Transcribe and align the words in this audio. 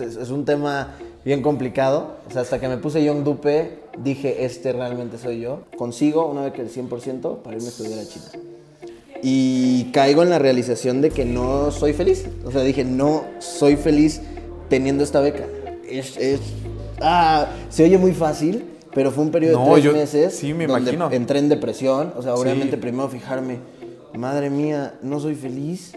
es, 0.00 0.16
es- 0.16 0.16
es 0.16 0.30
un 0.30 0.44
tema 0.44 0.94
bien 1.24 1.42
complicado. 1.42 2.16
O 2.28 2.32
sea, 2.32 2.42
hasta 2.42 2.58
que 2.58 2.68
me 2.68 2.76
puse 2.78 3.04
Young 3.04 3.22
Dupe, 3.24 3.78
dije, 4.02 4.44
este 4.44 4.72
realmente 4.72 5.18
soy 5.18 5.40
yo. 5.40 5.60
Consigo 5.76 6.26
una 6.30 6.42
beca 6.42 6.62
del 6.62 6.70
100% 6.70 7.38
para 7.42 7.56
irme 7.56 7.68
a 7.68 7.70
estudiar 7.70 7.98
a 7.98 8.04
China. 8.06 8.26
Y 9.22 9.84
caigo 9.92 10.22
en 10.22 10.30
la 10.30 10.38
realización 10.38 11.02
de 11.02 11.10
que 11.10 11.24
no 11.24 11.70
soy 11.70 11.92
feliz. 11.92 12.24
O 12.44 12.50
sea, 12.50 12.62
dije, 12.62 12.84
no 12.84 13.24
soy 13.38 13.76
feliz 13.76 14.22
teniendo 14.68 15.04
esta 15.04 15.20
beca. 15.20 15.44
Es, 15.88 16.16
es- 16.16 16.40
ah, 17.02 17.48
se 17.68 17.84
oye 17.84 17.98
muy 17.98 18.12
fácil, 18.12 18.64
pero 18.94 19.10
fue 19.10 19.24
un 19.24 19.30
periodo 19.30 19.58
No, 19.58 19.66
de 19.66 19.72
tres 19.72 19.84
yo- 19.84 19.92
meses 19.92 20.34
sí, 20.36 20.54
me 20.54 20.66
donde 20.66 20.92
imagino. 20.94 21.10
entré 21.14 21.38
en 21.38 21.48
depresión. 21.50 22.14
O 22.16 22.22
sea, 22.22 22.34
Sí. 22.34 22.42
obviamente 22.42 22.78
primero 22.78 23.08
fijarme, 23.08 23.58
madre 24.16 24.48
mía, 24.48 24.94
no 25.02 25.20
soy 25.20 25.34
feliz. 25.34 25.92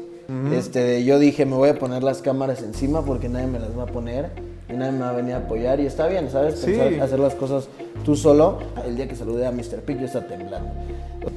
Este, 0.54 1.04
yo 1.04 1.20
dije, 1.20 1.46
me 1.46 1.56
voy 1.56 1.70
a 1.70 1.80
poner 1.80 2.04
las 2.04 2.21
cámaras 2.21 2.62
encima 2.64 3.04
porque 3.04 3.30
nadie 3.30 3.48
me 3.48 3.60
las 3.60 3.78
va 3.78 3.84
a 3.84 3.88
poner 3.88 4.30
y 4.70 4.74
nadie 4.74 4.92
me 4.94 5.00
va 5.00 5.10
a 5.10 5.14
venir 5.14 5.34
a 5.34 5.38
apoyar. 5.39 5.80
Y 5.80 5.86
está 5.86 6.07
bien, 6.07 6.30
¿sabes? 6.32 6.60
Sí. 6.60 6.71
Pensar- 6.71 7.02
hacer 7.02 7.20
las 7.20 7.36
cosas 7.36 7.68
tú 8.06 8.16
solo. 8.16 8.60
El 8.86 8.96
día 8.96 9.07
que 9.07 9.16
saludé 9.16 9.46
a 9.46 9.52
Mr. 9.52 9.82
Pig, 9.86 10.00
yo 10.00 10.06
estaba 10.06 10.28
temblando. 10.28 10.70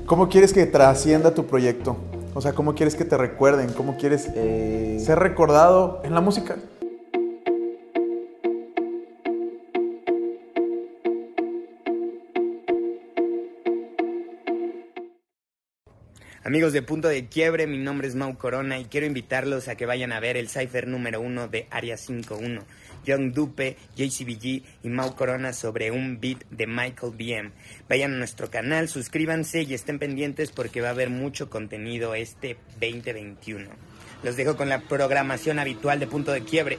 ¿Cómo 0.07 0.29
quieres 0.29 0.52
que 0.52 0.66
trascienda 0.66 1.33
tu 1.33 1.46
proyecto? 1.46 1.96
O 2.34 2.41
sea, 2.41 2.52
¿cómo 2.52 2.74
quieres 2.74 2.95
que 2.96 3.05
te 3.05 3.16
recuerden? 3.16 3.73
¿Cómo 3.73 3.96
quieres 3.96 4.29
Eh, 4.34 4.98
ser 5.01 5.18
recordado 5.18 6.01
en 6.05 6.12
la 6.15 6.21
música? 6.21 6.57
Amigos 16.46 16.73
de 16.73 16.80
Punto 16.80 17.09
de 17.09 17.27
Quiebre, 17.27 17.66
mi 17.66 17.77
nombre 17.77 18.06
es 18.06 18.14
Mau 18.14 18.38
Corona 18.38 18.78
y 18.78 18.84
quiero 18.84 19.04
invitarlos 19.04 19.66
a 19.66 19.74
que 19.74 19.84
vayan 19.84 20.12
a 20.12 20.20
ver 20.20 20.37
el 20.37 20.48
cipher 20.48 20.87
número 20.87 21.20
uno 21.20 21.48
de 21.48 21.66
Área 21.73 21.96
51. 21.96 22.62
Young 23.04 23.32
Dupe, 23.32 23.77
JCBG 23.96 24.62
y 24.84 24.88
Mau 24.88 25.16
Corona 25.16 25.52
sobre 25.52 25.90
un 25.90 26.20
beat 26.20 26.45
de 26.51 26.68
Michael 26.68 27.15
BM. 27.18 27.51
Vayan 27.88 28.15
a 28.15 28.18
nuestro 28.18 28.48
canal, 28.48 28.87
suscríbanse 28.87 29.62
y 29.62 29.74
estén 29.74 29.98
pendientes 29.98 30.52
porque 30.52 30.80
va 30.80 30.87
a 30.87 30.93
haber 30.93 31.10
mucho 31.10 31.51
contenido 31.51 32.15
este 32.15 32.59
2021. 32.80 33.68
Los 34.23 34.37
dejo 34.37 34.56
con 34.56 34.68
la 34.68 34.82
programación 34.82 35.59
habitual 35.59 35.99
de 35.99 36.06
Punto 36.06 36.30
de 36.30 36.45
Quiebre. 36.45 36.78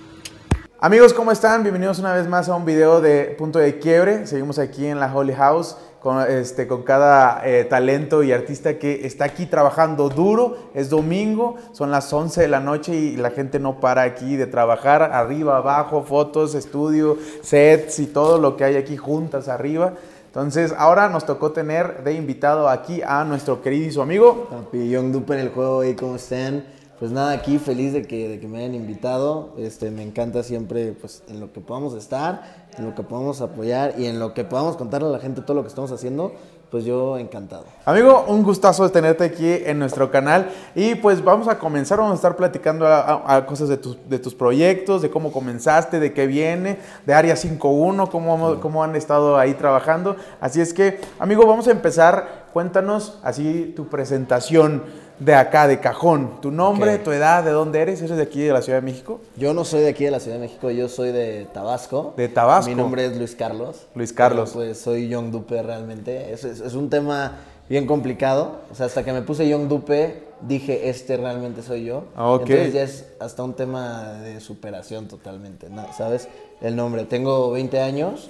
Amigos, 0.80 1.14
¿cómo 1.14 1.33
están? 1.33 1.64
Bienvenidos 1.64 1.99
una 1.99 2.14
vez 2.14 2.25
más 2.27 2.47
a 2.47 2.55
un 2.55 2.64
video 2.64 3.02
de 3.02 3.36
Punto 3.38 3.59
de 3.59 3.80
Quiebre. 3.80 4.27
Seguimos 4.27 4.59
aquí 4.59 4.86
en 4.86 5.02
la 5.02 5.14
Holy 5.14 5.33
House 5.33 5.75
con, 6.08 6.22
este, 6.22 6.67
con 6.67 6.83
cada 6.83 7.41
eh, 7.45 7.66
talento 7.66 8.23
y 8.23 8.31
artista 8.31 8.80
que 8.80 9.05
está 9.05 9.25
aquí 9.25 9.45
trabajando 9.45 10.08
duro. 10.08 10.69
Es 10.73 10.89
domingo, 10.89 11.58
son 11.73 11.91
las 11.91 12.14
11 12.14 12.44
de 12.44 12.47
la 12.47 12.61
noche 12.61 12.95
y 12.95 13.17
la 13.17 13.31
gente 13.31 13.59
no 13.59 13.81
para 13.81 14.03
aquí 14.03 14.38
de 14.38 14.47
trabajar 14.47 15.03
arriba, 15.03 15.58
abajo, 15.58 16.03
fotos, 16.03 16.55
estudio, 16.55 17.17
sets 17.41 17.99
y 17.99 18.05
todo 18.05 18.38
lo 18.38 18.55
que 18.55 18.64
hay 18.64 18.77
aquí 18.77 18.95
juntas 18.95 19.49
arriba. 19.49 19.95
Entonces, 20.27 20.73
ahora 20.77 21.09
nos 21.09 21.25
tocó 21.25 21.52
tener 21.52 22.05
de 22.05 22.14
invitado 22.14 22.69
aquí 22.69 23.02
a 23.05 23.25
nuestro 23.25 23.61
queridísimo 23.61 24.03
amigo. 24.03 24.47
Papi, 24.49 24.89
Young 24.89 25.11
Dupe 25.11 25.33
en 25.33 25.42
el 25.42 25.49
juego 25.49 25.83
y 25.83 25.94
cómo 25.94 26.16
están. 26.16 26.77
Pues 27.00 27.12
nada, 27.12 27.31
aquí 27.31 27.59
feliz 27.59 27.94
de 27.94 28.02
que, 28.08 28.28
de 28.28 28.40
que 28.40 28.48
me 28.48 28.58
hayan 28.58 28.73
invitado. 28.73 29.50
Este, 29.58 29.92
me 29.92 30.02
encanta 30.02 30.42
siempre 30.42 30.94
pues, 30.94 31.22
en 31.28 31.39
lo 31.39 31.54
que 31.54 31.59
podamos 31.62 31.94
estar, 31.94 32.67
en 32.76 32.86
lo 32.86 32.95
que 32.95 33.04
podamos 33.04 33.39
apoyar 33.42 33.94
y 34.00 34.08
en 34.08 34.20
lo 34.20 34.34
que 34.34 34.44
podamos 34.44 34.78
contarle 34.78 35.08
a 35.08 35.12
la 35.12 35.20
gente 35.20 35.42
todo 35.42 35.54
lo 35.56 35.62
que 35.62 35.67
estamos 35.70 35.92
haciendo. 35.92 36.34
Pues 36.72 36.84
yo 36.84 37.17
encantado. 37.17 37.64
Amigo, 37.86 38.26
un 38.28 38.44
gustazo 38.44 38.84
de 38.84 38.89
tenerte 38.89 39.23
aquí 39.23 39.48
en 39.48 39.80
nuestro 39.80 40.12
canal 40.12 40.50
y 40.76 40.95
pues 40.95 41.23
vamos 41.23 41.48
a 41.48 41.59
comenzar, 41.59 41.98
vamos 42.00 42.12
a 42.12 42.16
estar 42.16 42.36
platicando 42.36 42.86
a, 42.86 43.00
a- 43.00 43.36
a 43.38 43.45
cosas 43.45 43.70
de 43.70 43.78
tus, 43.78 43.98
de 44.09 44.20
tus 44.20 44.36
proyectos, 44.36 45.02
de 45.02 45.09
cómo 45.09 45.32
comenzaste, 45.32 46.02
de 46.02 46.11
qué 46.11 46.28
viene, 46.28 46.78
de 47.06 47.14
Área 47.14 47.38
51, 47.38 48.09
cómo, 48.09 48.59
cómo 48.59 48.84
han 48.84 48.98
estado 48.98 49.38
ahí 49.38 49.54
trabajando. 49.54 50.17
Así 50.42 50.59
es 50.59 50.73
que, 50.73 51.00
amigo, 51.20 51.45
vamos 51.48 51.70
a 51.70 51.72
empezar, 51.72 52.48
cuéntanos 52.52 53.17
así 53.23 53.72
tu 53.73 53.88
presentación 53.88 54.83
de 55.20 55.33
acá, 55.33 55.67
de 55.67 55.80
cajón, 55.80 56.39
tu 56.42 56.52
nombre, 56.52 56.98
tu 57.00 57.11
edad, 57.11 57.44
de 57.44 57.52
dónde 57.52 57.80
eres, 57.82 58.02
eres 58.02 58.17
de 58.17 58.23
aquí 58.23 58.42
de 58.44 58.54
la 58.54 58.61
Ciudad 58.61 58.80
de 58.80 58.86
México. 58.86 59.20
Yo 59.36 59.54
no 59.54 59.66
soy 59.66 59.82
de 59.82 59.89
aquí 59.89 60.05
de 60.05 60.11
la 60.11 60.20
Ciudad 60.20 60.38
de 60.38 60.42
México, 60.42 60.70
yo 60.70 60.88
soy 60.89 61.11
de 61.11 61.48
Tabasco. 61.54 62.14
De 62.17 62.28
Tabasco. 62.30 62.70
Mi 62.70 62.76
nombre 62.76 63.05
es 63.05 63.17
Luis 63.17 63.36
Carlos. 63.36 63.88
Luis 63.95 64.14
Carlos. 64.14 64.52
Pues 64.54 64.77
soy 64.80 65.08
Young 65.10 65.32
Dupe 65.32 65.61
realmente. 65.64 66.32
Es, 66.32 66.44
es- 66.44 66.60
es 66.60 66.73
un 66.76 66.89
tema 66.89 67.38
bien 67.70 67.86
complicado. 67.86 68.61
O 68.72 68.76
sea, 68.76 68.86
hasta 68.88 69.04
que 69.04 69.11
me 69.14 69.22
puse 69.22 69.48
Young 69.48 69.67
Dupe, 69.67 70.23
dije, 70.42 70.89
este 70.89 71.17
realmente 71.17 71.61
soy 71.64 71.83
yo. 71.86 72.05
Ah, 72.16 72.32
ok. 72.32 72.42
Entonces 72.42 72.73
ya 72.73 72.83
es 72.83 73.05
hasta 73.20 73.44
un 73.44 73.54
tema 73.54 74.14
de 74.14 74.39
superación 74.39 75.08
totalmente, 75.08 75.70
¿no? 75.70 75.86
¿sabes? 75.94 76.27
El 76.61 76.76
nombre. 76.76 77.04
Tengo 77.06 77.52
20 77.52 77.80
años 77.82 78.30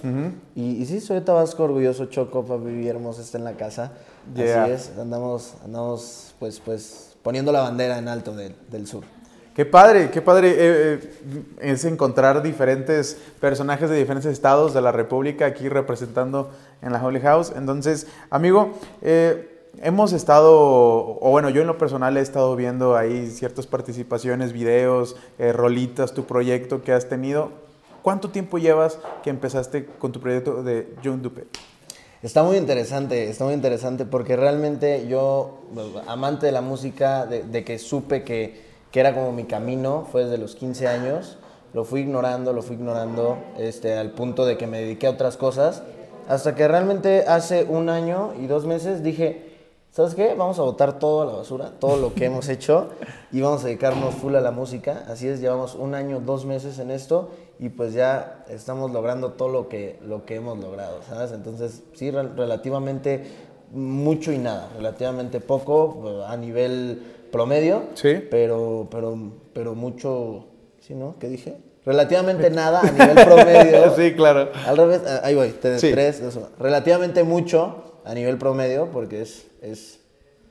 y, 0.56 0.82
y 0.82 0.86
sí, 0.86 1.00
soy 1.00 1.18
de 1.20 1.22
Tabasco, 1.22 1.64
orgulloso, 1.64 2.06
choco, 2.06 2.44
papi, 2.44 2.88
hermoso, 2.88 3.22
está 3.22 3.38
en 3.38 3.44
la 3.46 3.54
casa. 3.54 3.94
Yeah. 4.36 4.64
Así 4.66 4.72
es, 4.74 4.92
andamos, 5.00 5.54
andamos 5.64 6.34
pues, 6.40 6.60
pues 6.60 7.16
poniendo 7.24 7.52
la 7.52 7.62
bandera 7.62 7.98
en 7.98 8.08
alto 8.10 8.36
del- 8.36 8.56
del 8.70 8.86
sur. 8.88 9.04
Qué 9.58 9.66
padre, 9.66 10.12
qué 10.12 10.22
padre 10.22 10.52
eh, 10.52 10.56
eh, 10.60 11.44
es 11.62 11.84
encontrar 11.84 12.44
diferentes 12.44 13.18
personajes 13.40 13.90
de 13.90 13.96
diferentes 13.96 14.32
estados 14.32 14.76
de 14.76 14.82
la 14.82 14.92
República 14.92 15.48
aquí 15.48 15.68
representando 15.68 16.52
en 16.84 16.94
la 16.94 17.04
Holy 17.04 17.20
House. 17.22 17.52
Entonces, 17.56 18.06
amigo, 18.30 18.74
eh, 19.02 19.66
hemos 19.82 20.14
estado, 20.14 20.52
o 20.54 21.32
bueno, 21.32 21.50
yo 21.50 21.62
en 21.62 21.66
lo 21.66 21.80
personal 21.80 22.18
he 22.18 22.22
estado 22.22 22.56
viendo 22.56 22.96
ahí 22.96 23.32
ciertas 23.32 23.66
participaciones, 23.66 24.54
videos, 24.54 25.16
rolitas, 25.40 26.14
tu 26.14 26.26
proyecto 26.26 26.84
que 26.84 26.94
has 26.94 27.10
tenido. 27.10 27.50
¿Cuánto 28.04 28.30
tiempo 28.30 28.60
llevas 28.60 29.00
que 29.24 29.32
empezaste 29.32 29.88
con 29.98 30.12
tu 30.12 30.20
proyecto 30.20 30.62
de 30.62 30.94
John 31.04 31.24
Dupe? 31.24 31.48
Está 32.22 32.44
muy 32.44 32.58
interesante, 32.58 33.28
está 33.28 33.44
muy 33.44 33.56
interesante 33.56 34.06
porque 34.06 34.36
realmente 34.36 35.08
yo, 35.08 35.64
amante 36.06 36.46
de 36.46 36.52
la 36.52 36.62
música, 36.62 37.26
de 37.26 37.64
que 37.64 37.80
supe 37.80 38.24
que, 38.24 38.67
que 38.98 39.02
era 39.02 39.14
como 39.14 39.32
mi 39.32 39.44
camino, 39.44 40.08
fue 40.12 40.24
desde 40.24 40.40
los 40.40 40.56
15 40.56 40.88
años, 40.88 41.38
lo 41.72 41.84
fui 41.84 42.02
ignorando, 42.02 42.52
lo 42.52 42.64
fui 42.64 42.78
ignorando, 42.78 43.38
este, 43.60 43.96
al 43.96 44.10
punto 44.10 44.44
de 44.44 44.58
que 44.58 44.66
me 44.66 44.80
dediqué 44.80 45.06
a 45.06 45.12
otras 45.12 45.38
cosas, 45.38 45.84
hasta 46.28 46.56
que 46.56 46.68
realmente 46.68 47.24
hace 47.28 47.64
un 47.64 47.90
año 47.90 48.34
y 48.42 48.48
dos 48.48 48.66
meses 48.66 49.04
dije, 49.04 49.52
¿sabes 49.92 50.16
qué? 50.16 50.34
Vamos 50.36 50.58
a 50.58 50.64
botar 50.64 50.98
todo 50.98 51.22
a 51.22 51.26
la 51.28 51.34
basura, 51.34 51.74
todo 51.80 51.98
lo 51.98 52.16
que 52.16 52.26
hemos 52.26 52.50
hecho 52.56 52.90
y 53.32 53.40
vamos 53.40 53.62
a 53.64 53.68
dedicarnos 53.68 54.16
full 54.16 54.34
a 54.34 54.42
la 54.42 54.50
música. 54.50 55.04
Así 55.08 55.28
es, 55.28 55.42
llevamos 55.42 55.76
un 55.76 55.94
año, 55.94 56.20
dos 56.20 56.46
meses 56.46 56.80
en 56.80 56.90
esto 56.90 57.30
y 57.60 57.70
pues 57.70 57.94
ya 57.94 58.46
estamos 58.50 58.92
logrando 58.92 59.34
todo 59.34 59.50
lo 59.50 59.70
que, 59.70 60.00
lo 60.04 60.26
que 60.26 60.38
hemos 60.38 60.58
logrado, 60.58 61.02
¿sabes? 61.08 61.32
Entonces, 61.34 61.84
sí, 61.94 62.10
re- 62.10 62.30
relativamente 62.30 63.28
mucho 63.72 64.32
y 64.32 64.38
nada, 64.38 64.70
relativamente 64.78 65.40
poco 65.40 66.24
a 66.28 66.36
nivel 66.38 67.02
promedio, 67.32 67.84
Sí. 67.96 68.24
pero, 68.32 68.88
pero, 68.90 69.18
pero 69.54 69.76
mucho, 69.76 70.46
¿sí, 70.80 70.94
no? 70.96 71.16
¿Qué 71.20 71.28
dije? 71.28 71.58
Relativamente 71.86 72.50
nada 72.52 72.82
a 72.82 72.92
nivel 72.92 73.26
promedio. 73.26 73.94
sí, 73.98 74.14
claro. 74.14 74.50
Al 74.66 74.78
revés, 74.78 75.02
ah, 75.08 75.22
ahí 75.24 75.36
voy, 75.36 75.50
te- 75.52 75.80
Sí. 75.80 75.92
tres, 75.92 76.22
dos, 76.22 76.36
uno. 76.38 76.48
relativamente 76.60 77.24
mucho 77.24 77.84
a 78.06 78.14
nivel 78.14 78.38
promedio, 78.38 78.88
porque 78.92 79.22
es, 79.22 79.46
es 79.62 80.00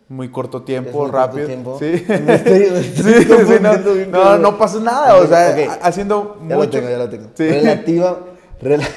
Muy 0.09 0.31
corto 0.31 0.62
tiempo, 0.62 0.93
corto 0.93 1.16
rápido. 1.16 1.47
tiempo. 1.47 1.78
Sí. 1.78 2.04
Me 2.09 2.34
estoy- 2.34 2.71
me 2.71 2.83
Sí, 2.83 3.10
estoy 3.19 3.47
sí, 3.47 4.10
no, 4.10 4.38
no, 4.38 4.59
pasa 4.59 4.78
nada, 4.81 5.16
o 5.16 5.27
sea, 5.27 5.56
haciendo 5.83 6.37
Ya 6.48 6.54
mucho. 6.56 6.59
lo 6.66 6.71
tengo, 6.71 6.88
ya 6.91 6.98
lo 6.98 7.09
tengo. 7.09 7.28
Sí. 7.34 7.48
Relativa, 7.48 8.19
rela- 8.62 8.89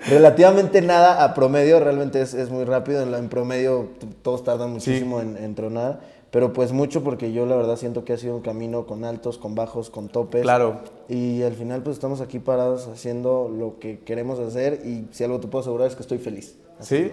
relativamente 0.08 0.82
nada 0.82 1.24
a 1.24 1.34
promedio, 1.34 1.80
realmente 1.80 2.20
es, 2.20 2.34
es 2.34 2.50
muy 2.50 2.64
rápido. 2.64 3.02
En, 3.02 3.28
promedio 3.28 3.88
todos 4.22 4.44
tardan 4.44 4.70
muchísimo 4.70 5.20
en, 5.20 5.36
en 5.36 5.54
tronar, 5.54 6.00
pero 6.30 6.52
pues 6.52 6.72
mucho 6.72 7.02
porque 7.02 7.32
yo 7.32 7.46
la 7.46 7.56
verdad 7.56 7.76
siento 7.76 8.04
que 8.04 8.12
ha 8.12 8.18
sido 8.18 8.36
un 8.36 8.42
camino 8.42 8.86
con 8.86 9.04
altos, 9.04 9.38
con 9.38 9.54
bajos, 9.54 9.90
con 9.90 10.08
topes. 10.08 10.42
Claro. 10.42 10.80
Y 11.08 11.42
al 11.42 11.54
final 11.54 11.82
pues 11.82 11.96
estamos 11.96 12.20
aquí 12.20 12.38
parados 12.38 12.88
haciendo 12.88 13.50
lo 13.54 13.78
que 13.78 14.00
queremos 14.00 14.38
hacer 14.38 14.82
y 14.84 15.06
si 15.12 15.24
algo 15.24 15.40
te 15.40 15.48
puedo 15.48 15.62
asegurar 15.62 15.88
es 15.88 15.96
que 15.96 16.02
estoy 16.02 16.18
feliz. 16.18 16.56
Sí, 16.78 17.12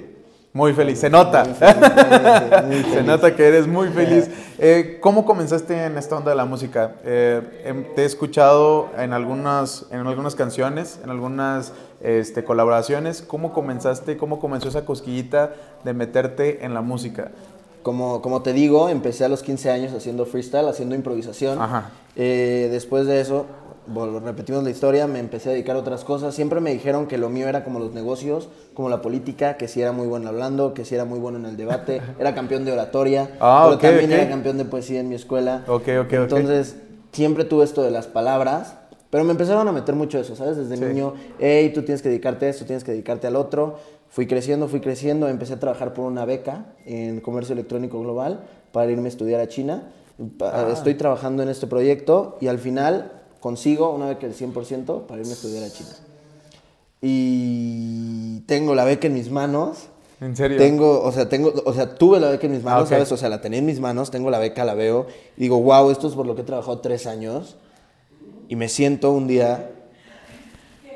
muy 0.53 0.73
feliz, 0.73 0.99
se 0.99 1.09
nota. 1.09 1.43
Muy 1.43 1.53
feliz, 1.53 2.63
muy 2.65 2.83
Se 2.93 3.03
nota 3.03 3.35
que 3.35 3.47
eres 3.47 3.67
muy 3.67 3.89
feliz. 3.89 4.29
Eh, 4.59 4.97
¿Cómo 5.01 5.23
comenzaste 5.23 5.85
en 5.85 5.99
esta 5.99 6.17
onda 6.17 6.31
de 6.31 6.35
la 6.35 6.45
música? 6.45 6.95
Eh, 7.03 7.61
em, 7.63 7.93
te 7.93 8.01
he 8.01 8.05
escuchado 8.05 8.89
en 8.97 9.13
algunas, 9.13 9.85
en 9.91 9.99
algunas 9.99 10.33
canciones, 10.33 10.99
en 11.03 11.11
algunas 11.11 11.73
este, 12.01 12.43
colaboraciones. 12.43 13.21
¿Cómo 13.21 13.53
comenzaste? 13.53 14.17
¿Cómo 14.17 14.39
comenzó 14.39 14.69
esa 14.69 14.85
cosquillita 14.85 15.53
de 15.83 15.93
meterte 15.93 16.65
en 16.65 16.73
la 16.73 16.81
música? 16.81 17.31
Como, 17.83 18.21
como 18.21 18.41
te 18.41 18.53
digo, 18.53 18.89
empecé 18.89 19.23
a 19.25 19.29
los 19.29 19.43
15 19.43 19.71
años 19.71 19.93
haciendo 19.93 20.25
freestyle, 20.25 20.67
haciendo 20.67 20.93
improvisación. 20.95 21.61
Ajá. 21.61 21.91
Eh, 22.17 22.67
después 22.71 23.05
de 23.05 23.21
eso, 23.21 23.45
bueno, 23.87 24.19
repetimos 24.19 24.63
la 24.65 24.69
historia, 24.69 25.07
me 25.07 25.19
empecé 25.19 25.49
a 25.49 25.51
dedicar 25.53 25.77
a 25.77 25.79
otras 25.79 26.03
cosas. 26.03 26.35
Siempre 26.35 26.59
me 26.59 26.73
dijeron 26.73 27.07
que 27.07 27.17
lo 27.17 27.29
mío 27.29 27.47
era 27.47 27.63
como 27.63 27.79
los 27.79 27.93
negocios, 27.93 28.49
como 28.73 28.89
la 28.89 29.01
política, 29.01 29.55
que 29.55 29.69
si 29.69 29.81
era 29.81 29.93
muy 29.93 30.05
bueno 30.07 30.27
hablando, 30.27 30.73
que 30.73 30.83
si 30.83 30.95
era 30.95 31.05
muy 31.05 31.19
bueno 31.19 31.37
en 31.37 31.45
el 31.45 31.55
debate. 31.55 32.01
Era 32.19 32.35
campeón 32.35 32.65
de 32.65 32.73
oratoria, 32.73 33.29
Ah, 33.39 33.61
pero 33.65 33.75
ok, 33.77 33.81
también 33.81 34.11
ok. 34.11 34.17
era 34.19 34.29
campeón 34.29 34.57
de 34.57 34.65
poesía 34.65 34.99
en 34.99 35.07
mi 35.07 35.15
escuela. 35.15 35.63
Ok, 35.67 35.83
ok, 36.01 36.05
ok. 36.07 36.11
Entonces, 36.13 36.75
siempre 37.13 37.45
tuve 37.45 37.63
esto 37.63 37.81
de 37.83 37.91
las 37.91 38.07
palabras 38.07 38.73
Pero 39.09 39.23
me 39.23 39.31
empezaron 39.31 39.67
a 39.67 39.71
meter 39.71 39.95
mucho 39.95 40.19
eso, 40.19 40.35
¿sabes? 40.35 40.57
Desde 40.57 40.75
Sí. 40.77 40.83
niño, 40.83 41.13
hey, 41.39 41.71
tú 41.73 41.81
tienes 41.83 42.01
que 42.01 42.09
dedicarte 42.09 42.45
a 42.45 42.49
esto, 42.49 42.65
tienes 42.65 42.83
que 42.83 42.91
dedicarte 42.91 43.27
al 43.27 43.35
otro. 43.35 43.75
Fui 44.09 44.27
creciendo, 44.27 44.67
fui 44.67 44.79
creciendo, 44.81 45.27
empecé 45.27 45.53
a 45.53 45.59
trabajar 45.59 45.93
por 45.93 46.05
una 46.05 46.25
beca 46.25 46.65
en 46.85 47.21
comercio 47.21 47.53
electrónico 47.53 47.99
global 48.01 48.41
para 48.71 48.91
irme 48.91 49.05
a 49.05 49.07
estudiar 49.09 49.39
a 49.41 49.47
China. 49.47 49.91
Pa- 50.37 50.71
Estoy 50.71 50.95
trabajando 50.95 51.43
en 51.43 51.49
este 51.49 51.67
proyecto 51.67 52.37
y 52.41 52.47
al 52.47 52.59
final 52.59 53.11
consigo 53.39 53.93
una 53.93 54.07
beca 54.07 54.27
del 54.27 54.33
100% 54.35 55.01
para 55.07 55.21
irme 55.21 55.31
a 55.31 55.35
estudiar 55.35 55.63
a 55.63 55.69
China. 55.69 55.89
Y 57.01 58.39
tengo 58.41 58.75
la 58.75 58.83
beca 58.83 59.07
en 59.07 59.13
mis 59.13 59.29
manos. 59.31 59.87
¿En 60.19 60.35
serio? 60.35 60.57
Tengo, 60.57 61.01
o 61.03 61.11
sea, 61.11 61.29
tengo, 61.29 61.53
o 61.65 61.73
sea, 61.73 61.93
tuve 61.95 62.19
la 62.19 62.29
beca 62.29 62.47
en 62.47 62.53
mis 62.53 62.63
manos, 62.63 62.83
Ah. 62.87 62.95
¿sabes? 62.95 63.11
O 63.11 63.17
sea, 63.17 63.29
la 63.29 63.39
tenía 63.39 63.59
en 63.59 63.65
mis 63.65 63.79
manos, 63.79 64.09
tengo 64.09 64.31
la 64.31 64.39
beca, 64.39 64.65
la 64.65 64.73
veo, 64.73 65.05
y 65.37 65.41
digo, 65.41 65.61
wow, 65.61 65.91
esto 65.91 66.07
es 66.07 66.15
por 66.15 66.25
lo 66.25 66.35
que 66.35 66.41
he 66.41 66.45
trabajado 66.45 66.79
tres 66.79 67.05
años. 67.05 67.55
Y 68.47 68.55
me 68.55 68.69
siento 68.69 69.11
un 69.11 69.27
día 69.27 69.69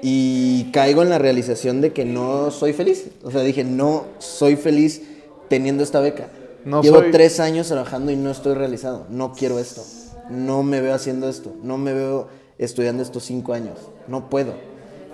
y 0.02 0.72
caigo 0.72 1.04
en 1.04 1.10
la 1.10 1.20
realización 1.20 1.82
de 1.82 1.94
que 1.94 2.06
no 2.06 2.50
soy 2.52 2.74
feliz. 2.74 3.08
O 3.24 3.32
sea, 3.32 3.42
dije, 3.42 3.64
no 3.64 4.06
soy 4.20 4.56
feliz 4.56 5.02
teniendo 5.48 5.84
esta 5.84 6.00
beca. 6.00 6.28
No 6.66 6.82
Llevo 6.82 7.00
soy- 7.00 7.12
tres 7.12 7.40
años 7.40 7.68
trabajando 7.68 8.12
y 8.12 8.16
no 8.16 8.32
estoy 8.32 8.56
realizado. 8.56 9.06
No 9.10 9.34
quiero 9.34 9.60
esto. 9.60 9.84
No 10.30 10.64
me 10.64 10.82
veo 10.82 10.94
haciendo 10.94 11.28
esto. 11.30 11.54
No 11.64 11.78
me 11.78 11.94
veo 11.94 12.28
estudiando 12.58 13.04
estos 13.04 13.24
cinco 13.24 13.54
años. 13.54 13.78
No 14.08 14.30
puedo. 14.30 14.54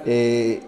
Eh, 0.06 0.62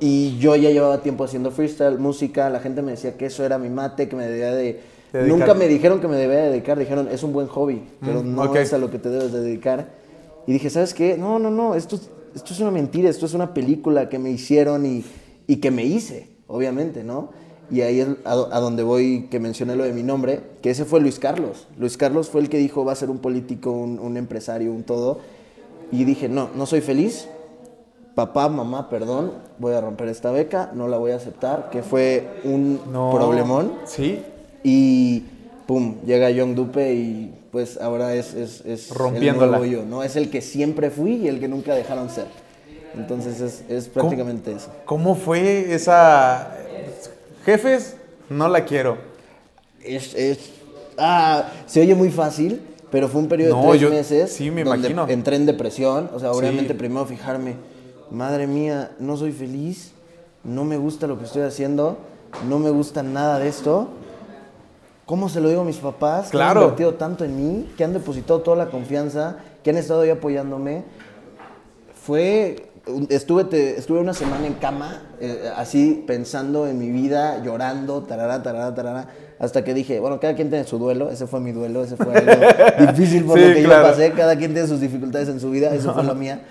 y 0.00 0.36
yo 0.38 0.56
ya 0.56 0.70
llevaba 0.70 1.02
tiempo 1.02 1.24
haciendo 1.24 1.50
freestyle, 1.50 1.98
música. 1.98 2.50
La 2.50 2.60
gente 2.60 2.82
me 2.82 2.92
decía 2.92 3.16
que 3.16 3.26
eso 3.26 3.44
era 3.44 3.58
mi 3.58 3.68
mate, 3.68 4.08
que 4.08 4.16
me 4.16 4.26
debía 4.26 4.52
de... 4.52 4.80
Dedicar. 5.12 5.28
Nunca 5.38 5.54
me 5.54 5.68
dijeron 5.68 6.00
que 6.00 6.08
me 6.08 6.16
debía 6.16 6.38
dedicar. 6.50 6.76
Dijeron, 6.78 7.08
es 7.10 7.22
un 7.22 7.32
buen 7.32 7.46
hobby, 7.46 7.84
pero 8.00 8.22
Mm, 8.22 8.34
no 8.34 8.54
es 8.56 8.72
a 8.72 8.78
lo 8.78 8.90
que 8.90 8.98
te 8.98 9.10
debes 9.10 9.32
de 9.32 9.40
dedicar. 9.42 9.86
Y 10.46 10.52
dije, 10.52 10.70
¿sabes 10.70 10.94
qué? 10.94 11.16
No, 11.16 11.38
no, 11.38 11.50
no, 11.50 11.74
esto, 11.74 11.98
esto 12.34 12.52
es 12.52 12.60
una 12.60 12.70
mentira, 12.70 13.08
esto 13.08 13.26
es 13.26 13.34
una 13.34 13.54
película 13.54 14.08
que 14.08 14.18
me 14.18 14.30
hicieron 14.30 14.84
y, 14.86 15.04
y 15.46 15.56
que 15.56 15.70
me 15.70 15.84
hice, 15.84 16.28
obviamente, 16.46 17.02
¿no? 17.04 17.30
Y 17.70 17.80
ahí 17.80 18.00
es 18.00 18.08
a, 18.26 18.32
a 18.32 18.60
donde 18.60 18.82
voy, 18.82 19.28
que 19.30 19.40
mencioné 19.40 19.74
lo 19.74 19.84
de 19.84 19.92
mi 19.94 20.02
nombre, 20.02 20.40
que 20.60 20.70
ese 20.70 20.84
fue 20.84 21.00
Luis 21.00 21.18
Carlos. 21.18 21.66
Luis 21.78 21.96
Carlos 21.96 22.28
fue 22.28 22.42
el 22.42 22.50
que 22.50 22.58
dijo, 22.58 22.84
va 22.84 22.92
a 22.92 22.96
ser 22.96 23.08
un 23.08 23.18
político, 23.18 23.70
un, 23.72 23.98
un 23.98 24.16
empresario, 24.18 24.70
un 24.70 24.82
todo. 24.82 25.20
Y 25.90 26.04
dije, 26.04 26.28
no, 26.28 26.50
no 26.54 26.66
soy 26.66 26.82
feliz. 26.82 27.26
Papá, 28.14 28.48
mamá, 28.48 28.88
perdón, 28.90 29.32
voy 29.58 29.72
a 29.74 29.80
romper 29.80 30.08
esta 30.08 30.30
beca, 30.30 30.70
no 30.74 30.86
la 30.88 30.98
voy 30.98 31.10
a 31.12 31.16
aceptar, 31.16 31.68
que 31.70 31.82
fue 31.82 32.28
un 32.44 32.78
No. 32.92 33.10
problemón. 33.12 33.72
Sí. 33.86 34.20
Y 34.62 35.24
pum, 35.66 35.96
llega 36.06 36.30
Young 36.30 36.54
Dupe 36.54 36.94
y 36.94 37.34
pues 37.54 37.78
ahora 37.80 38.14
es, 38.16 38.34
es, 38.34 38.62
es 38.66 38.90
Rompiéndola. 38.90 39.44
el 39.44 39.50
nuevo 39.62 39.64
yo, 39.64 39.84
¿no? 39.88 40.02
Es 40.02 40.16
el 40.16 40.28
que 40.28 40.42
siempre 40.42 40.90
fui 40.90 41.12
y 41.12 41.28
el 41.28 41.38
que 41.38 41.46
nunca 41.46 41.72
dejaron 41.72 42.10
ser. 42.10 42.26
Entonces 42.96 43.40
es, 43.40 43.62
es 43.68 43.86
prácticamente 43.86 44.50
eso. 44.50 44.70
¿Cómo 44.86 45.14
fue 45.14 45.72
esa... 45.72 46.52
Jefes, 47.44 47.94
no 48.28 48.48
la 48.48 48.64
quiero. 48.64 48.98
Es, 49.84 50.14
es- 50.16 50.50
ah, 50.98 51.44
se 51.66 51.80
oye 51.80 51.94
muy 51.94 52.10
fácil, 52.10 52.60
pero 52.90 53.08
fue 53.08 53.20
un 53.20 53.28
periodo 53.28 53.54
No, 53.54 53.62
de 53.62 53.68
tres 53.68 53.80
yo- 53.82 53.90
meses 53.90 54.32
sí, 54.32 54.50
me 54.50 54.64
donde 54.64 54.88
imagino. 54.90 55.06
entré 55.08 55.36
en 55.36 55.46
depresión. 55.46 56.10
O 56.12 56.18
sea, 56.18 56.32
obviamente 56.32 56.72
Sí. 56.72 56.78
primero 56.78 57.06
fijarme, 57.06 57.54
madre 58.10 58.48
mía, 58.48 58.90
no 58.98 59.16
soy 59.16 59.30
feliz, 59.30 59.92
no 60.42 60.64
me 60.64 60.76
gusta 60.76 61.06
lo 61.06 61.20
que 61.20 61.24
estoy 61.26 61.42
haciendo, 61.42 61.98
no 62.48 62.58
me 62.58 62.70
gusta 62.70 63.04
nada 63.04 63.38
de 63.38 63.46
esto. 63.48 63.90
¿Cómo 65.06 65.28
se 65.28 65.40
lo 65.40 65.48
digo 65.50 65.60
a 65.60 65.64
mis 65.64 65.76
papás? 65.76 66.26
Que 66.26 66.38
Claro. 66.38 66.60
han 66.60 66.64
invertido 66.64 66.94
tanto 66.94 67.24
en 67.24 67.36
mí, 67.36 67.70
que 67.76 67.84
han 67.84 67.92
depositado 67.92 68.40
toda 68.40 68.56
la 68.56 68.66
confianza, 68.70 69.36
que 69.62 69.70
han 69.70 69.76
estado 69.76 70.00
ahí 70.02 70.10
apoyándome. 70.10 70.84
Fue, 71.94 72.70
estuve, 73.10 73.44
te- 73.44 73.78
estuve 73.78 73.98
una 74.00 74.14
semana 74.14 74.46
en 74.46 74.54
cama, 74.54 75.02
eh, 75.20 75.50
así 75.56 76.04
pensando 76.06 76.66
en 76.66 76.78
mi 76.78 76.90
vida, 76.90 77.42
llorando, 77.42 78.02
tarara, 78.02 78.42
tarara, 78.42 78.74
tarara, 78.74 79.08
hasta 79.38 79.62
que 79.64 79.74
dije, 79.74 80.00
bueno, 80.00 80.20
cada 80.20 80.34
quien 80.34 80.48
tiene 80.48 80.64
su 80.64 80.78
duelo, 80.78 81.10
ese 81.10 81.26
fue 81.26 81.40
mi 81.40 81.52
duelo, 81.52 81.82
ese 81.84 81.96
fue 81.96 82.14
algo 82.14 82.32
difícil 82.92 83.24
por 83.24 83.38
Sí, 83.38 83.46
lo 83.48 83.54
que 83.54 83.62
claro. 83.64 83.84
yo 83.84 83.90
pasé, 83.90 84.12
cada 84.12 84.36
quien 84.36 84.52
tiene 84.52 84.68
sus 84.68 84.80
dificultades 84.80 85.28
en 85.28 85.40
su 85.40 85.50
vida, 85.50 85.74
eso 85.74 85.92
fue 85.94 86.02
la 86.02 86.14
mía. 86.14 86.42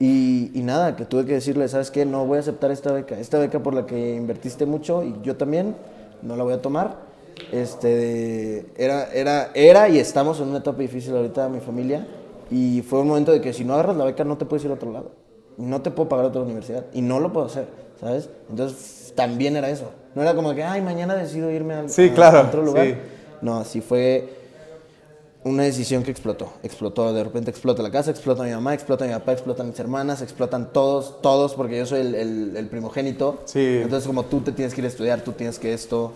Y, 0.00 0.52
y 0.54 0.62
nada, 0.62 0.94
que 0.94 1.04
tuve 1.04 1.24
que 1.26 1.34
decirle, 1.34 1.66
¿sabes 1.68 1.90
qué? 1.90 2.04
No 2.06 2.24
voy 2.24 2.36
a 2.36 2.40
aceptar 2.40 2.70
esta 2.70 2.92
beca, 2.92 3.18
esta 3.18 3.38
beca 3.38 3.60
por 3.60 3.74
la 3.74 3.86
que 3.86 4.14
invertiste 4.14 4.66
mucho 4.66 5.02
y 5.02 5.16
yo 5.24 5.36
también, 5.36 5.74
no 6.22 6.36
la 6.36 6.44
voy 6.44 6.54
a 6.54 6.62
tomar. 6.62 7.07
Este, 7.52 8.66
era, 8.76 9.12
era, 9.12 9.50
era 9.54 9.88
y 9.88 9.98
estamos 9.98 10.40
en 10.40 10.48
una 10.48 10.58
etapa 10.58 10.80
difícil 10.80 11.14
ahorita 11.16 11.48
mi 11.48 11.60
familia 11.60 12.06
y 12.50 12.82
fue 12.82 13.00
un 13.00 13.08
momento 13.08 13.32
de 13.32 13.40
que 13.40 13.52
si 13.52 13.64
no 13.64 13.74
agarras 13.74 13.96
la 13.96 14.04
beca 14.04 14.24
no 14.24 14.36
te 14.38 14.44
puedes 14.44 14.64
ir 14.64 14.70
a 14.70 14.74
otro 14.74 14.92
lado. 14.92 15.12
No 15.56 15.82
te 15.82 15.90
puedo 15.90 16.08
pagar 16.08 16.26
otra 16.26 16.40
universidad 16.42 16.84
y 16.94 17.02
no 17.02 17.18
lo 17.20 17.32
puedo 17.32 17.46
hacer, 17.46 17.66
¿sabes? 18.00 18.28
Entonces 18.48 19.12
también 19.16 19.56
era 19.56 19.68
eso. 19.70 19.90
No 20.14 20.22
era 20.22 20.34
como 20.34 20.54
que, 20.54 20.62
ay, 20.62 20.80
mañana 20.80 21.14
decido 21.14 21.50
irme 21.50 21.74
al- 21.74 21.90
Sí, 21.90 22.08
a, 22.10 22.14
claro, 22.14 22.38
a 22.38 22.42
otro 22.42 22.62
lugar. 22.62 22.86
sí. 22.86 22.94
No, 23.42 23.58
así 23.58 23.80
fue 23.80 24.36
una 25.44 25.62
decisión 25.64 26.02
que 26.02 26.10
explotó. 26.10 26.52
Explotó, 26.62 27.12
de 27.12 27.24
repente 27.24 27.50
explota 27.50 27.82
la 27.82 27.90
casa, 27.90 28.10
explota 28.10 28.42
mi 28.44 28.50
mamá, 28.50 28.74
explota 28.74 29.04
mi 29.04 29.12
papá, 29.12 29.32
explotan 29.32 29.68
mis 29.68 29.78
hermanas, 29.80 30.22
explotan 30.22 30.72
todos, 30.72 31.20
todos, 31.22 31.54
porque 31.54 31.78
yo 31.78 31.86
soy 31.86 32.00
el, 32.00 32.14
el- 32.14 32.56
el 32.56 32.66
primogénito. 32.68 33.40
Sí. 33.46 33.80
Entonces, 33.82 34.06
como 34.06 34.24
tú 34.24 34.40
te 34.40 34.52
tienes 34.52 34.74
que 34.74 34.80
ir 34.80 34.84
a 34.84 34.88
estudiar, 34.88 35.20
tú 35.22 35.32
tienes 35.32 35.58
que 35.58 35.72
esto. 35.72 36.12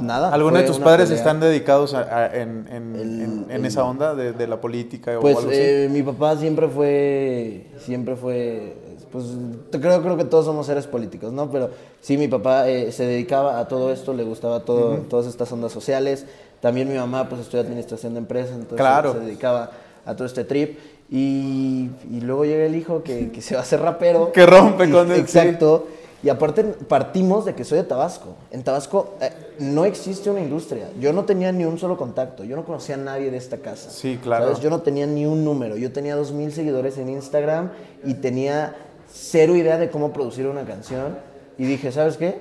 Nada. 0.00 0.32
¿Algunos 0.32 0.60
de 0.60 0.66
tus 0.66 0.78
padres 0.78 1.08
pelea. 1.08 1.18
están 1.22 1.40
dedicados 1.40 1.94
a- 1.94 2.00
a- 2.24 2.26
en, 2.36 2.66
en- 2.70 2.94
El- 2.96 3.00
en- 3.22 3.44
en 3.48 3.50
el- 3.50 3.64
esa 3.66 3.84
onda 3.84 4.14
de, 4.14 4.32
de 4.32 4.46
la 4.46 4.60
política 4.60 5.16
o 5.18 5.20
Pues 5.20 5.36
algo 5.38 5.50
así? 5.50 5.58
eh, 5.60 5.88
mi 5.90 6.02
papá 6.02 6.36
siempre 6.36 6.68
fue, 6.68 7.66
siempre 7.78 8.16
fue, 8.16 8.74
pues 9.10 9.24
creo, 9.70 10.02
creo 10.02 10.16
que 10.16 10.24
todos 10.24 10.44
somos 10.44 10.66
seres 10.66 10.86
políticos, 10.86 11.32
¿no? 11.32 11.50
Pero 11.50 11.70
sí, 12.00 12.16
mi 12.16 12.28
papá 12.28 12.68
eh, 12.68 12.92
se 12.92 13.04
dedicaba 13.06 13.58
a 13.58 13.68
todo 13.68 13.92
esto, 13.92 14.12
le 14.14 14.24
gustaba 14.24 14.60
todo, 14.60 14.96
todas 15.08 15.26
estas 15.26 15.50
ondas 15.52 15.72
sociales. 15.72 16.26
También 16.60 16.88
mi 16.88 16.96
mamá 16.96 17.28
pues 17.28 17.40
estudia 17.42 17.62
administración 17.62 18.14
de 18.14 18.18
empresas, 18.18 18.52
entonces 18.52 18.78
Claro. 18.78 19.12
se 19.12 19.20
dedicaba 19.20 19.70
a 20.04 20.14
todo 20.14 20.26
este 20.26 20.44
trip. 20.44 20.78
Y, 21.10 21.88
y 22.10 22.20
luego 22.20 22.44
llega 22.44 22.64
el 22.66 22.74
hijo 22.76 23.02
que, 23.02 23.30
que 23.30 23.40
se 23.40 23.54
va 23.54 23.60
a 23.60 23.62
hacer 23.62 23.80
rapero. 23.80 24.30
Que 24.34 24.44
rompe 24.44 24.86
Y- 24.86 24.90
con 24.90 25.10
el- 25.10 25.20
Exacto. 25.20 25.86
Y 26.22 26.28
aparte 26.30 26.64
partimos 26.64 27.44
de 27.44 27.54
que 27.54 27.64
soy 27.64 27.78
de 27.78 27.84
Tabasco. 27.84 28.34
En 28.50 28.62
Tabasco 28.64 29.14
eh, 29.20 29.30
no 29.58 29.84
existe 29.84 30.30
una 30.30 30.40
industria. 30.40 30.90
Yo 31.00 31.12
no 31.12 31.24
tenía 31.24 31.52
ni 31.52 31.64
un 31.64 31.78
solo 31.78 31.96
contacto. 31.96 32.44
Yo 32.44 32.56
no 32.56 32.64
conocía 32.64 32.94
a 32.94 32.98
nadie 32.98 33.30
de 33.30 33.36
esta 33.36 33.58
casa. 33.58 33.90
Sí, 33.90 34.18
claro. 34.22 34.46
¿Sabes? 34.46 34.60
Yo 34.60 34.70
no 34.70 34.82
tenía 34.82 35.06
ni 35.06 35.26
un 35.26 35.44
número. 35.44 35.76
Yo 35.76 35.92
tenía 35.92 36.16
dos 36.16 36.32
mil 36.32 36.52
seguidores 36.52 36.98
en 36.98 37.08
Instagram 37.08 37.70
y 38.04 38.14
tenía 38.14 38.76
cero 39.10 39.56
idea 39.56 39.78
de 39.78 39.90
cómo 39.90 40.12
producir 40.12 40.46
una 40.46 40.64
canción. 40.64 41.18
Y 41.58 41.64
dije, 41.64 41.92
¿sabes 41.92 42.16
qué? 42.16 42.38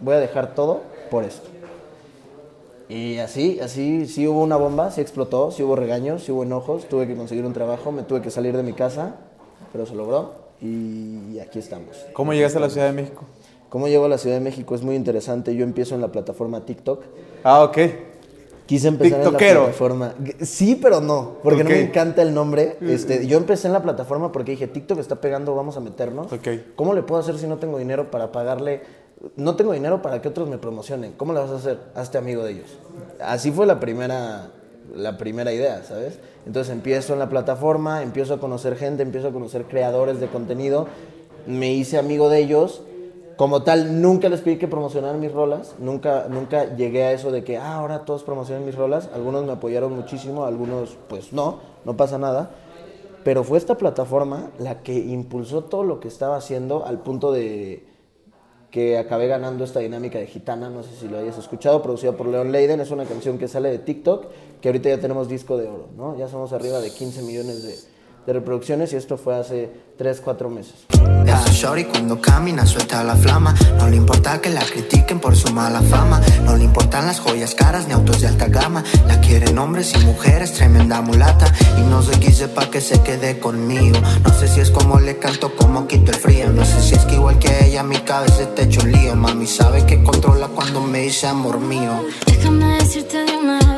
Voy 0.00 0.14
a 0.14 0.18
dejar 0.18 0.54
todo 0.54 0.80
por 1.10 1.24
esto. 1.24 1.48
Y 2.88 3.18
así, 3.18 3.60
así, 3.60 4.06
sí 4.06 4.26
hubo 4.26 4.42
una 4.42 4.56
bomba, 4.56 4.90
sí 4.90 5.00
explotó, 5.00 5.52
sí 5.52 5.62
hubo 5.62 5.76
regaños, 5.76 6.24
sí 6.24 6.32
hubo 6.32 6.42
enojos, 6.42 6.88
tuve 6.88 7.06
que 7.06 7.14
conseguir 7.14 7.44
un 7.44 7.52
trabajo, 7.52 7.92
me 7.92 8.02
tuve 8.02 8.20
que 8.20 8.32
salir 8.32 8.56
de 8.56 8.64
mi 8.64 8.72
casa, 8.72 9.14
pero 9.72 9.86
se 9.86 9.94
logró 9.94 10.32
y 10.60 11.38
aquí 11.38 11.58
estamos. 11.58 11.96
¿Cómo 12.12 12.32
llegaste 12.34 12.58
a 12.58 12.60
la 12.62 12.70
Ciudad 12.70 12.86
de 12.86 12.92
México? 12.92 13.24
¿Cómo 13.70 13.86
llego 13.86 14.04
a 14.04 14.08
la 14.08 14.18
Ciudad 14.18 14.36
de 14.36 14.42
México? 14.42 14.74
Es 14.74 14.82
muy 14.82 14.96
interesante. 14.96 15.54
Yo 15.54 15.64
empiezo 15.64 15.94
en 15.94 16.00
la 16.00 16.08
plataforma 16.08 16.66
TikTok. 16.66 17.02
Ah, 17.44 17.62
ok. 17.62 17.78
Quise 18.66 18.88
empezar 18.88 19.22
TikTokero. 19.22 19.50
en 19.50 19.54
la 19.54 19.62
plataforma. 19.62 20.14
Sí, 20.42 20.78
pero 20.80 21.00
no, 21.00 21.36
porque 21.42 21.64
no 21.64 21.70
me 21.70 21.80
encanta 21.80 22.22
el 22.22 22.34
nombre. 22.34 22.76
Este, 22.80 23.26
yo 23.26 23.36
empecé 23.38 23.68
en 23.68 23.72
la 23.72 23.82
plataforma 23.82 24.32
porque 24.32 24.52
dije, 24.52 24.66
TikTok 24.66 24.98
está 24.98 25.20
pegando, 25.20 25.54
vamos 25.54 25.76
a 25.76 25.80
meternos. 25.80 26.32
Ok. 26.32 26.48
¿Cómo 26.76 26.94
le 26.94 27.02
puedo 27.02 27.20
hacer 27.20 27.38
si 27.38 27.46
no 27.46 27.58
tengo 27.58 27.78
dinero 27.78 28.10
para 28.10 28.32
pagarle? 28.32 28.82
No 29.36 29.54
tengo 29.54 29.72
dinero 29.72 30.02
para 30.02 30.20
que 30.20 30.28
otros 30.28 30.48
me 30.48 30.58
promocionen. 30.58 31.12
¿Cómo 31.12 31.32
le 31.32 31.40
vas 31.40 31.50
a 31.50 31.56
hacer? 31.56 31.78
Hazte 31.94 32.18
amigo 32.18 32.42
de 32.42 32.52
ellos. 32.52 32.78
Así 33.20 33.52
fue 33.52 33.66
la 33.66 33.78
primera, 33.78 34.50
la 34.94 35.16
primera 35.16 35.52
idea, 35.52 35.84
¿sabes? 35.84 36.18
Entonces 36.44 36.72
empiezo 36.72 37.12
en 37.12 37.20
la 37.20 37.28
plataforma, 37.28 38.02
empiezo 38.02 38.34
a 38.34 38.40
conocer 38.40 38.76
gente, 38.76 39.02
empiezo 39.02 39.28
a 39.28 39.32
conocer 39.32 39.64
creadores 39.64 40.20
de 40.20 40.26
contenido. 40.26 40.88
Me 41.46 41.72
hice 41.72 41.98
amigo 41.98 42.28
de 42.28 42.40
ellos. 42.40 42.82
Como 43.40 43.62
tal, 43.62 44.02
nunca 44.02 44.28
les 44.28 44.42
pedí 44.42 44.58
que 44.58 44.68
promocionaran 44.68 45.18
mis 45.18 45.32
rolas. 45.32 45.74
Nunca, 45.78 46.26
nunca 46.28 46.76
llegué 46.76 47.04
a 47.04 47.12
eso 47.12 47.32
de 47.32 47.42
que, 47.42 47.56
ah, 47.56 47.76
ahora 47.76 48.04
todos 48.04 48.22
promocionan 48.22 48.66
mis 48.66 48.74
rolas. 48.74 49.08
Algunos 49.14 49.46
me 49.46 49.52
apoyaron 49.52 49.96
muchísimo, 49.96 50.44
algunos, 50.44 50.98
pues 51.08 51.32
no, 51.32 51.58
no 51.86 51.96
pasa 51.96 52.18
nada. 52.18 52.50
Pero 53.24 53.42
fue 53.42 53.56
esta 53.56 53.78
plataforma 53.78 54.50
la 54.58 54.82
que 54.82 54.92
impulsó 54.92 55.64
todo 55.64 55.84
lo 55.84 56.00
que 56.00 56.08
estaba 56.08 56.36
haciendo 56.36 56.84
al 56.84 56.98
punto 56.98 57.32
de 57.32 57.86
que 58.70 58.98
acabé 58.98 59.26
ganando 59.26 59.64
esta 59.64 59.80
dinámica 59.80 60.18
de 60.18 60.26
Gitana, 60.26 60.68
no 60.68 60.82
sé 60.82 60.94
si 60.94 61.08
lo 61.08 61.16
hayas 61.16 61.38
escuchado, 61.38 61.80
producida 61.80 62.12
por 62.12 62.26
Leon 62.26 62.52
Leiden, 62.52 62.82
es 62.82 62.90
una 62.90 63.06
canción 63.06 63.38
que 63.38 63.48
sale 63.48 63.70
de 63.70 63.78
TikTok, 63.78 64.26
que 64.60 64.68
ahorita 64.68 64.90
ya 64.90 65.00
tenemos 65.00 65.30
disco 65.30 65.56
de 65.56 65.66
oro, 65.66 65.88
¿no? 65.96 66.14
Ya 66.18 66.28
somos 66.28 66.52
arriba 66.52 66.78
de 66.80 66.90
15 66.90 67.22
millones 67.22 67.62
de, 67.62 67.74
de 68.30 68.34
reproducciones 68.34 68.92
y 68.92 68.96
esto 68.96 69.16
fue 69.16 69.36
hace 69.36 69.68
3, 69.98 70.20
4 70.22 70.48
meses. 70.50 70.74
Esa 71.26 71.50
shorty 71.50 71.84
cuando 71.84 72.20
camina 72.20 72.64
suelta 72.64 73.02
la 73.02 73.16
flama. 73.16 73.54
No 73.78 73.88
le 73.88 73.96
importa 73.96 74.40
que 74.40 74.50
la 74.50 74.60
critiquen 74.60 75.18
por 75.18 75.34
su 75.34 75.52
mala 75.52 75.82
fama. 75.82 76.20
No 76.44 76.56
le 76.56 76.62
importan 76.62 77.06
las 77.06 77.18
joyas 77.18 77.56
caras 77.56 77.88
ni 77.88 77.92
autos 77.92 78.20
de 78.20 78.28
alta 78.28 78.46
gama. 78.46 78.84
La 79.08 79.20
quieren 79.20 79.58
hombres 79.58 79.94
y 79.94 79.98
mujeres, 80.04 80.52
tremenda 80.52 81.00
mulata. 81.00 81.52
Y 81.76 81.80
no 81.90 82.02
soy 82.02 82.16
quise 82.16 82.46
pa' 82.46 82.70
que 82.70 82.80
se 82.80 83.02
quede 83.02 83.40
conmigo. 83.40 83.98
No 84.22 84.32
sé 84.32 84.46
si 84.46 84.60
es 84.60 84.70
como 84.70 85.00
le 85.00 85.18
canto, 85.18 85.52
como 85.56 85.88
quito 85.88 86.12
el 86.12 86.18
frío. 86.18 86.50
No 86.50 86.64
sé 86.64 86.80
si 86.82 86.94
es 86.94 87.04
que 87.06 87.16
igual 87.16 87.40
que 87.40 87.66
ella 87.66 87.82
mi 87.82 87.98
cabeza 87.98 88.42
está 88.42 88.62
hecho 88.62 88.82
un 88.82 88.92
lío. 88.92 89.16
Mami 89.16 89.48
sabe 89.48 89.84
que 89.86 90.04
controla 90.04 90.46
cuando 90.48 90.80
me 90.80 91.00
dice 91.00 91.26
amor 91.26 91.58
mío. 91.58 92.04
Déjame 92.26 92.76
decirte 92.76 93.24
de 93.24 93.36
una 93.36 93.58
vez. 93.58 93.69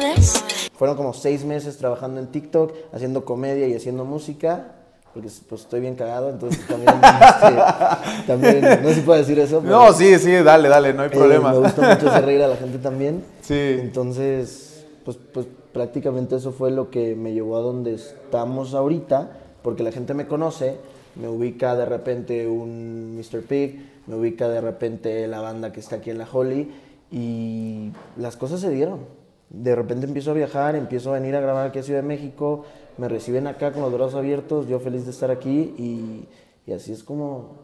Fueron 0.83 0.97
como 0.97 1.13
6 1.15 1.45
meses 1.45 1.77
trabajando 1.79 2.19
en 2.19 2.27
TikTok, 2.27 2.73
haciendo 2.93 3.25
comedia 3.25 3.69
y 3.69 3.75
haciendo 3.77 4.05
música. 4.05 4.73
Porque 5.15 5.29
pues 5.49 5.61
estoy 5.61 5.79
bien 5.79 5.95
cagado, 5.95 6.29
entonces 6.29 6.67
también, 6.67 6.93
este, 8.25 8.27
también 8.27 8.83
no 8.83 8.89
sé 8.89 8.95
si 8.97 9.01
puedo 9.03 9.17
decir 9.21 9.39
eso. 9.39 9.61
pero- 9.61 9.71
No, 9.79 9.93
sí, 9.93 10.19
sí, 10.19 10.33
dale, 10.33 10.69
dale, 10.69 10.93
no 10.93 11.03
hay 11.03 11.09
Eh, 11.09 11.13
problema. 11.13 11.53
me 11.53 11.59
gusta 11.61 11.89
mucho 11.95 12.11
hacer 12.11 12.25
reír 12.25 12.43
a 12.43 12.49
la 12.49 12.57
gente 12.57 12.79
también. 12.79 13.23
Sí. 13.43 13.77
Entonces, 13.79 14.85
pues, 15.05 15.17
pues 15.33 15.47
prácticamente 15.73 16.35
eso 16.35 16.51
fue 16.51 16.73
lo 16.73 16.91
que 16.91 17.15
me 17.15 17.33
llevó 17.33 17.59
a 17.59 17.61
donde 17.61 17.95
estamos 17.95 18.75
ahorita, 18.75 19.31
porque 19.63 19.85
la 19.85 19.93
gente 19.93 20.15
me 20.15 20.27
conoce, 20.27 20.79
me 21.15 21.29
ubica 21.29 21.77
de 21.77 21.85
repente 21.85 22.49
un 22.49 23.15
Mr. 23.17 23.43
Pig, 23.43 23.89
me 24.09 24.17
ubica 24.17 24.49
de 24.49 24.61
repente 24.61 25.29
la 25.29 25.41
banda 25.43 25.71
que 25.73 25.79
está 25.79 25.95
aquí 25.95 26.11
en 26.11 26.19
la 26.19 26.27
Holly 26.29 26.73
y 27.13 27.93
las 28.17 28.37
cosas 28.37 28.59
se 28.59 28.71
dieron. 28.71 29.22
De 29.55 29.75
repente 29.77 30.07
empiezo 30.07 30.31
a 30.31 30.35
viajar, 30.35 30.75
empiezo 30.77 31.11
a 31.11 31.15
venir 31.19 31.37
a 31.37 31.41
grabar 31.41 31.67
aquí 31.69 31.79
a 31.79 31.83
Ciudad 31.83 32.01
de 32.01 32.09
México, 32.09 32.65
me 32.97 33.07
reciben 33.09 33.47
acá 33.47 33.73
con 33.73 33.83
los 33.83 33.93
brazos 33.93 34.15
abiertos, 34.15 34.67
yo 34.67 34.81
feliz 34.81 35.05
de 35.05 35.11
estar 35.11 35.31
aquí 35.31 35.75
y, 35.79 36.27
y 36.67 36.73
así 36.73 36.93
es 36.93 37.03
como... 37.03 37.57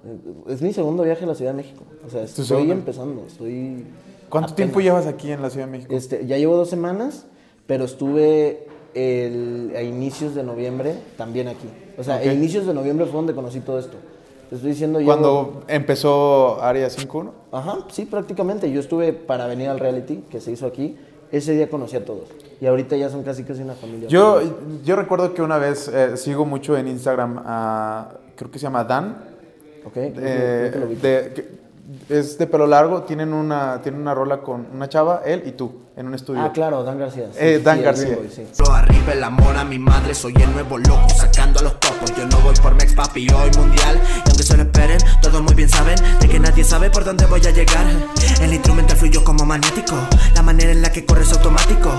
Es 0.48 0.60
mi 0.60 0.72
segundo 0.74 1.02
viaje 1.02 1.24
a 1.24 1.26
la 1.28 1.34
Ciudad 1.34 1.52
de 1.52 1.56
México. 1.56 1.84
O 2.06 2.10
sea, 2.10 2.22
estoy 2.22 2.44
segundo? 2.44 2.74
empezando, 2.74 3.24
estoy... 3.26 3.86
¿Cuánto 4.28 4.52
apenas. 4.52 4.56
tiempo 4.56 4.80
llevas 4.80 5.06
aquí 5.06 5.32
en 5.32 5.40
la 5.40 5.48
Ciudad 5.48 5.64
de 5.66 5.72
México? 5.72 5.94
Este, 5.94 6.26
ya 6.26 6.36
llevo 6.36 6.56
dos 6.56 6.68
semanas, 6.68 7.24
pero 7.66 7.84
estuve 7.86 8.66
el- 8.94 9.72
a 9.74 9.80
inicios 9.82 10.34
de 10.34 10.42
noviembre 10.42 10.94
también 11.16 11.48
aquí. 11.48 11.68
O 11.96 12.02
sea, 12.04 12.16
a 12.16 12.24
inicios 12.26 12.66
de 12.66 12.74
noviembre 12.74 13.06
fue 13.06 13.14
donde 13.14 13.34
conocí 13.34 13.60
todo 13.60 13.78
esto. 13.78 13.96
Te 14.50 14.56
estoy 14.56 14.70
diciendo. 14.70 14.98
Cuando 15.04 15.62
empezó 15.68 16.62
Área 16.62 16.88
51. 16.88 17.32
Ajá, 17.52 17.78
sí, 17.90 18.04
prácticamente. 18.06 18.70
Yo 18.70 18.80
estuve 18.80 19.12
para 19.12 19.46
venir 19.46 19.68
al 19.68 19.78
reality 19.78 20.24
que 20.30 20.40
se 20.40 20.52
hizo 20.52 20.66
aquí. 20.66 20.96
Ese 21.30 21.52
día 21.52 21.68
conocí 21.68 21.96
a 21.96 22.04
todos. 22.04 22.28
Y 22.60 22.66
ahorita 22.66 22.96
ya 22.96 23.08
son 23.10 23.22
casi 23.22 23.44
casi 23.44 23.62
una 23.62 23.74
familia. 23.74 24.08
Yo, 24.08 24.40
yo 24.84 24.96
recuerdo 24.96 25.34
que 25.34 25.42
una 25.42 25.58
vez 25.58 25.88
eh, 25.88 26.16
sigo 26.16 26.44
mucho 26.44 26.76
en 26.76 26.88
Instagram 26.88 27.42
a, 27.44 28.08
creo 28.34 28.50
que 28.50 28.58
se 28.58 28.64
llama 28.64 28.84
Dan, 28.84 29.16
Ok, 29.84 29.96
eh, 29.96 30.12
creo 30.14 30.72
que 30.72 30.78
lo 30.80 30.86
vi. 30.88 30.94
de- 30.96 31.32
que 31.34 31.58
es 32.14 32.36
de 32.36 32.46
pelo 32.46 32.66
largo, 32.66 33.02
tienen 33.04 33.32
una, 33.32 33.80
tienen 33.82 34.00
una 34.00 34.14
rola 34.14 34.40
con 34.40 34.66
una 34.74 34.88
chava, 34.88 35.22
él 35.24 35.42
y 35.46 35.52
tú, 35.52 35.72
en 35.96 36.06
un 36.06 36.14
estudio. 36.14 36.42
Ah, 36.42 36.52
claro, 36.52 36.82
Dan 36.82 36.98
García. 36.98 37.28
sí, 37.32 37.38
Eh, 37.40 37.60
Dan 37.64 37.82
García. 37.82 38.16
Boy, 38.16 38.28
sí. 38.30 38.46
Lo 38.58 38.72
arriba 38.72 39.12
el 39.12 39.24
amor 39.24 39.56
a 39.56 39.64
mi 39.64 39.78
madre, 39.78 40.14
soy 40.14 40.34
el 40.42 40.52
nuevo 40.52 40.76
loco, 40.78 41.08
sacando 41.16 41.60
a 41.60 41.62
los 41.62 41.74
topos. 41.98 42.16
Yo 42.16 42.26
no 42.26 42.40
voy 42.40 42.54
por 42.56 42.74
Mex 42.74 42.94
Papi, 42.94 43.26
hoy 43.30 43.50
mundial. 43.56 44.00
Y 44.24 44.28
aunque 44.28 44.42
se 44.42 44.56
lo 44.56 44.62
esperen, 44.62 44.98
todos 45.22 45.42
muy 45.42 45.54
bien 45.54 45.68
saben 45.68 45.96
de 46.20 46.28
que 46.28 46.38
nadie 46.38 46.64
sabe 46.64 46.90
por 46.90 47.04
dónde 47.04 47.26
voy 47.26 47.40
a 47.46 47.50
llegar. 47.50 47.84
El 48.40 48.52
instrumental 48.52 48.96
fluyo 48.96 49.22
como 49.24 49.44
magnético, 49.44 49.96
la 50.34 50.42
manera 50.42 50.70
en 50.72 50.82
la 50.82 50.90
que 50.92 51.04
corres 51.04 51.32
automático. 51.32 51.90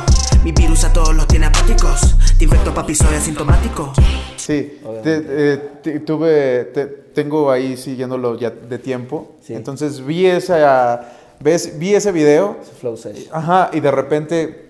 Mi 0.43 0.51
virus 0.51 0.83
a 0.83 0.93
todos 0.93 1.13
los 1.15 1.27
tiene 1.27 1.47
apáticos. 1.47 2.15
Te 2.37 2.45
infecto, 2.45 2.73
papi, 2.73 2.95
soy 2.95 3.15
asintomático. 3.15 3.91
Sí, 4.37 4.79
te- 5.03 5.25
eh, 5.27 5.99
tuve, 6.05 6.65
te- 6.73 6.85
tengo 7.13 7.51
ahí 7.51 7.75
siguiéndolo 7.75 8.37
ya 8.37 8.49
de 8.49 8.79
tiempo. 8.79 9.35
Sí. 9.45 9.53
Entonces 9.53 10.05
vi 10.05 10.25
esa, 10.25 11.09
ves, 11.39 11.77
vi 11.77 11.93
ese 11.95 12.11
video, 12.11 12.57
Flow 12.79 12.97
ajá, 13.31 13.69
y 13.73 13.79
de 13.81 13.91
repente 13.91 14.69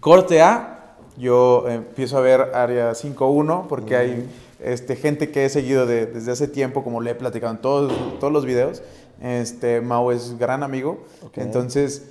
corte 0.00 0.42
A, 0.42 0.75
yo 1.18 1.64
empiezo 1.68 2.18
a 2.18 2.20
ver 2.20 2.40
área 2.54 2.92
5.1 2.92 3.66
porque 3.68 3.96
hay 3.96 4.26
este, 4.62 4.96
gente 4.96 5.30
que 5.30 5.44
he 5.44 5.48
seguido 5.48 5.86
de- 5.86 6.06
desde 6.06 6.32
hace 6.32 6.48
tiempo, 6.48 6.82
como 6.84 7.00
le 7.00 7.10
he 7.12 7.14
platicado 7.14 7.52
en 7.52 7.60
todos, 7.60 7.92
todos 8.20 8.32
los 8.32 8.44
videos. 8.44 8.82
Este, 9.22 9.80
Mau 9.80 10.10
es 10.10 10.38
gran 10.38 10.62
amigo, 10.62 11.04
entonces 11.40 12.02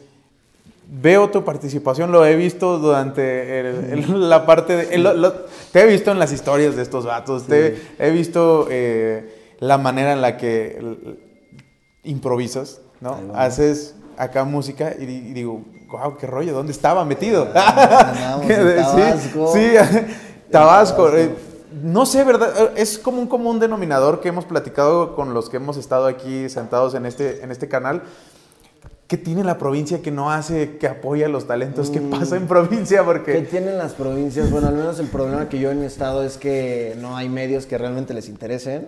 veo 0.88 1.30
tu 1.30 1.44
participación, 1.44 2.12
lo 2.12 2.26
he 2.26 2.36
visto 2.36 2.78
durante 2.80 3.60
el- 3.60 3.66
el- 3.92 4.30
la 4.30 4.46
parte 4.46 4.76
de... 4.76 4.96
el- 4.96 5.04
lo- 5.04 5.34
te 5.72 5.82
he 5.82 5.86
visto 5.88 6.12
en 6.12 6.20
las 6.20 6.32
historias 6.32 6.76
de 6.76 6.82
estos 6.84 7.06
vatos, 7.06 7.46
te 7.48 7.76
he 8.00 8.10
visto 8.12 8.68
eh, 8.72 9.56
la 9.60 9.78
manera 9.78 10.14
en 10.14 10.22
la 10.22 10.38
que 10.38 10.80
improvisas, 12.04 12.82
¿no? 13.02 13.18
Haces 13.36 13.96
acá 14.18 14.44
música 14.44 14.96
y 14.98 15.06
digo, 15.06 15.62
wow, 15.90 16.18
qué 16.18 16.28
rollo, 16.28 16.54
¿dónde 16.54 16.72
estaba 16.72 17.04
metido? 17.06 17.48
En 18.44 18.48
Sí, 18.48 18.76
Tabasco. 18.76 19.54
Sí, 19.54 19.72
Tabasco. 20.52 21.04
Tabasco. 21.06 21.18
eh, 21.18 21.36
No 21.84 22.06
sé, 22.06 22.24
¿verdad? 22.24 22.72
Es 22.76 22.98
como 22.98 23.20
un 23.22 23.28
común 23.28 23.60
denominador 23.60 24.22
que 24.22 24.30
hemos 24.30 24.46
platicado 24.46 25.16
con 25.16 25.34
los 25.34 25.50
que 25.50 25.58
hemos 25.58 25.78
estado 25.78 26.06
aquí 26.08 26.48
sentados 26.50 26.94
en 26.96 27.06
este, 27.06 27.44
en 27.44 27.52
este 27.52 27.68
canal. 27.68 28.04
¿Qué 29.08 29.18
tiene 29.18 29.44
la 29.44 29.60
provincia 29.60 30.02
que 30.02 30.10
no 30.10 30.32
hace, 30.32 30.78
que 30.78 30.88
apoya 30.88 31.28
los 31.30 31.46
talentos? 31.46 31.92
¿Qué 31.92 32.02
pasa 32.02 32.38
en 32.38 32.48
provincia? 32.48 33.00
¿Qué 33.00 33.06
Porque... 33.06 33.42
tienen 33.42 33.78
las 33.78 33.94
provincias? 33.94 34.50
Bueno, 34.50 34.68
al 34.70 34.74
menos 34.74 34.98
el 35.00 35.06
problema 35.08 35.48
que 35.48 35.60
yo 35.60 35.70
en 35.70 35.80
mi 35.80 35.86
estado 35.86 36.24
es 36.24 36.38
que 36.40 36.96
no 37.00 37.16
hay 37.16 37.30
medios 37.30 37.68
que 37.68 37.78
realmente 37.78 38.16
les 38.16 38.30
interesen. 38.30 38.88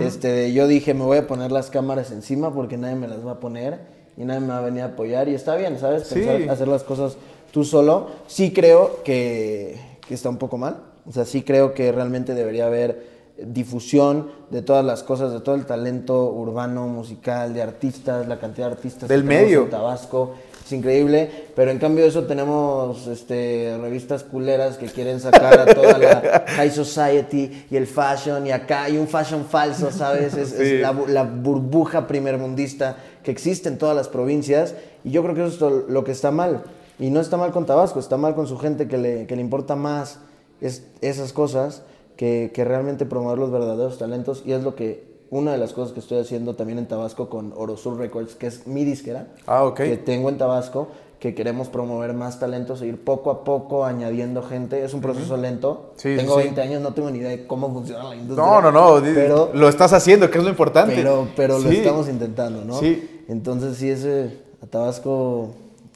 este, 0.00 0.52
yo 0.52 0.68
dije, 0.68 0.94
me 0.94 1.02
voy 1.04 1.18
a 1.18 1.26
poner 1.26 1.50
las 1.50 1.70
cámaras 1.70 2.12
encima 2.12 2.52
porque 2.54 2.76
nadie 2.76 2.94
me 2.94 3.08
las 3.08 3.26
va 3.26 3.32
a 3.32 3.40
poner 3.40 3.80
y 4.16 4.24
nadie 4.24 4.40
me 4.40 4.48
va 4.48 4.58
a 4.58 4.62
venir 4.62 4.82
a 4.82 4.86
apoyar. 4.86 5.28
Y 5.28 5.34
está 5.34 5.56
bien, 5.56 5.78
¿sabes? 5.78 6.06
Sí. 6.06 6.14
Pensar, 6.20 6.50
hacer 6.50 6.68
las 6.68 6.82
cosas 6.82 7.16
tú 7.52 7.64
solo. 7.64 8.08
Sí 8.26 8.52
creo 8.52 9.02
que, 9.04 9.78
que 10.06 10.14
está 10.14 10.28
un 10.28 10.38
poco 10.38 10.58
mal. 10.58 10.78
O 11.08 11.12
sea, 11.12 11.24
sí 11.24 11.42
creo 11.42 11.74
que 11.74 11.92
realmente 11.92 12.34
debería 12.34 12.66
haber 12.66 13.16
difusión 13.38 14.30
de 14.50 14.62
todas 14.62 14.84
las 14.84 15.02
cosas, 15.02 15.32
de 15.32 15.40
todo 15.40 15.54
el 15.54 15.66
talento 15.66 16.30
urbano, 16.32 16.88
musical, 16.88 17.52
de 17.52 17.62
artistas, 17.62 18.26
la 18.26 18.38
cantidad 18.38 18.68
de 18.68 18.72
artistas 18.72 19.08
Del 19.08 19.22
que 19.22 19.28
medio. 19.28 19.62
en 19.64 19.70
Tabasco, 19.70 20.34
es 20.66 20.72
increíble, 20.72 21.30
pero 21.54 21.70
en 21.70 21.78
cambio 21.78 22.02
de 22.02 22.10
eso 22.10 22.24
tenemos 22.24 23.06
este, 23.06 23.78
revistas 23.80 24.24
culeras 24.24 24.76
que 24.78 24.86
quieren 24.86 25.20
sacar 25.20 25.60
a 25.60 25.66
toda 25.74 25.96
la 25.96 26.44
high 26.56 26.70
society 26.70 27.66
y 27.70 27.76
el 27.76 27.86
fashion 27.86 28.46
y 28.46 28.50
acá 28.50 28.82
hay 28.84 28.98
un 28.98 29.06
fashion 29.06 29.44
falso, 29.44 29.92
¿sabes? 29.92 30.34
Es, 30.34 30.52
es 30.52 30.68
Sí. 30.68 30.78
la, 30.78 30.92
bu- 30.92 31.06
la 31.06 31.22
burbuja 31.22 32.06
primermundista 32.08 32.96
que 33.22 33.30
existe 33.30 33.68
en 33.68 33.78
todas 33.78 33.94
las 33.94 34.08
provincias 34.08 34.74
y 35.04 35.10
yo 35.12 35.22
creo 35.22 35.34
que 35.36 35.46
eso 35.46 35.68
es 35.68 35.88
lo 35.88 36.02
que 36.04 36.10
está 36.12 36.30
mal. 36.32 36.64
Y 36.98 37.10
no 37.10 37.20
está 37.20 37.36
mal 37.36 37.52
con 37.52 37.66
Tabasco, 37.66 38.00
está 38.00 38.16
mal 38.16 38.34
con 38.34 38.46
su 38.46 38.58
gente 38.58 38.88
que 38.88 38.98
le, 38.98 39.26
que 39.26 39.36
le 39.36 39.42
importa 39.42 39.76
más 39.76 40.18
es, 40.60 40.82
esas 41.00 41.32
cosas 41.32 41.82
que, 42.16 42.50
que 42.54 42.64
realmente 42.64 43.04
promover 43.06 43.38
los 43.38 43.50
verdaderos 43.52 43.98
talentos 43.98 44.42
y 44.46 44.52
es 44.52 44.62
lo 44.64 44.74
que 44.74 45.04
una 45.30 45.52
de 45.52 45.58
las 45.58 45.72
cosas 45.72 45.92
que 45.92 46.00
estoy 46.00 46.18
haciendo 46.18 46.54
también 46.54 46.78
en 46.78 46.86
Tabasco 46.86 47.28
con 47.28 47.52
Orosur 47.56 47.98
Records, 47.98 48.34
que 48.34 48.46
es 48.46 48.66
mi 48.66 48.84
disquera, 48.84 49.28
Ah, 49.46 49.64
ok. 49.64 49.76
que 49.76 49.96
tengo 49.96 50.28
en 50.28 50.38
Tabasco, 50.38 50.88
que 51.18 51.34
queremos 51.34 51.68
promover 51.68 52.12
más 52.12 52.38
talentos 52.38 52.82
e 52.82 52.86
ir 52.86 53.02
poco 53.02 53.30
a 53.30 53.42
poco 53.42 53.84
añadiendo 53.86 54.42
gente. 54.42 54.84
Es 54.84 54.92
un 54.94 55.00
proceso 55.00 55.36
lento. 55.36 55.92
Sí, 55.96 56.14
tengo 56.14 56.36
sí. 56.36 56.42
20 56.44 56.60
años, 56.60 56.82
no 56.82 56.92
tengo 56.92 57.10
ni 57.10 57.18
idea 57.18 57.30
de 57.30 57.46
cómo 57.46 57.72
funciona 57.72 58.04
la 58.04 58.14
industria. 58.16 58.46
No, 58.46 58.60
no, 58.60 58.70
no. 58.70 59.02
Pero, 59.02 59.50
lo 59.54 59.68
estás 59.68 59.92
haciendo, 59.94 60.30
que 60.30 60.38
es 60.38 60.44
lo 60.44 60.50
importante. 60.50 60.94
pero, 60.94 61.26
pero 61.34 61.58
lo 61.58 61.70
estamos 61.70 62.08
intentando, 62.08 62.64
¿no? 62.64 62.78
Sí. 62.78 63.22
Entonces, 63.28 63.78
sí, 63.78 63.88
ese, 63.90 64.38
a 64.62 64.66
Tabasco, 64.66 65.48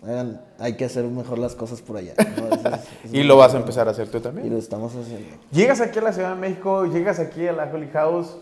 hagan- 0.02 0.40
hay 0.58 0.76
que 0.76 0.86
hacer 0.86 1.04
mejor 1.04 1.38
las 1.38 1.54
cosas 1.54 1.82
por 1.82 1.98
allá. 1.98 2.14
Y 3.12 3.22
lo 3.22 3.36
vas 3.36 3.54
a 3.54 3.58
empezar 3.58 3.88
a 3.88 3.90
hacer 3.90 4.08
tú 4.08 4.18
Y 4.18 4.20
también. 4.22 4.50
lo 4.50 4.58
estamos 4.58 4.94
haciendo. 4.96 5.26
Llegas 5.52 5.80
aquí 5.82 5.98
a 5.98 6.02
la 6.02 6.12
Ciudad 6.12 6.34
de 6.34 6.40
México, 6.40 6.86
llegas 6.86 7.18
aquí 7.18 7.46
a 7.46 7.52
la 7.52 7.70
Holy 7.72 7.88
House. 7.92 8.36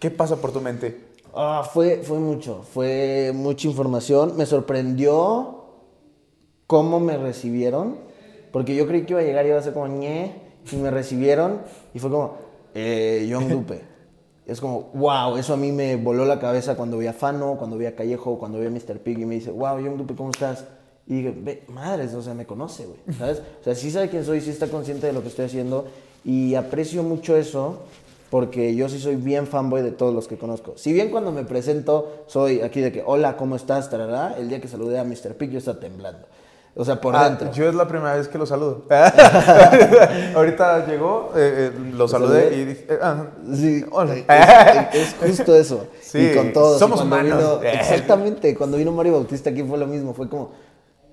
¿Qué 0.00 0.10
pasa 0.10 0.36
por 0.36 0.50
tu 0.50 0.62
mente? 0.62 0.98
Ah, 1.34 1.68
fue, 1.70 2.00
fue 2.02 2.18
mucho, 2.18 2.62
fue 2.62 3.32
mucha 3.34 3.68
información. 3.68 4.34
Me 4.38 4.46
sorprendió 4.46 5.64
cómo 6.66 7.00
me 7.00 7.18
recibieron, 7.18 7.96
porque 8.50 8.74
yo 8.74 8.86
creí 8.86 9.04
que 9.04 9.12
iba 9.12 9.20
a 9.20 9.24
llegar 9.24 9.44
y 9.44 9.50
iba 9.50 9.58
a 9.58 9.62
ser 9.62 9.74
como 9.74 9.88
ñe, 9.88 10.40
y 10.72 10.76
me 10.76 10.90
recibieron, 10.90 11.60
y 11.92 11.98
fue 11.98 12.10
como, 12.10 12.36
eh, 12.74 13.28
John 13.30 13.48
Dupe. 13.48 13.82
Es 14.46 14.58
como, 14.58 14.90
wow, 14.94 15.36
eso 15.36 15.52
a 15.52 15.58
mí 15.58 15.70
me 15.70 15.96
voló 15.96 16.24
la 16.24 16.40
cabeza 16.40 16.76
cuando 16.76 16.96
vi 16.96 17.06
a 17.06 17.12
Fano, 17.12 17.56
cuando 17.58 17.76
vi 17.76 17.84
a 17.84 17.94
Callejo, 17.94 18.38
cuando 18.38 18.58
vi 18.58 18.66
a 18.66 18.70
Mr. 18.70 19.00
Pig, 19.00 19.18
y 19.18 19.26
me 19.26 19.34
dice, 19.34 19.50
wow, 19.50 19.76
John 19.84 19.98
Dupe, 19.98 20.14
¿cómo 20.14 20.30
estás? 20.30 20.64
Y 21.06 21.16
dije, 21.16 21.34
ve, 21.36 21.64
madres, 21.68 22.14
o 22.14 22.22
sea, 22.22 22.32
me 22.32 22.46
conoce, 22.46 22.86
güey, 22.86 23.18
¿sabes? 23.18 23.42
O 23.60 23.64
sea, 23.64 23.74
sí 23.74 23.90
sabe 23.90 24.08
quién 24.08 24.24
soy, 24.24 24.40
sí 24.40 24.48
está 24.48 24.68
consciente 24.68 25.06
de 25.06 25.12
lo 25.12 25.20
que 25.20 25.28
estoy 25.28 25.44
haciendo, 25.44 25.88
y 26.24 26.54
aprecio 26.54 27.02
mucho 27.02 27.36
eso, 27.36 27.80
porque 28.30 28.74
yo 28.76 28.88
sí 28.88 28.98
soy 29.00 29.16
bien 29.16 29.46
fanboy 29.46 29.82
de 29.82 29.90
todos 29.90 30.14
los 30.14 30.28
que 30.28 30.38
conozco. 30.38 30.74
Si 30.76 30.92
bien 30.92 31.10
cuando 31.10 31.32
me 31.32 31.44
presento 31.44 32.22
soy 32.26 32.60
aquí 32.62 32.80
de 32.80 32.92
que, 32.92 33.02
hola, 33.04 33.36
¿cómo 33.36 33.56
estás? 33.56 33.90
Tarará, 33.90 34.34
el 34.38 34.48
día 34.48 34.60
que 34.60 34.68
saludé 34.68 34.98
a 34.98 35.04
Mr. 35.04 35.34
Pig 35.36 35.50
yo 35.50 35.58
estaba 35.58 35.80
temblando. 35.80 36.26
O 36.76 36.84
sea, 36.84 37.00
por 37.00 37.16
Ah, 37.16 37.28
dentro. 37.28 37.50
yo 37.50 37.68
es 37.68 37.74
la 37.74 37.88
primera 37.88 38.14
vez 38.14 38.28
que 38.28 38.38
lo 38.38 38.46
saludo. 38.46 38.84
Ahorita 40.34 40.86
llegó, 40.86 41.32
eh, 41.36 41.72
eh, 41.74 41.92
lo 41.94 42.06
saludé 42.08 42.42
saludé. 42.44 42.56
y 42.56 42.64
dije, 42.64 42.86
eh, 42.88 42.98
ah, 43.02 43.24
Sí, 43.52 43.84
Hola. 43.90 44.14
es, 44.92 45.08
es 45.10 45.14
justo 45.36 45.54
eso. 45.54 45.86
Sí, 46.00 46.18
y 46.32 46.36
con 46.36 46.52
todos. 46.52 46.78
somos 46.78 47.00
humanos. 47.02 47.38
vino- 47.38 47.62
exactamente. 47.72 48.54
Cuando 48.56 48.76
vino 48.76 48.90
Mario 48.92 49.12
Bautista 49.14 49.50
aquí 49.50 49.62
fue 49.62 49.78
lo 49.78 49.86
mismo. 49.86 50.12
Fue 50.14 50.28
como, 50.28 50.50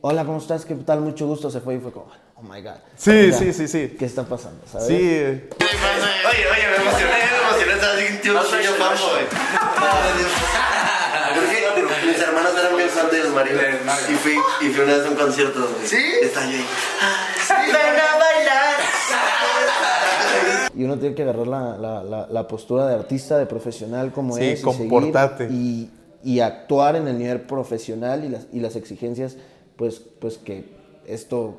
hola, 0.01 0.25
¿cómo 0.25 0.38
estás? 0.39 0.66
¿Qué 0.66 0.75
tal? 0.75 1.01
Mucho 1.01 1.25
gusto. 1.27 1.50
Se 1.51 1.60
fue 1.62 1.75
y 1.75 1.80
fue 1.80 1.92
como, 1.92 2.08
oh 2.36 2.42
my 2.44 2.62
God. 2.62 2.72
Sí, 2.96 3.32
sea, 3.32 3.39
sí, 3.39 3.54
sí, 3.54 3.68
sí. 3.68 3.96
¿Qué 3.98 4.06
está 4.06 4.24
pasando? 4.24 4.62
¿Sabes? 4.72 4.88
sí. 4.88 4.94
Oye, 4.96 5.08
oye, 5.10 6.68
me 6.70 6.75
emocioné, 6.75 7.13
me 7.32 7.48
emocioné, 7.48 7.74
estaba 7.74 7.94
así, 7.94 8.18
tío, 8.22 8.44
soy 8.44 8.63
yo 8.63 8.72
fan, 8.74 8.96
güey. 8.98 9.25
Porque 11.75 12.06
mis 12.08 12.20
hermanos 12.22 12.51
eran 12.60 12.75
bien 12.77 12.89
fan 12.89 13.10
de 13.12 13.20
los 13.24 13.34
Mario. 13.34 13.54
Y 14.10 14.13
fui, 14.16 14.34
y 14.62 14.70
fui 14.72 14.84
una 14.84 14.98
vez 14.98 15.06
a 15.06 15.10
un 15.10 15.16
concierto, 15.16 15.60
güey. 15.60 15.88
¿Sí? 15.88 15.98
Está 16.24 16.42
yo 16.46 16.58
ahí. 16.58 16.66
Ven 17.68 17.75
a 18.00 18.18
bailar. 18.18 18.75
Y 20.75 20.84
uno 20.84 20.98
tiene 21.00 21.16
que 21.16 21.24
agarrar 21.24 21.48
la, 21.48 21.77
la- 21.77 22.04
la- 22.04 22.27
la 22.30 22.48
postura 22.48 22.86
de 22.88 22.96
artista, 22.96 23.38
de 23.39 23.46
profesional 23.48 24.12
como 24.12 24.36
Sí, 24.36 24.44
es. 24.44 24.60
y 24.60 24.63
seguir 24.63 24.63
comportarte. 24.89 25.48
Y, 25.50 25.89
y 26.24 26.39
actuar 26.39 26.96
en 26.98 27.08
el 27.08 27.18
nivel 27.18 27.42
profesional 27.42 28.24
y 28.25 28.30
las, 28.30 28.46
y 28.54 28.60
las 28.60 28.75
exigencias, 28.75 29.38
pues, 29.77 30.01
pues 30.19 30.38
que 30.38 30.65
esto, 31.05 31.55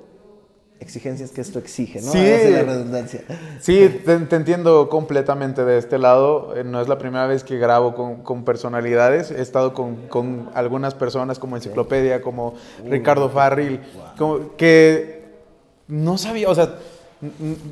exigencias 0.81 1.31
que 1.31 1.41
esto 1.41 1.59
exige, 1.59 2.01
¿no? 2.03 2.13
Sí. 2.13 2.19
La 2.51 2.63
redundancia. 2.63 3.23
Sí, 3.61 4.01
te, 4.05 4.19
te 4.19 4.37
entiendo 4.37 4.89
completamente 4.89 5.65
de 5.65 5.79
este 5.79 5.99
lado. 5.99 6.55
Eh, 6.57 6.65
No 6.65 6.81
es 6.81 6.89
la 6.89 6.99
primera 6.99 7.27
vez 7.27 7.45
que 7.45 7.59
grabo 7.59 7.95
con, 7.95 8.23
con 8.23 8.45
personalidades. 8.45 9.31
He 9.31 9.41
estado 9.41 9.73
con, 9.73 10.09
con 10.09 10.51
algunas 10.55 10.95
personas 10.95 11.39
como 11.39 11.57
Enciclopedia, 11.57 12.21
como 12.21 12.55
Ricardo 12.85 13.31
Farril, 13.31 13.81
como 14.19 14.57
que 14.57 15.25
no 15.89 16.19
sabía, 16.19 16.51
o 16.51 16.55
sea, 16.55 16.75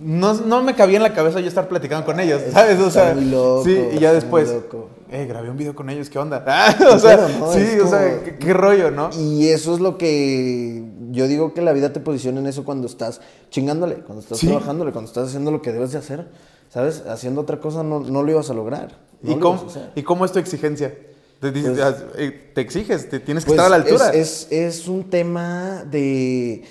no, 0.03 0.35
no 0.35 0.63
me 0.63 0.75
cabía 0.75 0.97
en 0.97 1.03
la 1.03 1.15
cabeza 1.15 1.41
yo 1.41 1.47
estar 1.49 1.69
platicando 1.69 2.05
con 2.05 2.19
ellos, 2.21 2.43
¿sabes? 2.53 2.81
O 2.81 2.91
sea, 2.91 3.15
muy 3.15 3.27
loco, 3.27 3.65
sí, 3.65 3.79
y 3.93 3.99
ya 3.99 4.13
después, 4.13 4.49
loco. 4.51 4.89
eh, 5.11 5.27
grabé 5.27 5.51
un 5.51 5.57
video 5.57 5.75
con 5.75 5.89
ellos, 5.89 6.11
¿qué 6.11 6.19
onda? 6.19 6.45
o 6.93 6.99
sea, 6.99 7.17
Claro, 7.17 7.29
¿no? 7.39 7.53
sí, 7.53 7.79
o 7.81 7.87
sea, 7.87 8.23
¿qué, 8.25 8.37
qué 8.37 8.53
rollo, 8.53 8.91
¿no? 8.91 9.11
Y 9.17 9.49
eso 9.49 9.75
es 9.75 9.81
lo 9.81 9.99
que 9.99 10.83
yo 11.13 11.29
digo 11.29 11.55
que 11.55 11.63
la 11.63 11.73
vida 11.73 11.93
te 11.93 12.01
posiciona 12.01 12.41
en 12.41 12.47
eso 12.47 12.65
cuando 12.65 12.87
estás 12.87 13.21
chingándole, 13.51 13.97
cuando 13.97 14.21
estás 14.23 14.39
Sí. 14.39 14.47
trabajándole, 14.49 14.93
cuando 14.93 15.09
estás 15.09 15.29
haciendo 15.29 15.51
lo 15.53 15.63
que 15.63 15.73
debes 15.73 15.93
de 15.93 15.99
hacer, 15.99 16.29
¿sabes? 16.69 17.05
Haciendo 17.09 17.41
otra 17.43 17.61
cosa 17.61 17.83
no, 17.83 18.01
no 18.01 18.23
lo 18.23 18.31
ibas 18.33 18.51
a 18.51 18.55
lograr. 18.55 18.99
¿Y, 19.23 19.31
lo 19.35 19.41
cómo. 19.41 19.67
¿Y 19.95 20.03
cómo 20.03 20.25
es 20.25 20.33
tu 20.33 20.39
exigencia? 20.41 20.93
Te, 21.41 21.53
Pues- 21.53 21.79
ah, 21.81 21.95
eh, 22.17 22.51
te 22.55 22.61
exiges, 22.63 23.09
te 23.09 23.21
tienes 23.21 23.45
que 23.45 23.51
Pues 23.51 23.59
estar 23.61 23.67
a 23.67 23.69
la 23.79 23.85
altura. 23.85 24.09
Es, 24.11 24.49
es, 24.51 24.81
es 24.81 24.89
un 24.89 25.05
tema 25.09 25.85
de... 25.85 26.65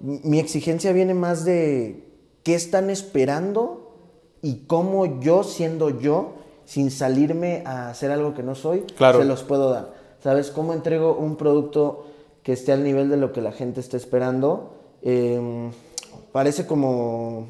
Mi 0.00 0.38
exigencia 0.38 0.92
viene 0.92 1.14
más 1.14 1.44
de 1.44 2.07
qué 2.42 2.54
están 2.54 2.90
esperando 2.90 3.92
y 4.42 4.66
cómo 4.66 5.20
yo, 5.20 5.42
siendo 5.44 5.90
yo, 6.00 6.34
sin 6.64 6.90
salirme 6.90 7.62
a 7.66 7.90
hacer 7.90 8.10
algo 8.10 8.34
que 8.34 8.42
no 8.42 8.54
soy, 8.54 8.82
Claro. 8.96 9.18
se 9.18 9.24
los 9.24 9.42
puedo 9.42 9.70
dar. 9.70 9.92
¿Sabes? 10.22 10.50
¿Cómo 10.50 10.72
entrego 10.72 11.16
un 11.16 11.36
producto 11.36 12.06
que 12.42 12.52
esté 12.52 12.72
al 12.72 12.82
nivel 12.84 13.08
de 13.08 13.16
lo 13.16 13.32
que 13.32 13.40
la 13.40 13.52
gente 13.52 13.80
está 13.80 13.96
esperando? 13.96 14.74
Eh, 15.02 15.70
parece 16.32 16.66
como 16.66 17.46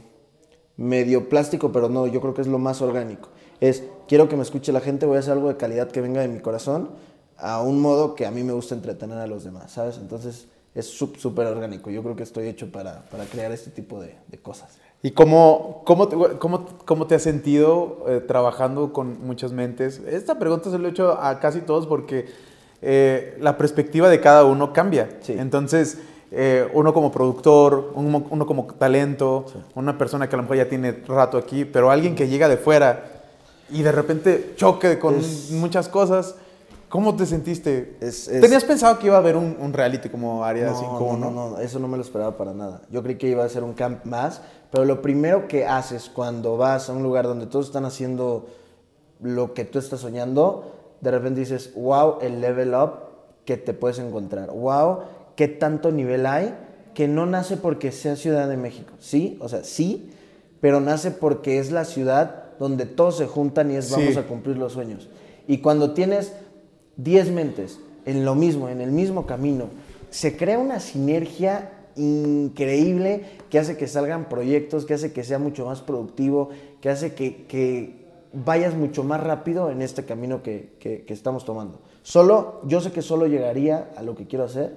medio 0.76 1.28
plástico, 1.28 1.72
pero 1.72 1.88
no, 1.88 2.06
yo 2.06 2.20
creo 2.20 2.34
que 2.34 2.42
es 2.42 2.46
lo 2.46 2.58
más 2.58 2.80
orgánico. 2.82 3.30
Es, 3.60 3.82
quiero 4.06 4.28
que 4.28 4.36
me 4.36 4.42
escuche 4.42 4.72
la 4.72 4.80
gente, 4.80 5.06
voy 5.06 5.16
a 5.16 5.20
hacer 5.20 5.32
algo 5.32 5.48
de 5.48 5.56
calidad 5.56 5.88
que 5.90 6.00
venga 6.00 6.20
de 6.20 6.28
mi 6.28 6.38
corazón, 6.40 6.90
a 7.36 7.60
un 7.62 7.80
modo 7.80 8.14
que 8.14 8.26
a 8.26 8.30
mí 8.30 8.42
me 8.44 8.52
gusta 8.52 8.74
entretener 8.74 9.18
a 9.18 9.26
los 9.26 9.44
demás, 9.44 9.72
¿sabes? 9.72 9.98
Entonces 9.98 10.46
es 10.80 10.86
súper 10.88 11.46
orgánico. 11.46 11.90
Yo 11.90 12.02
creo 12.02 12.16
que 12.16 12.22
estoy 12.22 12.48
hecho 12.48 12.70
para, 12.70 13.02
para 13.10 13.24
crear 13.24 13.50
este 13.52 13.70
tipo 13.70 14.00
de, 14.00 14.14
de 14.28 14.38
cosas. 14.38 14.78
¿Y 15.02 15.12
cómo, 15.12 15.82
cómo, 15.84 16.08
te, 16.08 16.16
cómo, 16.38 16.66
cómo 16.84 17.06
te 17.06 17.14
has 17.14 17.22
sentido 17.22 18.04
eh, 18.08 18.20
trabajando 18.26 18.92
con 18.92 19.24
muchas 19.24 19.52
mentes? 19.52 20.00
Esta 20.08 20.38
pregunta 20.38 20.70
se 20.70 20.78
lo 20.78 20.88
he 20.88 20.90
hecho 20.90 21.12
a 21.20 21.38
casi 21.40 21.60
todos 21.60 21.86
porque 21.86 22.26
eh, 22.82 23.36
la 23.40 23.56
perspectiva 23.56 24.08
de 24.08 24.20
cada 24.20 24.44
uno 24.44 24.72
cambia. 24.72 25.08
Sí. 25.20 25.34
Entonces, 25.38 25.98
eh, 26.30 26.68
uno 26.74 26.92
como 26.92 27.10
productor, 27.12 27.92
uno, 27.94 28.26
uno 28.28 28.46
como 28.46 28.66
talento, 28.66 29.46
una 29.74 29.96
persona 29.96 30.28
que 30.28 30.34
a 30.34 30.38
lo 30.38 30.42
mejor 30.42 30.56
ya 30.58 30.68
tiene 30.68 30.92
rato 31.06 31.38
aquí, 31.38 31.64
pero 31.64 31.90
alguien 31.90 32.14
que 32.14 32.28
llega 32.28 32.48
de 32.48 32.56
fuera 32.56 33.22
y 33.70 33.82
de 33.82 33.92
repente 33.92 34.54
choque 34.56 34.98
con 34.98 35.16
Es- 35.16 35.50
muchas 35.52 35.88
cosas. 35.88 36.34
¿Cómo 36.88 37.14
te 37.16 37.26
sentiste? 37.26 37.96
Es- 38.00 38.28
es- 38.28 38.40
¿Tenías 38.40 38.64
pensado 38.64 38.98
que 38.98 39.06
iba 39.08 39.16
a 39.16 39.18
haber 39.18 39.36
un, 39.36 39.56
un 39.60 39.72
reality 39.72 40.08
como 40.08 40.42
Área 40.44 40.70
No, 40.70 40.78
5 40.78 41.16
no, 41.18 41.30
no, 41.30 41.50
no, 41.50 41.58
eso 41.60 41.78
no 41.78 41.86
me 41.88 41.96
lo 41.98 42.02
esperaba 42.02 42.36
para 42.38 42.54
nada. 42.54 42.82
Yo 42.90 43.02
creí 43.02 43.16
que 43.16 43.28
iba 43.28 43.44
a 43.44 43.48
ser 43.48 43.62
un 43.62 43.74
camp 43.74 44.04
más, 44.04 44.40
pero 44.70 44.84
lo 44.86 45.02
primero 45.02 45.48
que 45.48 45.66
haces 45.66 46.08
cuando 46.08 46.56
vas 46.56 46.88
a 46.88 46.94
un 46.94 47.02
lugar 47.02 47.26
donde 47.26 47.46
todos 47.46 47.66
están 47.66 47.84
haciendo 47.84 48.46
lo 49.20 49.52
que 49.52 49.64
tú 49.64 49.78
estás 49.78 50.00
soñando, 50.00 50.72
de 51.00 51.10
repente 51.10 51.40
dices, 51.40 51.72
wow, 51.76 52.16
el 52.22 52.40
level 52.40 52.74
up 52.74 52.92
que 53.44 53.56
te 53.56 53.74
puedes 53.74 53.98
encontrar. 53.98 54.50
Wow, 54.50 55.00
qué 55.36 55.46
tanto 55.48 55.90
nivel 55.92 56.24
hay 56.26 56.54
que 56.94 57.06
no 57.06 57.26
nace 57.26 57.56
porque 57.56 57.92
sea 57.92 58.16
Ciudad 58.16 58.48
de 58.48 58.56
México. 58.56 58.92
Sí, 58.98 59.38
o 59.40 59.48
sea, 59.48 59.62
sí, 59.62 60.10
pero 60.60 60.80
nace 60.80 61.10
porque 61.10 61.58
es 61.58 61.70
la 61.70 61.84
ciudad 61.84 62.44
donde 62.58 62.86
todos 62.86 63.18
se 63.18 63.26
juntan 63.26 63.70
y 63.70 63.76
es 63.76 63.86
Sí. 63.86 63.94
vamos 63.96 64.16
a 64.16 64.22
cumplir 64.26 64.56
los 64.56 64.72
sueños. 64.72 65.08
Y 65.46 65.58
cuando 65.58 65.92
tienes 65.92 66.32
10 66.98 67.30
mentes 67.32 67.80
en 68.04 68.24
lo 68.24 68.34
mismo, 68.34 68.68
en 68.68 68.80
el 68.82 68.92
mismo 68.92 69.24
camino, 69.26 69.66
se 70.10 70.36
crea 70.36 70.58
una 70.58 70.78
sinergia 70.80 71.72
increíble 71.96 73.24
que 73.50 73.58
hace 73.58 73.76
que 73.76 73.86
salgan 73.86 74.28
proyectos, 74.28 74.84
que 74.84 74.94
hace 74.94 75.12
que 75.12 75.24
sea 75.24 75.38
mucho 75.38 75.66
más 75.66 75.80
productivo, 75.80 76.50
que 76.80 76.90
hace 76.90 77.14
que, 77.14 77.46
que 77.46 78.06
vayas 78.32 78.74
mucho 78.74 79.04
más 79.04 79.22
rápido 79.22 79.70
en 79.70 79.82
este 79.82 80.04
camino 80.04 80.42
que, 80.42 80.74
que- 80.78 81.02
que 81.04 81.12
estamos 81.14 81.44
tomando. 81.44 81.80
Solo, 82.02 82.60
yo 82.64 82.80
sé 82.80 82.92
que 82.92 83.02
solo 83.02 83.26
llegaría 83.26 83.90
a 83.96 84.02
lo 84.02 84.14
que 84.14 84.26
quiero 84.26 84.44
hacer, 84.44 84.74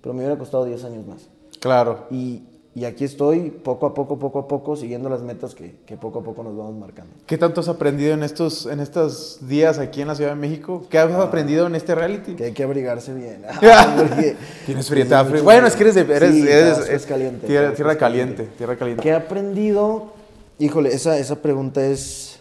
pero 0.00 0.12
me 0.14 0.20
hubiera 0.20 0.38
costado 0.38 0.64
10 0.64 0.84
años 0.84 1.06
más. 1.06 1.28
Claro. 1.60 2.06
Y, 2.10 2.42
y 2.74 2.84
aquí 2.84 3.04
estoy 3.04 3.50
poco 3.50 3.86
a 3.86 3.94
poco, 3.94 4.18
poco 4.18 4.38
a 4.40 4.46
poco, 4.46 4.76
siguiendo 4.76 5.08
las 5.08 5.22
metas 5.22 5.54
que, 5.54 5.74
que 5.84 5.96
poco 5.96 6.20
a 6.20 6.22
poco 6.22 6.42
nos 6.44 6.56
vamos 6.56 6.76
marcando. 6.76 7.12
¿Qué 7.26 7.36
tanto 7.36 7.60
has 7.60 7.68
aprendido 7.68 8.14
en 8.14 8.22
estos, 8.22 8.66
en 8.66 8.78
estos 8.80 9.38
días 9.48 9.78
aquí 9.78 10.00
en 10.02 10.08
la 10.08 10.14
Ciudad 10.14 10.30
de 10.30 10.36
México? 10.36 10.82
¿Qué 10.88 10.98
has 10.98 11.10
aprendido 11.12 11.66
en 11.66 11.74
este 11.74 11.94
reality? 11.94 12.34
Que 12.34 12.44
hay 12.44 12.52
que 12.52 12.62
abrigarse 12.62 13.12
bien. 13.14 13.42
Tienes 14.66 14.88
frío, 14.88 15.06
te. 15.08 15.40
Bueno, 15.42 15.66
es 15.66 15.74
que 15.74 15.82
eres. 15.84 15.96
Eres, 15.96 16.34
Sí, 16.34 16.42
eres- 16.48 16.88
es 16.88 17.06
caliente. 17.06 17.46
Tierra, 17.46 17.74
tierra 17.74 17.92
es 17.92 17.98
caliente, 17.98 18.44
tierra 18.56 18.76
caliente. 18.76 19.02
¿Qué 19.02 19.08
he 19.08 19.14
aprendido? 19.14 20.12
Híjole, 20.60 20.92
esa, 20.94 21.18
esa 21.18 21.36
pregunta 21.42 21.84
es, 21.84 22.38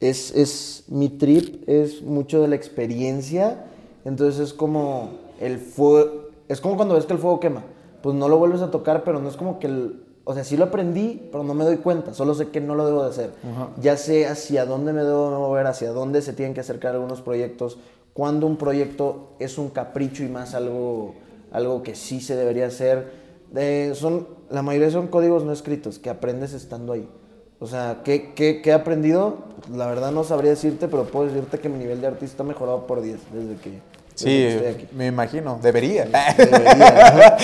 es, 0.00 0.30
es 0.34 0.84
mi 0.88 1.08
trip, 1.10 1.66
es 1.68 2.02
mucho 2.02 2.42
de 2.42 2.48
la 2.48 2.56
experiencia. 2.56 3.64
Entonces 4.04 4.40
es 4.40 4.52
como 4.52 5.10
el 5.40 5.58
fuego, 5.58 6.28
es 6.48 6.60
como 6.60 6.76
cuando 6.76 6.94
ves 6.94 7.06
que 7.06 7.12
el 7.14 7.18
fuego 7.18 7.40
quema. 7.40 7.62
Pues 8.04 8.14
no 8.14 8.28
lo 8.28 8.36
vuelves 8.36 8.60
a 8.60 8.70
tocar, 8.70 9.02
pero 9.02 9.18
no 9.18 9.30
es 9.30 9.36
como 9.38 9.58
que 9.58 9.66
el, 9.66 10.02
o 10.24 10.34
sea, 10.34 10.44
sí 10.44 10.58
lo 10.58 10.64
aprendí, 10.64 11.26
pero 11.32 11.42
no 11.42 11.54
me 11.54 11.64
doy 11.64 11.78
cuenta, 11.78 12.12
solo 12.12 12.34
sé 12.34 12.48
que 12.48 12.60
no 12.60 12.74
lo 12.74 12.84
debo 12.84 13.02
de 13.02 13.08
hacer. 13.08 13.30
Ya 13.80 13.96
sé 13.96 14.26
hacia 14.26 14.66
dónde 14.66 14.92
me 14.92 15.02
debo 15.02 15.30
mover, 15.30 15.66
hacia 15.66 15.90
dónde 15.90 16.20
se 16.20 16.34
tienen 16.34 16.52
que 16.52 16.60
acercar 16.60 16.92
algunos 16.92 17.22
proyectos, 17.22 17.78
cuando 18.12 18.46
un 18.46 18.58
proyecto 18.58 19.30
es 19.38 19.56
un 19.56 19.70
capricho 19.70 20.22
y 20.22 20.28
más 20.28 20.54
algo, 20.54 21.14
algo 21.50 21.82
que 21.82 21.94
sí 21.94 22.20
se 22.20 22.36
debería 22.36 22.66
hacer. 22.66 23.10
Eh, 23.56 23.92
son, 23.94 24.28
la 24.50 24.60
mayoría 24.60 24.90
son 24.90 25.06
códigos 25.06 25.42
no 25.44 25.52
escritos 25.52 25.98
que 25.98 26.10
aprendes 26.10 26.52
estando 26.52 26.92
ahí. 26.92 27.08
O 27.58 27.66
sea, 27.66 28.02
¿qué, 28.04 28.34
qué, 28.34 28.60
qué 28.60 28.68
he 28.68 28.74
aprendido? 28.74 29.38
La 29.74 29.86
verdad 29.86 30.12
no 30.12 30.24
sabría 30.24 30.50
decirte, 30.50 30.88
pero 30.88 31.04
puedo 31.04 31.24
decirte 31.24 31.58
que 31.58 31.70
mi 31.70 31.78
nivel 31.78 32.02
de 32.02 32.08
artista 32.08 32.42
ha 32.42 32.46
mejorado 32.46 32.86
por 32.86 33.00
10 33.00 33.18
desde 33.32 33.56
que, 33.62 33.80
Sí, 34.14 34.48
me 34.92 35.06
imagino. 35.08 35.58
Debería. 35.62 36.04
Debería, 36.38 37.38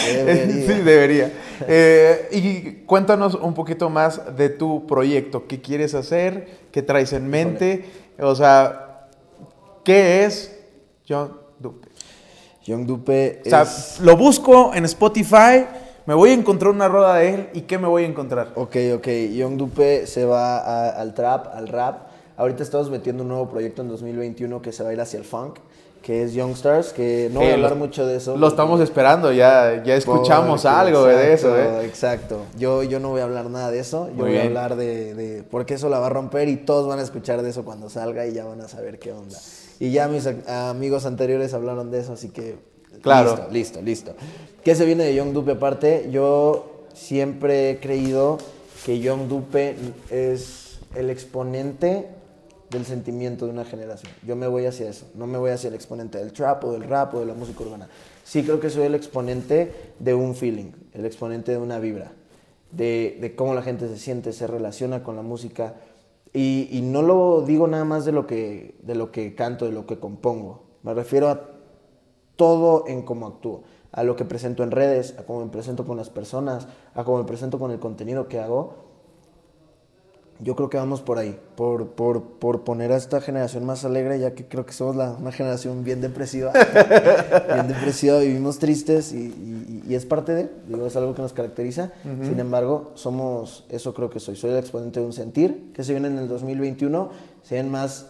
sí, 0.66 0.74
debería. 0.82 1.32
Eh, 1.66 2.28
y 2.32 2.72
cuéntanos 2.86 3.34
un 3.34 3.54
poquito 3.54 3.90
más 3.90 4.36
de 4.36 4.48
tu 4.50 4.86
proyecto. 4.86 5.46
¿Qué 5.46 5.60
quieres 5.60 5.94
hacer? 5.94 6.48
¿Qué 6.70 6.82
traes 6.82 7.12
en 7.12 7.28
mente? 7.28 7.84
O 8.20 8.34
sea, 8.34 9.08
¿qué 9.84 10.24
es 10.24 10.56
John 11.08 11.36
Dupe? 11.58 11.88
Young 12.64 12.86
Dupe 12.86 13.42
O 13.44 13.48
sea, 13.48 13.66
lo 14.02 14.16
busco 14.16 14.72
en 14.74 14.84
Spotify, 14.84 15.64
me 16.06 16.14
voy 16.14 16.30
a 16.30 16.34
encontrar 16.34 16.70
una 16.72 16.88
rueda 16.88 17.16
de 17.16 17.34
él 17.34 17.48
y 17.54 17.62
¿qué 17.62 17.78
me 17.78 17.88
voy 17.88 18.04
a 18.04 18.06
encontrar? 18.06 18.52
Ok, 18.54 18.76
ok. 18.96 19.08
Young 19.32 19.56
Dupe 19.56 20.06
se 20.06 20.24
va 20.24 20.58
a- 20.58 20.90
al 20.90 21.14
trap, 21.14 21.48
al 21.54 21.68
rap. 21.68 22.08
Ahorita 22.36 22.62
estamos 22.62 22.90
metiendo 22.90 23.22
un 23.22 23.28
nuevo 23.30 23.48
proyecto 23.48 23.82
en 23.82 23.88
2021 23.88 24.62
que 24.62 24.72
se 24.72 24.82
va 24.82 24.90
a 24.90 24.92
ir 24.92 25.00
hacia 25.00 25.18
el 25.18 25.24
funk, 25.24 25.58
que 26.02 26.22
es 26.24 26.32
Youngstars, 26.32 26.92
que 26.92 27.28
no 27.32 27.40
voy 27.40 27.48
a 27.48 27.50
Eh, 27.50 27.54
hablar 27.54 27.74
mucho 27.76 28.06
de 28.06 28.16
eso. 28.16 28.36
Lo 28.36 28.48
estamos 28.48 28.80
esperando, 28.80 29.32
ya, 29.32 29.82
ya 29.84 29.96
escuchamos 29.96 30.62
Porque- 30.62 30.76
algo 30.76 31.04
de 31.04 31.32
eso, 31.34 31.54
exacto, 31.56 31.80
¿eh? 31.80 31.86
Exacto. 31.86 32.38
Yo, 32.58 32.82
yo 32.82 33.00
no 33.00 33.10
voy 33.10 33.20
a 33.20 33.24
hablar 33.24 33.50
nada 33.50 33.70
de 33.70 33.80
eso. 33.80 34.08
Yo 34.08 34.14
Muy 34.14 34.30
voy 34.30 34.38
a 34.38 34.44
hablar 34.44 34.76
de, 34.76 35.14
de- 35.14 35.42
Porque 35.42 35.74
eso 35.74 35.88
la 35.90 35.98
va 35.98 36.06
a 36.06 36.10
romper 36.10 36.48
y 36.48 36.56
todos 36.56 36.88
van 36.88 36.98
a 36.98 37.02
escuchar 37.02 37.42
de 37.42 37.50
eso 37.50 37.64
cuando 37.64 37.90
salga 37.90 38.26
y 38.26 38.32
ya 38.32 38.44
van 38.46 38.60
a 38.62 38.68
saber 38.68 38.98
qué 38.98 39.12
onda. 39.12 39.38
Y 39.78 39.90
ya 39.92 40.08
mis 40.08 40.26
amigos 40.48 41.04
anteriores 41.06 41.52
hablaron 41.54 41.90
de 41.90 42.00
eso, 42.00 42.12
así 42.14 42.30
que 42.30 42.56
Claro. 43.02 43.30
Listo, 43.30 43.50
listo, 43.52 43.82
listo. 43.82 44.12
¿Qué 44.64 44.74
se 44.74 44.84
viene 44.84 45.04
de 45.04 45.14
Young 45.14 45.32
Dupe 45.32 45.52
aparte? 45.52 46.08
Yo 46.10 46.84
siempre 46.92 47.70
he 47.70 47.78
creído 47.80 48.38
que 48.84 48.98
Young 49.00 49.28
Dupe 49.28 49.76
es 50.10 50.78
el 50.94 51.08
exponente 51.08 52.08
del 52.70 52.84
sentimiento 52.84 53.46
de 53.46 53.52
una 53.52 53.64
generación. 53.64 54.12
Yo 54.26 54.36
me 54.36 54.46
voy 54.46 54.66
hacia 54.66 54.88
eso, 54.88 55.06
no 55.14 55.26
me 55.26 55.38
voy 55.38 55.50
hacia 55.50 55.68
el 55.68 55.74
exponente 55.74 56.18
del 56.18 56.32
trap 56.32 56.64
o 56.64 56.72
del 56.72 56.84
rap 56.84 57.14
o 57.14 57.20
de 57.20 57.26
la 57.26 57.34
música 57.34 57.62
urbana. 57.62 57.88
Sí 58.24 58.42
creo 58.44 58.60
que 58.60 58.70
soy 58.70 58.84
el 58.84 58.94
exponente 58.94 59.92
de 59.98 60.14
un 60.14 60.34
feeling, 60.34 60.72
el 60.92 61.04
exponente 61.04 61.52
de 61.52 61.58
una 61.58 61.78
vibra, 61.78 62.12
de, 62.70 63.34
cómo 63.36 63.54
la 63.54 63.62
gente 63.62 63.88
se 63.88 63.98
siente, 63.98 64.32
se 64.32 64.46
relaciona 64.46 65.02
con 65.02 65.16
la 65.16 65.22
música. 65.22 65.74
Y, 66.32 66.68
y 66.70 66.82
no 66.82 67.02
lo 67.02 67.42
digo 67.42 67.66
nada 67.66 67.84
más 67.84 68.04
de 68.04 68.12
lo, 68.12 68.26
que, 68.26 68.76
de 68.82 68.94
lo 68.94 69.10
que 69.10 69.34
canto, 69.34 69.64
de 69.64 69.72
lo 69.72 69.86
que 69.86 69.98
compongo. 69.98 70.62
Me 70.84 70.94
refiero 70.94 71.28
a 71.28 71.50
todo 72.36 72.84
en 72.86 73.02
cómo 73.02 73.26
actúo, 73.26 73.64
a 73.92 74.04
lo 74.04 74.16
que 74.16 74.24
presento 74.24 74.62
en 74.62 74.70
redes, 74.70 75.16
a 75.18 75.24
cómo 75.24 75.44
me 75.44 75.50
presento 75.50 75.84
con 75.84 75.96
las 75.96 76.08
personas, 76.08 76.68
a 76.94 77.04
cómo 77.04 77.18
me 77.18 77.24
presento 77.24 77.58
con 77.58 77.70
el 77.70 77.80
contenido 77.80 78.28
que 78.28 78.38
hago. 78.38 78.89
Yo 80.42 80.56
creo 80.56 80.70
que 80.70 80.78
vamos 80.78 81.02
por 81.02 81.18
ahí, 81.18 81.38
por, 81.54 81.88
por, 81.88 82.22
por 82.22 82.64
poner 82.64 82.92
a 82.92 82.96
esta 82.96 83.20
generación 83.20 83.66
más 83.66 83.84
alegre, 83.84 84.18
ya 84.18 84.32
que 84.34 84.46
creo 84.46 84.64
que 84.64 84.72
somos 84.72 84.96
la, 84.96 85.10
una 85.12 85.32
generación 85.32 85.84
bien 85.84 86.00
depresiva. 86.00 86.52
bien 87.54 87.68
depresiva, 87.68 88.18
vivimos 88.20 88.58
tristes 88.58 89.12
y, 89.12 89.18
y- 89.18 89.82
y 89.88 89.94
es 89.94 90.06
parte 90.06 90.32
de, 90.34 90.48
digo, 90.68 90.86
es 90.86 90.96
algo 90.96 91.14
que 91.14 91.22
nos 91.22 91.32
caracteriza. 91.32 91.92
Sin 92.24 92.38
embargo, 92.40 92.92
somos, 92.94 93.64
eso 93.68 93.92
creo 93.92 94.08
que 94.08 94.18
soy. 94.20 94.36
Soy 94.36 94.50
el 94.50 94.58
exponente 94.58 95.00
de 95.00 95.06
un 95.06 95.12
sentir 95.12 95.72
que 95.74 95.84
se 95.84 95.92
viene 95.92 96.08
en 96.08 96.16
el 96.18 96.28
2021. 96.28 97.10
Se 97.42 97.56
ven 97.56 97.70
más 97.70 98.06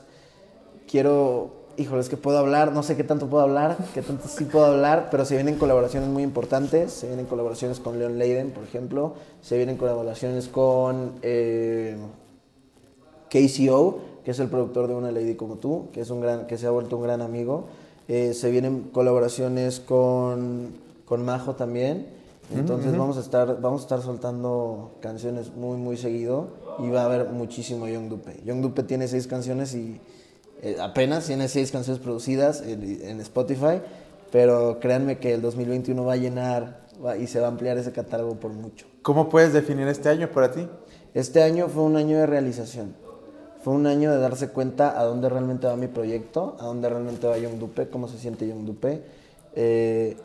quiero, 0.89 1.60
híjole, 1.77 2.01
es 2.01 2.09
que 2.09 2.17
puedo 2.17 2.39
hablar, 2.39 2.73
no 2.73 2.83
sé 2.83 2.97
qué 2.97 3.05
tanto 3.05 3.29
puedo 3.29 3.43
hablar, 3.43 3.77
qué 3.95 4.03
tanto 4.03 4.29
sí 4.29 4.45
puedo 4.45 4.67
hablar, 4.67 5.09
pero 5.11 5.25
se 5.25 5.35
vienen 5.35 5.57
colaboraciones 5.57 6.09
muy 6.09 6.23
importantes, 6.23 6.93
se 6.93 7.07
vienen 7.07 7.27
colaboraciones 7.27 7.81
con 7.81 7.99
Leon 7.99 8.19
Leiden, 8.19 8.51
por 8.51 8.65
ejemplo, 8.65 9.15
se 9.41 9.57
vienen 9.57 9.77
colaboraciones 9.77 10.49
con 10.49 11.13
eh, 11.23 11.97
KCO, 13.29 13.99
que 14.25 14.33
es 14.33 14.39
el 14.39 14.49
productor 14.49 14.89
de 14.89 14.95
Una 14.95 15.11
Lady 15.11 15.35
Como 15.35 15.57
Tú, 15.57 15.89
que, 15.93 16.01
es 16.01 16.11
un 16.11 16.21
gran, 16.21 16.47
que 16.47 16.59
se 16.59 16.67
ha 16.67 16.71
vuelto 16.71 16.97
un 16.97 17.03
gran 17.03 17.23
amigo, 17.23 17.67
Eh, 18.09 18.35
se 18.35 18.51
vienen 18.51 18.91
colaboraciones 18.93 19.79
con, 19.79 20.73
con 21.05 21.25
Majo 21.25 21.55
también, 21.55 22.09
entonces 22.53 22.97
vamos, 22.97 23.17
a 23.17 23.21
estar, 23.21 23.61
vamos 23.61 23.83
a 23.83 23.85
estar 23.85 24.03
soltando 24.03 24.97
canciones 25.01 25.55
muy, 25.55 25.77
muy 25.77 25.97
seguido 25.97 26.49
y 26.81 26.91
va 26.91 27.03
a 27.03 27.05
haber 27.05 27.29
muchísimo 27.29 27.87
Young 27.87 28.09
Dupe. 28.09 28.41
Young 28.45 28.61
Dupe 28.63 28.83
tiene 28.83 29.07
seis 29.07 29.29
canciones 29.29 29.75
y 29.75 30.01
eh, 30.63 30.77
apenas 30.81 31.27
tiene 31.27 31.49
seis 31.49 31.71
canciones 31.71 32.03
producidas 32.03 32.63
en, 32.63 32.83
en 33.03 33.21
Spotify, 33.21 33.81
pero 34.31 34.79
créanme 34.81 35.19
que 35.19 35.35
el 35.35 35.43
2021 35.43 36.05
va 36.05 36.13
a 36.15 36.17
llenar 36.17 36.81
va- 37.05 37.17
y 37.17 37.27
se 37.27 37.41
va 37.41 37.47
a 37.47 37.51
ampliar 37.51 37.79
ese 37.79 37.93
catálogo 37.93 38.35
por 38.37 38.53
mucho. 38.53 38.87
¿Cómo 39.03 39.29
puedes 39.29 39.53
definir 39.53 39.89
este 39.89 40.09
año 40.09 40.31
para 40.31 40.51
ti? 40.53 40.69
Este 41.15 41.43
año 41.43 41.69
fue 41.69 41.83
un 41.83 41.97
año 41.97 42.19
de 42.19 42.27
realización. 42.27 42.95
Fue 43.63 43.75
un 43.75 43.87
año 43.87 44.11
de 44.13 44.19
darse 44.19 44.49
cuenta 44.49 44.99
a 44.99 45.05
dónde 45.05 45.29
realmente 45.29 45.67
va 45.67 45.77
mi 45.77 45.87
proyecto, 45.89 46.57
a 46.61 46.65
dónde 46.65 46.89
realmente 46.89 47.27
va 47.27 47.37
Young 47.37 47.59
Dupe, 47.59 47.89
cómo 47.89 48.09
se 48.09 48.17
siente 48.19 48.47
Young 48.49 48.65
Dupe, 48.65 49.03
eh, 49.55 50.17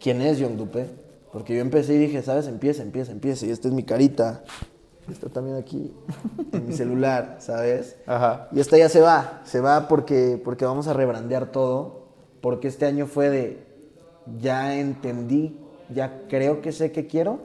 quién 0.00 0.20
es 0.22 0.38
Young 0.38 0.56
Dupe. 0.56 0.86
Porque 1.32 1.54
yo 1.54 1.60
empecé 1.60 1.94
y 1.94 1.98
dije, 1.98 2.22
¿sabes? 2.22 2.46
Empieza, 2.48 2.82
empieza, 2.82 3.12
empieza. 3.12 3.46
Y 3.46 3.50
esta 3.50 3.68
es 3.68 3.74
mi 3.74 3.82
carita. 3.84 4.42
Está 5.10 5.28
también 5.28 5.56
aquí, 5.56 5.92
en 6.52 6.66
mi 6.66 6.72
celular, 6.74 7.36
¿sabes? 7.40 7.96
Ajá. 8.06 8.48
Y 8.52 8.60
esta 8.60 8.76
ya 8.76 8.88
se 8.88 9.00
va, 9.00 9.40
se 9.44 9.60
va 9.60 9.88
porque, 9.88 10.40
porque 10.42 10.64
vamos 10.64 10.86
a 10.88 10.92
rebrandear 10.92 11.50
todo, 11.50 12.08
porque 12.40 12.68
este 12.68 12.86
año 12.86 13.06
fue 13.06 13.30
de, 13.30 13.64
ya 14.40 14.74
entendí, 14.76 15.58
ya 15.94 16.22
creo 16.28 16.60
que 16.60 16.72
sé 16.72 16.92
que 16.92 17.06
quiero, 17.06 17.38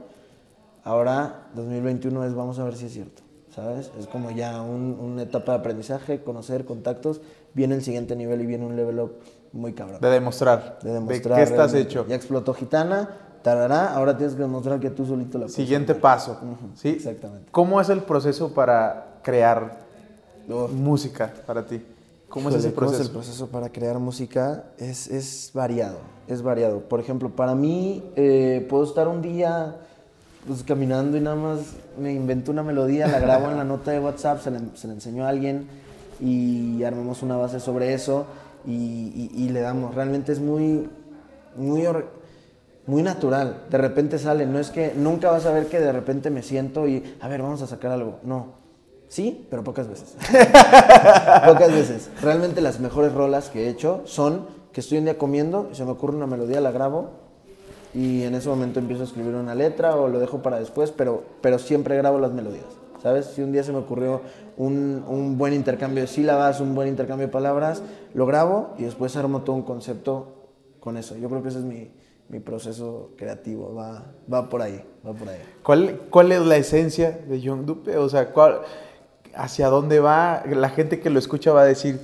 ahora 0.84 1.46
2021 1.54 2.24
es 2.24 2.34
vamos 2.34 2.58
a 2.58 2.64
ver 2.64 2.76
si 2.76 2.86
es 2.86 2.92
cierto, 2.92 3.22
¿sabes? 3.54 3.90
Es 3.98 4.06
como 4.06 4.30
ya 4.30 4.60
un- 4.60 4.98
una 5.00 5.22
etapa 5.22 5.52
de 5.52 5.58
aprendizaje, 5.58 6.22
conocer 6.22 6.64
contactos, 6.66 7.20
viene 7.54 7.74
el 7.74 7.82
siguiente 7.82 8.14
nivel 8.16 8.42
y 8.42 8.46
viene 8.46 8.66
un 8.66 8.76
level 8.76 9.00
up 9.00 9.12
muy 9.52 9.72
cabrón. 9.72 10.00
De 10.00 10.10
demostrar. 10.10 10.78
De 10.82 10.92
demostrar. 10.92 11.36
qué 11.38 11.42
estás 11.44 11.72
realmente. 11.72 11.80
hecho. 11.80 12.06
Ya 12.08 12.16
explotó 12.16 12.52
Gitana, 12.54 13.23
tarará, 13.44 13.94
ahora 13.94 14.16
tienes 14.16 14.34
que 14.34 14.40
demostrar 14.40 14.80
que 14.80 14.88
tú 14.88 15.04
solito 15.04 15.36
la 15.38 15.44
puedes 15.44 15.54
Siguiente 15.54 15.94
paso. 15.94 16.38
¿sí? 16.76 16.88
Exactamente. 16.88 17.46
¿Cómo 17.52 17.78
es 17.78 17.90
el 17.90 18.00
proceso 18.02 18.54
para 18.54 19.18
crear 19.22 19.76
Uf. 20.48 20.72
música 20.72 21.30
para 21.46 21.64
ti? 21.66 21.82
¿Cómo 22.30 22.48
es 22.48 22.54
ese 22.56 22.68
¿cómo 22.74 22.86
proceso? 22.88 23.02
es 23.02 23.08
el 23.08 23.12
proceso 23.14 23.46
para 23.48 23.68
crear 23.68 23.98
música? 23.98 24.64
Es, 24.78 25.08
es 25.08 25.50
variado, 25.52 25.98
es 26.26 26.40
variado. 26.42 26.80
Por 26.80 27.00
ejemplo, 27.00 27.28
para 27.28 27.54
mí, 27.54 28.02
eh, 28.16 28.66
puedo 28.68 28.82
estar 28.82 29.06
un 29.08 29.20
día 29.20 29.76
pues, 30.48 30.62
caminando 30.64 31.16
y 31.18 31.20
nada 31.20 31.36
más 31.36 31.58
me 32.00 32.12
invento 32.14 32.50
una 32.50 32.62
melodía, 32.62 33.06
la 33.06 33.20
grabo 33.20 33.50
en 33.50 33.58
la 33.58 33.64
nota 33.74 33.90
de 33.90 34.00
WhatsApp, 34.00 34.40
se 34.42 34.50
la, 34.50 34.60
se 34.74 34.88
la 34.88 34.94
enseño 34.94 35.24
a 35.26 35.28
alguien 35.28 35.66
y 36.18 36.82
armamos 36.82 37.22
una 37.22 37.36
base 37.36 37.60
sobre 37.60 37.92
eso 37.92 38.24
y, 38.66 38.72
y- 38.72 39.30
y 39.36 39.48
le 39.50 39.60
damos. 39.60 39.94
Realmente 39.94 40.32
es 40.32 40.40
muy, 40.40 40.88
muy, 41.56 41.86
muy 42.86 43.02
natural. 43.02 43.64
De 43.70 43.78
repente 43.78 44.18
sale, 44.18 44.46
no 44.46 44.58
es 44.58 44.70
que 44.70 44.92
nunca 44.96 45.30
vas 45.30 45.46
a 45.46 45.52
ver 45.52 45.66
que 45.66 45.80
de 45.80 45.92
repente 45.92 46.30
me 46.30 46.42
siento 46.42 46.86
y, 46.86 47.16
a 47.20 47.28
ver, 47.28 47.42
vamos 47.42 47.62
a 47.62 47.66
sacar 47.66 47.92
algo. 47.92 48.18
No. 48.22 48.64
Sí, 49.08 49.46
pero 49.48 49.62
pocas 49.62 49.88
veces. 49.88 50.16
Pocas 51.46 51.70
veces. 51.70 52.10
Realmente 52.20 52.60
las 52.60 52.80
mejores 52.80 53.12
rolas 53.12 53.48
que 53.48 53.66
he 53.66 53.68
hecho 53.68 54.02
son 54.06 54.46
que 54.72 54.80
estoy 54.80 54.98
un 54.98 55.04
día 55.04 55.18
comiendo 55.18 55.68
y 55.70 55.76
se 55.76 55.84
me 55.84 55.92
ocurre 55.92 56.16
una 56.16 56.26
melodía, 56.26 56.60
la 56.60 56.72
grabo 56.72 57.10
y 57.94 58.22
en 58.24 58.34
ese 58.34 58.48
momento 58.48 58.80
empiezo 58.80 59.02
a 59.02 59.06
escribir 59.06 59.34
una 59.36 59.54
letra 59.54 59.94
o 59.94 60.08
lo 60.08 60.18
dejo 60.18 60.42
para 60.42 60.58
después, 60.58 60.90
pero, 60.90 61.22
pero 61.40 61.60
siempre 61.60 61.96
grabo 61.96 62.18
las 62.18 62.32
melodías. 62.32 62.64
¿Sabes? 63.00 63.26
Si 63.26 63.42
un 63.42 63.52
día 63.52 63.62
se 63.62 63.70
me 63.70 63.78
ocurrió 63.78 64.22
un, 64.56 65.04
un 65.06 65.38
buen 65.38 65.52
intercambio 65.52 66.02
de 66.02 66.08
sílabas, 66.08 66.60
un 66.60 66.74
buen 66.74 66.88
intercambio 66.88 67.26
de 67.26 67.32
palabras, 67.32 67.82
lo 68.14 68.26
grabo 68.26 68.70
y 68.78 68.82
después 68.84 69.14
armo 69.14 69.42
todo 69.42 69.54
un 69.54 69.62
concepto 69.62 70.48
con 70.80 70.96
eso. 70.96 71.16
Yo 71.16 71.28
creo 71.28 71.42
que 71.42 71.50
ese 71.50 71.58
es 71.58 71.64
mi, 71.64 71.92
mi 72.34 72.40
proceso 72.40 73.12
creativo, 73.16 73.76
va, 73.76 74.12
va 74.32 74.48
por 74.48 74.60
ahí, 74.60 74.82
va 75.06 75.12
por 75.12 75.28
ahí. 75.28 75.38
¿Cuál, 75.62 76.00
¿Cuál 76.10 76.32
es 76.32 76.40
la 76.40 76.56
esencia 76.56 77.12
de 77.12 77.40
Young 77.40 77.64
Dupe? 77.64 77.96
O 77.96 78.08
sea, 78.08 78.32
¿cuál- 78.32 78.62
¿hacia 79.36 79.68
dónde 79.68 80.00
va? 80.00 80.42
La 80.50 80.68
gente 80.70 80.98
que 80.98 81.10
lo 81.10 81.20
escucha 81.20 81.52
va 81.52 81.62
a 81.62 81.64
decir, 81.64 82.00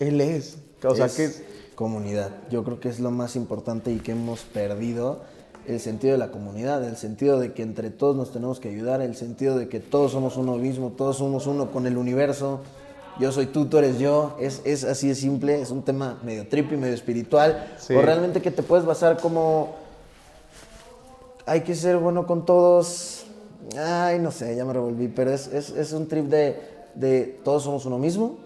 él 0.00 0.20
es. 0.20 0.58
O 0.84 0.96
sea, 0.96 1.06
es 1.06 1.14
que 1.16 1.30
comunidad. 1.76 2.32
Yo 2.50 2.64
creo 2.64 2.80
que 2.80 2.88
es 2.88 2.98
lo 2.98 3.12
más 3.12 3.36
importante 3.36 3.92
y 3.92 4.00
que 4.00 4.10
hemos 4.10 4.40
perdido 4.40 5.20
el 5.68 5.78
sentido 5.78 6.14
de 6.14 6.18
la 6.18 6.32
comunidad, 6.32 6.82
el 6.86 6.96
sentido 6.96 7.38
de 7.38 7.52
que 7.52 7.62
entre 7.62 7.90
todos 7.90 8.16
nos 8.16 8.32
tenemos 8.32 8.58
que 8.58 8.70
ayudar, 8.70 9.02
el 9.02 9.14
sentido 9.14 9.56
de 9.56 9.68
que 9.68 9.78
todos 9.78 10.10
somos 10.10 10.36
uno 10.36 10.56
mismo, 10.56 10.90
todos 10.96 11.18
somos 11.18 11.46
uno 11.46 11.70
con 11.70 11.86
el 11.86 11.96
universo. 11.96 12.60
Yo 13.18 13.30
soy 13.30 13.46
tú, 13.46 13.66
tú 13.66 13.78
eres 13.78 13.98
yo. 13.98 14.36
Es, 14.40 14.60
es 14.64 14.84
así 14.84 15.08
de 15.08 15.14
simple, 15.14 15.60
es 15.60 15.70
un 15.70 15.82
tema 15.82 16.18
medio 16.22 16.48
trippy, 16.48 16.76
medio 16.76 16.94
espiritual. 16.94 17.74
Sí. 17.78 17.94
O 17.94 18.02
realmente 18.02 18.42
que 18.42 18.50
te 18.50 18.62
puedes 18.62 18.84
basar 18.84 19.18
como 19.18 19.74
hay 21.46 21.60
que 21.60 21.74
ser 21.74 21.98
bueno 21.98 22.26
con 22.26 22.44
todos. 22.44 23.24
Ay, 23.78 24.18
no 24.18 24.30
sé, 24.30 24.56
ya 24.56 24.64
me 24.64 24.72
revolví, 24.72 25.08
pero 25.08 25.32
es, 25.32 25.46
es, 25.48 25.70
es 25.70 25.92
un 25.92 26.08
trip 26.08 26.26
de, 26.26 26.60
de 26.94 27.40
todos 27.44 27.64
somos 27.64 27.84
uno 27.86 27.98
mismo. 27.98 28.38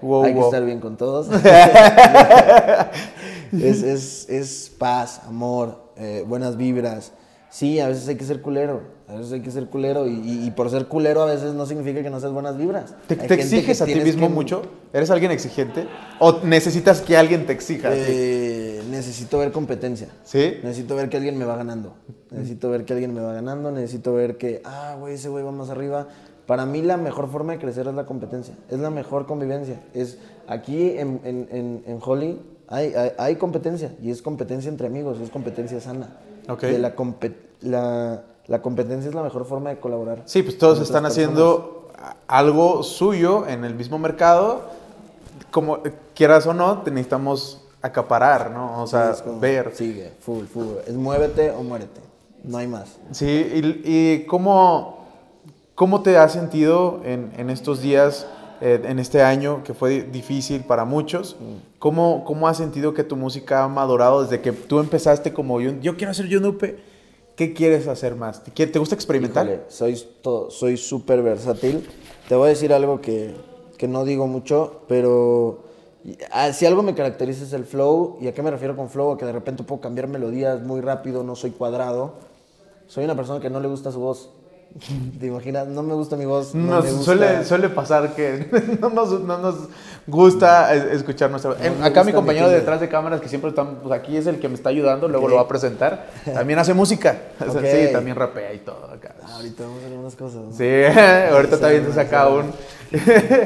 Wow, 0.00 0.24
hay 0.24 0.32
que 0.32 0.38
wow. 0.38 0.48
estar 0.48 0.64
bien 0.64 0.80
con 0.80 0.96
todos. 0.96 1.28
es, 3.52 3.82
es, 3.82 4.28
es 4.28 4.72
paz, 4.78 5.20
amor, 5.26 5.76
eh, 5.96 6.24
buenas 6.26 6.56
vibras. 6.56 7.12
Sí, 7.50 7.80
a 7.80 7.88
veces 7.88 8.08
hay 8.08 8.16
que 8.16 8.24
ser 8.24 8.42
culero, 8.42 8.82
a 9.12 9.16
veces 9.18 9.32
hay 9.32 9.40
que 9.40 9.50
ser 9.50 9.66
culero 9.66 10.06
y, 10.06 10.12
y- 10.12 10.46
y 10.46 10.50
por 10.50 10.70
ser 10.70 10.86
culero 10.86 11.22
a 11.22 11.26
veces 11.26 11.54
no 11.54 11.66
significa 11.66 12.02
que 12.02 12.10
no 12.10 12.18
seas 12.20 12.32
buenas 12.32 12.56
vibras. 12.56 12.94
¿Te, 13.06 13.14
exiges 13.34 13.80
a 13.82 13.84
ti 13.86 13.94
mismo 13.96 14.28
que- 14.28 14.32
mucho? 14.34 14.62
¿Eres 14.92 15.10
alguien 15.10 15.30
exigente? 15.30 15.86
¿O 16.18 16.40
necesitas 16.44 17.00
que 17.00 17.16
alguien 17.16 17.46
te 17.46 17.52
exija? 17.52 17.90
Eh, 17.92 18.82
necesito 18.90 19.38
ver 19.38 19.52
competencia. 19.52 20.08
¿Sí? 20.24 20.54
Necesito 20.62 20.96
ver 20.96 21.08
que 21.08 21.16
alguien 21.18 21.38
me 21.38 21.44
va 21.44 21.56
ganando. 21.56 21.94
Necesito 22.30 22.70
ver 22.70 22.84
que 22.84 22.92
alguien 22.94 23.14
me 23.14 23.20
va 23.20 23.32
ganando. 23.32 23.70
Necesito 23.70 24.12
ver 24.14 24.36
que, 24.38 24.60
ah, 24.64 24.96
güey, 24.98 25.14
ese 25.14 25.28
güey 25.28 25.44
va 25.44 25.52
más 25.52 25.70
arriba. 25.70 26.08
Para 26.46 26.66
mí 26.66 26.82
la 26.82 26.96
mejor 26.96 27.30
forma 27.30 27.52
de 27.52 27.58
crecer 27.58 27.86
es 27.86 27.94
la 27.94 28.04
competencia. 28.04 28.54
Es 28.70 28.78
la 28.80 28.90
mejor 28.90 29.26
convivencia. 29.26 29.80
Es 29.94 30.18
aquí 30.48 30.90
en, 30.90 31.20
en, 31.24 31.48
en, 31.52 31.82
en 31.86 31.98
Holly 32.04 32.40
hay, 32.68 32.92
hay, 32.94 33.10
hay 33.18 33.36
competencia. 33.36 33.92
Y 34.02 34.10
es 34.10 34.22
competencia 34.22 34.68
entre 34.68 34.86
amigos. 34.88 35.20
Es 35.20 35.30
competencia 35.30 35.80
sana. 35.80 36.08
Ok. 36.48 36.62
De 36.62 36.78
la, 36.78 36.94
la, 37.60 38.22
la 38.46 38.60
competencia 38.62 39.08
es 39.08 39.14
la 39.14 39.22
mejor 39.22 39.44
forma 39.44 39.70
de 39.70 39.78
colaborar. 39.78 40.22
Sí, 40.24 40.42
pues 40.42 40.58
todos 40.58 40.80
están 40.80 41.06
haciendo 41.06 41.88
algo 42.26 42.82
suyo 42.82 43.46
en 43.46 43.64
el 43.64 43.74
mismo 43.74 43.98
mercado. 43.98 44.62
Como 45.50 45.80
quieras 46.14 46.46
o 46.46 46.54
no, 46.54 46.78
te 46.82 46.90
necesitamos 46.90 47.60
acaparar, 47.80 48.50
¿no? 48.50 48.82
O 48.82 48.86
sea, 48.86 49.06
Sí, 49.06 49.12
es 49.16 49.22
como, 49.22 49.40
ver. 49.40 49.72
Sigue, 49.74 50.12
full, 50.20 50.44
full. 50.46 50.76
Es 50.86 50.94
muévete 50.94 51.50
o 51.50 51.62
muérete. 51.62 52.00
No 52.42 52.58
hay 52.58 52.66
más. 52.66 52.96
Sí, 53.12 53.26
y, 53.26 53.82
y 53.84 54.26
cómo, 54.26 55.06
cómo 55.74 56.02
te 56.02 56.16
has 56.16 56.32
sentido 56.32 57.00
en, 57.04 57.32
en 57.36 57.50
estos 57.50 57.80
días 57.80 58.26
eh, 58.64 58.80
en 58.84 59.00
este 59.00 59.22
año 59.22 59.64
que 59.64 59.74
fue 59.74 60.02
difícil 60.02 60.62
para 60.62 60.84
muchos. 60.84 61.34
¿Cómo, 61.80 62.22
¿Cómo 62.24 62.46
has 62.46 62.56
sentido 62.56 62.94
que 62.94 63.02
tu 63.02 63.16
música 63.16 63.64
ha 63.64 63.68
madurado 63.68 64.22
desde 64.22 64.40
que 64.40 64.52
tú 64.52 64.78
empezaste 64.78 65.32
como 65.32 65.60
yo, 65.60 65.72
yo 65.80 65.96
quiero 65.96 66.12
hacer 66.12 66.28
Yonupe? 66.28 66.78
¿Qué 67.36 67.54
quieres 67.54 67.88
hacer 67.88 68.14
más? 68.14 68.44
¿Te, 68.44 68.66
te 68.66 68.78
gusta 68.78 68.94
experimentar? 68.94 69.64
Soy 69.68 70.00
to- 70.22 70.50
soy 70.50 70.76
súper 70.76 71.22
versátil. 71.22 71.88
Te 72.28 72.34
voy 72.34 72.46
a 72.46 72.48
decir 72.50 72.72
algo 72.72 73.00
que, 73.00 73.34
que 73.78 73.88
no 73.88 74.04
digo 74.04 74.26
mucho, 74.26 74.82
pero 74.86 75.64
ah, 76.30 76.52
si 76.52 76.66
algo 76.66 76.82
me 76.82 76.94
caracteriza 76.94 77.44
es 77.44 77.52
el 77.54 77.64
flow. 77.64 78.18
¿Y 78.20 78.28
a 78.28 78.34
qué 78.34 78.42
me 78.42 78.50
refiero 78.50 78.76
con 78.76 78.90
flow? 78.90 79.16
Que 79.16 79.24
de 79.24 79.32
repente 79.32 79.62
puedo 79.64 79.80
cambiar 79.80 80.08
melodías 80.08 80.62
muy 80.62 80.80
rápido, 80.82 81.22
no 81.24 81.34
soy 81.34 81.52
cuadrado. 81.52 82.14
Soy 82.86 83.04
una 83.04 83.16
persona 83.16 83.40
que 83.40 83.48
no 83.48 83.60
le 83.60 83.68
gusta 83.68 83.90
su 83.90 84.00
voz. 84.00 84.30
¿Te 85.20 85.26
imaginas? 85.26 85.68
No 85.68 85.82
me 85.82 85.94
gusta 85.94 86.16
mi 86.16 86.24
voz. 86.24 86.54
No 86.54 86.76
Nos 86.76 86.84
me 86.84 86.90
gusta- 86.90 87.04
suele, 87.04 87.44
suele 87.44 87.68
pasar 87.68 88.14
que 88.14 88.48
no 88.80 88.90
nos, 88.90 89.20
no 89.20 89.38
nos 89.38 89.54
gusta 90.06 90.74
escuchar 90.74 91.30
nuestra 91.30 91.54
me 91.54 91.84
Acá 91.86 92.02
mi 92.04 92.12
compañero 92.12 92.46
mi 92.46 92.50
timbre. 92.50 92.58
detrás 92.60 92.80
de 92.80 92.88
cámaras, 92.88 93.20
que 93.20 93.28
siempre 93.28 93.50
están, 93.50 93.76
pues 93.82 93.92
aquí 93.98 94.16
es 94.16 94.26
el 94.26 94.40
que 94.40 94.48
me 94.48 94.54
está 94.54 94.70
ayudando, 94.70 95.06
luego 95.08 95.28
lo 95.28 95.36
va 95.36 95.42
a 95.42 95.48
presentar. 95.48 96.08
También 96.24 96.58
hace 96.58 96.74
música. 96.74 97.18
O 97.40 97.50
sea, 97.52 97.60
Ok. 97.60 97.66
Sí, 97.66 97.92
también 97.92 98.16
rapea 98.16 98.52
y 98.54 98.58
todo 98.58 98.84
acá. 98.92 99.14
Ah, 99.22 99.36
ahorita 99.36 99.64
vamos 99.64 99.82
a 99.82 99.86
hacer 99.86 99.98
unas 99.98 100.16
cosas. 100.16 100.40
¿no? 100.42 100.52
Sí, 100.52 100.64
ahorita 101.32 101.58
también 101.58 101.84
se 101.86 101.92
saca 101.92 102.28
un. 102.28 102.52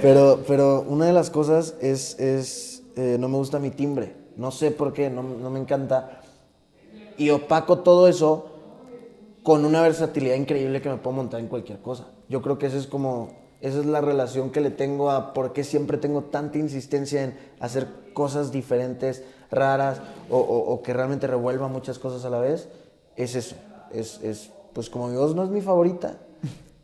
Pero, 0.03 0.41
pero 0.47 0.85
una 0.89 1.07
de 1.07 1.13
las 1.13 1.31
cosas 1.31 1.75
es, 1.81 2.19
es 2.19 2.83
eh, 2.97 3.17
no 3.19 3.29
me 3.29 3.37
gusta 3.37 3.59
mi 3.59 3.71
timbre. 3.71 4.15
No 4.37 4.51
sé 4.51 4.71
por 4.71 4.93
qué, 4.93 5.09
no, 5.11 5.23
no 5.23 5.51
me 5.51 5.59
encanta. 5.61 6.21
Y 7.17 7.31
opaco 7.31 7.79
todo 7.79 8.09
eso 8.09 8.56
con 9.47 9.65
una 9.65 9.81
versatilidad 9.81 10.35
increíble 10.35 10.83
que 10.83 10.89
me 10.89 10.97
puedo 10.97 11.15
montar 11.15 11.39
en 11.39 11.47
cualquier 11.47 11.79
cosa. 11.79 12.09
Yo 12.29 12.43
creo 12.43 12.59
que 12.59 12.67
esa 12.67 12.79
es 12.79 12.89
como, 12.89 13.29
esa 13.61 13.79
es 13.79 13.87
la 13.87 14.01
relación 14.01 14.51
que 14.51 14.61
le 14.61 14.71
tengo 14.71 15.13
a 15.13 15.33
por 15.35 15.53
qué 15.53 15.63
siempre 15.63 15.99
tengo 15.99 16.23
tanta 16.25 16.59
insistencia 16.59 17.23
en 17.23 17.39
hacer 17.61 17.87
cosas 18.13 18.51
diferentes, 18.51 19.23
raras, 19.53 20.01
o, 20.31 20.37
o- 20.39 20.73
o 20.75 20.83
que 20.83 20.93
realmente 20.93 21.29
revuelva 21.29 21.69
muchas 21.69 22.01
cosas 22.01 22.25
a 22.25 22.31
la 22.31 22.41
vez. 22.41 22.69
Es 23.15 23.37
eso. 23.37 23.55
Es, 23.93 24.21
es, 24.25 24.51
pues 24.73 24.91
como 24.91 25.07
mi 25.07 25.17
voz 25.17 25.37
no 25.37 25.45
es 25.45 25.51
mi 25.51 25.61
favorita, 25.61 26.17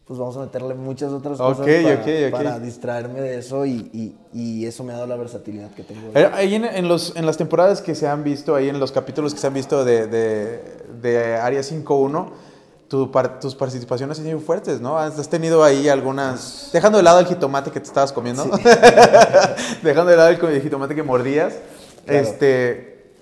pues 0.07 0.21
vamos 0.21 0.37
a 0.37 0.43
meterle 0.43 0.75
muchas 0.75 1.11
otras 1.11 1.39
cosas 1.39 1.67
Ok, 1.67 1.83
para, 1.83 1.95
ok, 2.01 2.07
ok. 2.27 2.31
para 2.31 2.61
distraerme 2.61 3.21
de 3.23 3.39
eso 3.41 3.67
y, 3.67 3.91
y- 3.93 4.17
y 4.33 4.67
eso 4.67 4.85
me 4.85 4.93
ha 4.93 4.97
dado 4.99 5.09
la 5.09 5.17
versatilidad 5.17 5.73
que 5.73 5.83
tengo. 5.83 6.13
Ahí 6.33 6.55
en, 6.55 6.65
en 6.65 6.87
los, 6.87 7.17
en 7.17 7.27
las 7.27 7.37
temporadas 7.37 7.83
que 7.83 7.97
se 7.97 8.07
han 8.07 8.23
visto, 8.23 8.55
ahí 8.55 8.69
en 8.69 8.79
los 8.79 8.93
capítulos 8.93 9.35
que 9.35 9.41
se 9.41 9.49
han 9.49 9.55
visto 9.55 9.85
de, 9.85 10.07
de, 10.07 10.63
de 11.03 11.35
Área 11.35 11.61
5.1, 11.63 12.29
tu 12.93 13.11
par- 13.11 13.41
tus 13.41 13.55
participaciones 13.55 14.19
han 14.19 14.27
sido 14.27 14.39
fuertes, 14.39 14.79
¿no? 14.83 14.99
Has 14.99 15.27
tenido 15.31 15.65
ahí 15.65 15.89
algunas... 15.89 16.69
Dejando 16.75 16.99
de 16.99 17.05
lado 17.05 17.21
el 17.21 17.27
jitomate 17.27 17.71
que 17.71 17.81
te 17.81 17.87
estabas 17.87 18.13
comiendo, 18.13 18.45
dejando 19.83 20.11
de 20.11 20.17
lado 20.19 20.29
el 20.29 20.61
jitomate 20.61 20.95
que 20.95 21.03
mordías, 21.03 21.55
Claro. 22.05 22.21
este... 22.21 23.15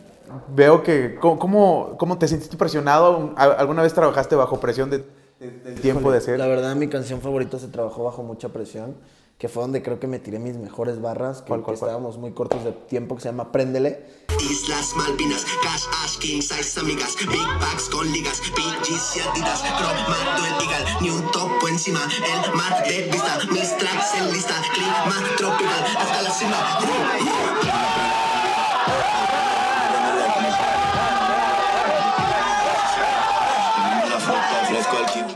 Veo 0.48 0.82
que... 0.82 1.14
¿Cómo, 1.20 1.96
cómo, 1.96 2.18
te 2.18 2.26
sentiste 2.26 2.56
presionado? 2.56 3.32
¿Al- 3.36 3.54
¿Alguna 3.58 3.82
vez 3.82 3.94
trabajaste 3.94 4.34
bajo 4.34 4.58
presión 4.58 4.90
de, 4.90 5.04
de- 5.38 5.50
del 5.62 5.80
tiempo 5.80 6.10
de 6.10 6.18
hacer? 6.18 6.36
La 6.36 6.48
verdad, 6.48 6.74
mi 6.74 6.88
canción 6.88 7.20
favorita 7.20 7.56
se 7.60 7.68
trabajó 7.68 8.02
bajo 8.02 8.24
mucha 8.24 8.48
presión, 8.48 8.96
que 9.40 9.48
fue 9.48 9.62
donde 9.62 9.82
creo 9.82 9.98
que 9.98 10.06
me 10.06 10.18
tiré 10.18 10.38
mis 10.38 10.58
mejores 10.58 11.00
barras, 11.00 11.40
que, 11.40 11.48
¿Cuál, 11.48 11.62
cuál, 11.62 11.74
que 11.74 11.80
cuál? 11.80 11.90
estábamos 11.90 12.18
muy 12.18 12.32
cortos 12.32 12.62
de 12.62 12.72
tiempo, 12.72 13.16
que 13.16 13.22
se 13.22 13.28
llama 13.30 13.50
Préndele. 13.50 14.04
Islas 14.38 14.94
Malvinas, 14.96 15.46
Cash 15.62 15.84
Ash, 16.04 16.18
King 16.18 16.42
Size 16.42 16.78
amigas, 16.78 17.16
Big 17.16 17.46
Bags 17.58 17.88
con 17.88 18.12
ligas, 18.12 18.42
BGs 18.54 19.16
y 19.16 19.20
Adidas, 19.20 19.62
cromando 19.62 20.44
el 20.44 20.68
Eagle, 20.68 21.00
ni 21.00 21.08
un 21.08 21.30
topo 21.30 21.68
encima, 21.68 22.00
el 22.44 22.54
mar 22.54 22.84
de 22.84 23.08
vista, 23.10 23.38
mis 23.50 23.78
tracks 23.78 24.14
en 24.18 24.30
lista, 24.30 24.54
clima 24.74 25.16
tropical, 25.38 25.84
hasta 25.98 26.22
la 26.22 26.30
cima. 26.30 27.59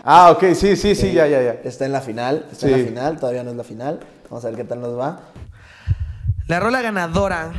Ah, 0.04 0.30
ok, 0.30 0.54
sí, 0.54 0.76
sí, 0.76 0.94
sí, 0.94 1.12
ya, 1.12 1.26
ya, 1.26 1.42
ya. 1.42 1.52
Está 1.64 1.86
en 1.86 1.92
la 1.92 2.00
final, 2.00 2.46
está 2.52 2.66
en 2.68 2.74
Sí. 2.74 2.80
la 2.80 2.86
final, 2.86 3.18
todavía 3.18 3.42
no 3.42 3.50
es 3.50 3.56
la 3.56 3.64
final. 3.64 4.00
Vamos 4.30 4.44
a 4.44 4.48
ver 4.48 4.56
qué 4.56 4.64
tal 4.64 4.80
nos 4.80 4.98
va. 4.98 5.20
La 6.46 6.60
rola 6.60 6.82
ganadora. 6.82 7.52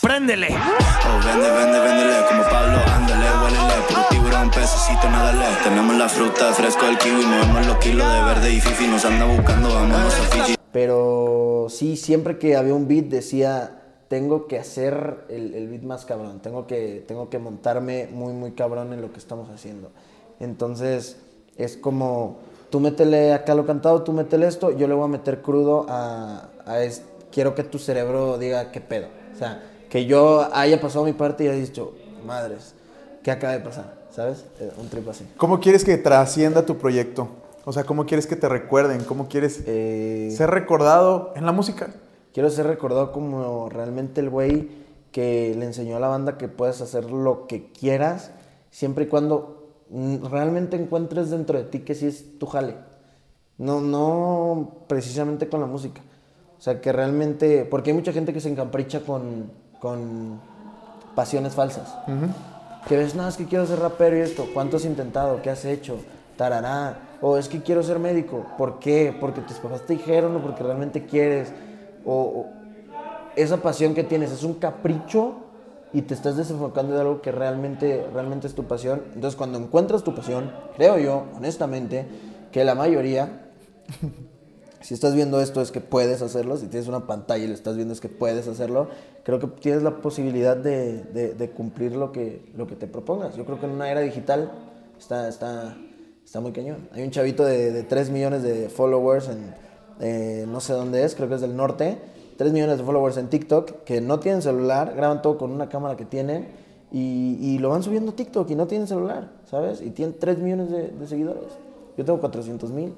¡Préndele! 0.00 0.48
Oh, 0.50 1.24
vende, 1.24 1.50
vende, 1.50 1.80
véndele, 1.80 2.24
como 2.28 2.42
Pablo, 2.44 2.78
ándale, 2.94 3.26
huélele, 3.42 3.74
puro 3.88 4.02
tiburón, 4.08 4.50
pececito, 4.50 5.08
nadale. 5.10 5.46
Tenemos 5.64 5.96
la 5.96 6.08
fruta, 6.08 6.52
fresco 6.52 6.86
el 6.86 6.98
kiwi, 6.98 7.24
movemos 7.26 7.66
los 7.66 7.76
kilos 7.78 8.12
de 8.12 8.22
verde 8.22 8.52
y 8.52 8.60
fifi, 8.60 8.86
nos 8.86 9.04
anda 9.04 9.24
buscando, 9.24 9.74
vámonos 9.74 10.14
a 10.14 10.22
Fiji. 10.32 10.55
Pero 10.76 11.68
sí, 11.70 11.96
siempre 11.96 12.36
que 12.38 12.54
había 12.54 12.74
un 12.74 12.86
beat 12.86 13.06
decía, 13.06 13.80
tengo 14.08 14.46
que 14.46 14.58
hacer 14.58 15.24
el, 15.30 15.54
el 15.54 15.68
beat 15.68 15.80
más 15.80 16.04
cabrón, 16.04 16.40
tengo 16.42 16.66
que, 16.66 17.02
tengo 17.08 17.30
que 17.30 17.38
montarme 17.38 18.10
muy, 18.12 18.34
muy 18.34 18.52
cabrón 18.52 18.92
en 18.92 19.00
lo 19.00 19.10
que 19.10 19.18
estamos 19.18 19.48
haciendo. 19.48 19.88
Entonces, 20.38 21.16
es 21.56 21.78
como, 21.78 22.36
tú 22.68 22.78
métele 22.80 23.32
acá 23.32 23.54
lo 23.54 23.64
cantado, 23.64 24.02
tú 24.02 24.12
métele 24.12 24.48
esto, 24.48 24.70
yo 24.70 24.86
le 24.86 24.92
voy 24.92 25.06
a 25.06 25.08
meter 25.08 25.40
crudo 25.40 25.86
a, 25.88 26.50
a 26.66 26.82
es- 26.82 27.04
quiero 27.32 27.54
que 27.54 27.62
tu 27.64 27.78
cerebro 27.78 28.36
diga 28.36 28.70
qué 28.70 28.82
pedo. 28.82 29.06
O 29.34 29.38
sea, 29.38 29.62
que 29.88 30.04
yo 30.04 30.46
haya 30.52 30.78
pasado 30.78 31.06
mi 31.06 31.14
parte 31.14 31.44
y 31.44 31.48
haya 31.48 31.58
dicho, 31.58 31.94
madres, 32.26 32.74
¿qué 33.22 33.30
acaba 33.30 33.54
de 33.54 33.60
pasar? 33.60 33.94
¿Sabes? 34.10 34.44
Eh, 34.60 34.70
Un 34.76 34.90
trip 34.90 35.08
así. 35.08 35.24
¿Cómo 35.38 35.58
quieres 35.58 35.82
que 35.86 35.96
trascienda 35.96 36.66
tu 36.66 36.76
proyecto? 36.76 37.30
O 37.68 37.72
sea, 37.72 37.82
¿cómo 37.82 38.06
quieres 38.06 38.28
que 38.28 38.36
te 38.36 38.48
recuerden? 38.48 39.02
¿Cómo 39.02 39.26
quieres 39.26 39.60
Eh, 39.66 40.32
ser 40.36 40.50
recordado 40.50 41.32
en 41.34 41.44
la 41.44 41.50
música? 41.50 41.88
Quiero 42.32 42.48
ser 42.48 42.68
recordado 42.68 43.10
como 43.10 43.68
realmente 43.68 44.20
el 44.20 44.30
güey 44.30 44.68
que 45.10 45.52
le 45.58 45.64
enseñó 45.64 45.96
a 45.96 46.00
la 46.00 46.06
banda 46.06 46.38
que 46.38 46.46
puedes 46.46 46.80
hacer 46.80 47.10
lo 47.10 47.48
que 47.48 47.72
quieras, 47.72 48.30
siempre 48.70 49.04
y 49.04 49.08
cuando 49.08 49.72
realmente 50.30 50.76
encuentres 50.76 51.30
dentro 51.30 51.58
de 51.58 51.64
ti 51.64 51.80
que 51.80 51.96
sí 51.96 52.06
es 52.06 52.38
tu 52.38 52.46
jale. 52.46 52.76
No, 53.58 53.80
no 53.80 54.70
precisamente 54.86 55.48
con 55.48 55.60
la 55.60 55.66
música. 55.66 56.02
O 56.58 56.62
sea, 56.62 56.80
que 56.80 56.92
realmente, 56.92 57.64
porque 57.64 57.90
hay 57.90 57.96
mucha 57.96 58.12
gente 58.12 58.32
que 58.32 58.40
se 58.40 58.48
encapricha 58.48 59.00
con, 59.00 59.50
con 59.80 60.40
pasiones 61.16 61.54
falsas. 61.54 61.92
Que 62.86 62.96
ves, 62.96 63.16
no, 63.16 63.26
es 63.26 63.36
que 63.36 63.46
quiero 63.46 63.66
ser 63.66 63.80
rapero 63.80 64.18
y 64.18 64.20
esto. 64.20 64.46
¿Cuánto 64.54 64.76
has 64.76 64.84
intentado? 64.84 65.42
¿Qué 65.42 65.50
has 65.50 65.64
hecho? 65.64 65.96
Tarará. 66.36 67.00
O 67.20 67.36
es 67.38 67.48
que 67.48 67.62
quiero 67.62 67.82
ser 67.82 67.98
médico. 67.98 68.46
¿Por 68.58 68.78
qué? 68.78 69.14
Porque 69.18 69.40
tus 69.40 69.56
papás 69.58 69.82
te 69.86 69.94
dijeron 69.94 70.36
o 70.36 70.40
porque 70.42 70.62
realmente 70.62 71.06
quieres. 71.06 71.52
O, 72.04 72.46
esa 73.36 73.58
pasión 73.58 73.94
que 73.94 74.04
tienes 74.04 74.32
es 74.32 74.42
un 74.44 74.54
capricho 74.54 75.34
y 75.92 76.02
te 76.02 76.14
estás 76.14 76.36
desenfocando 76.36 76.94
de 76.94 77.00
algo 77.00 77.20
que 77.22 77.32
realmente, 77.32 78.06
realmente 78.12 78.46
es 78.46 78.54
tu 78.54 78.64
pasión. 78.64 79.02
Entonces, 79.14 79.36
cuando 79.36 79.58
encuentras 79.58 80.02
tu 80.04 80.14
pasión, 80.14 80.50
creo 80.76 80.98
yo, 80.98 81.24
honestamente, 81.36 82.06
que 82.52 82.64
la 82.64 82.74
mayoría 82.74 83.42
si 84.80 84.94
estás 84.94 85.14
viendo 85.14 85.40
esto 85.40 85.60
es 85.60 85.70
que 85.72 85.80
puedes 85.80 86.22
hacerlo, 86.22 86.56
si 86.56 86.66
tienes 86.66 86.88
una 86.88 87.06
pantalla 87.06 87.44
y 87.44 87.48
lo 87.48 87.54
estás 87.54 87.76
viendo 87.76 87.92
es 87.92 88.00
que 88.00 88.08
puedes 88.08 88.46
hacerlo, 88.48 88.88
creo 89.24 89.38
que 89.38 89.46
tienes 89.48 89.82
la 89.82 89.96
posibilidad 90.00 90.56
de, 90.56 91.02
de- 91.02 91.34
de 91.34 91.50
cumplir 91.50 91.96
lo 91.96 92.12
que, 92.12 92.42
lo 92.56 92.66
que 92.66 92.76
te 92.76 92.86
propongas. 92.86 93.36
Yo 93.36 93.44
creo 93.44 93.58
que 93.60 93.66
en 93.66 93.72
una 93.72 93.90
era 93.90 94.00
digital 94.00 94.52
está, 94.98 95.28
está, 95.28 95.76
está 96.26 96.40
muy 96.40 96.50
cañón. 96.50 96.88
Hay 96.92 97.04
un 97.04 97.10
chavito 97.12 97.44
de, 97.44 97.70
de 97.70 97.84
3 97.84 98.10
millones 98.10 98.42
de 98.42 98.68
followers 98.68 99.28
en 99.28 99.54
eh, 100.00 100.44
no 100.48 100.60
sé 100.60 100.72
dónde 100.72 101.04
es, 101.04 101.14
creo 101.14 101.28
que 101.28 101.36
es 101.36 101.40
del 101.40 101.56
norte, 101.56 101.98
3 102.36 102.52
millones 102.52 102.78
de 102.78 102.84
followers 102.84 103.16
en 103.16 103.28
TikTok, 103.28 103.84
que 103.84 104.00
no 104.00 104.18
tienen 104.20 104.42
celular, 104.42 104.92
graban 104.94 105.22
todo 105.22 105.38
con 105.38 105.52
una 105.52 105.68
cámara 105.68 105.96
que 105.96 106.04
tienen 106.04 106.48
y, 106.92 107.38
y 107.40 107.58
lo 107.58 107.70
van 107.70 107.82
subiendo 107.82 108.12
a 108.12 108.16
TikTok 108.16 108.50
y 108.50 108.56
no 108.56 108.66
tienen 108.66 108.88
celular, 108.88 109.30
¿sabes? 109.48 109.80
Y 109.80 109.90
tienen 109.90 110.16
3 110.18 110.38
millones 110.38 110.70
de, 110.70 110.88
de 110.88 111.06
seguidores. 111.06 111.52
Yo 111.96 112.04
tengo 112.04 112.20
400 112.20 112.70
mil. 112.72 112.92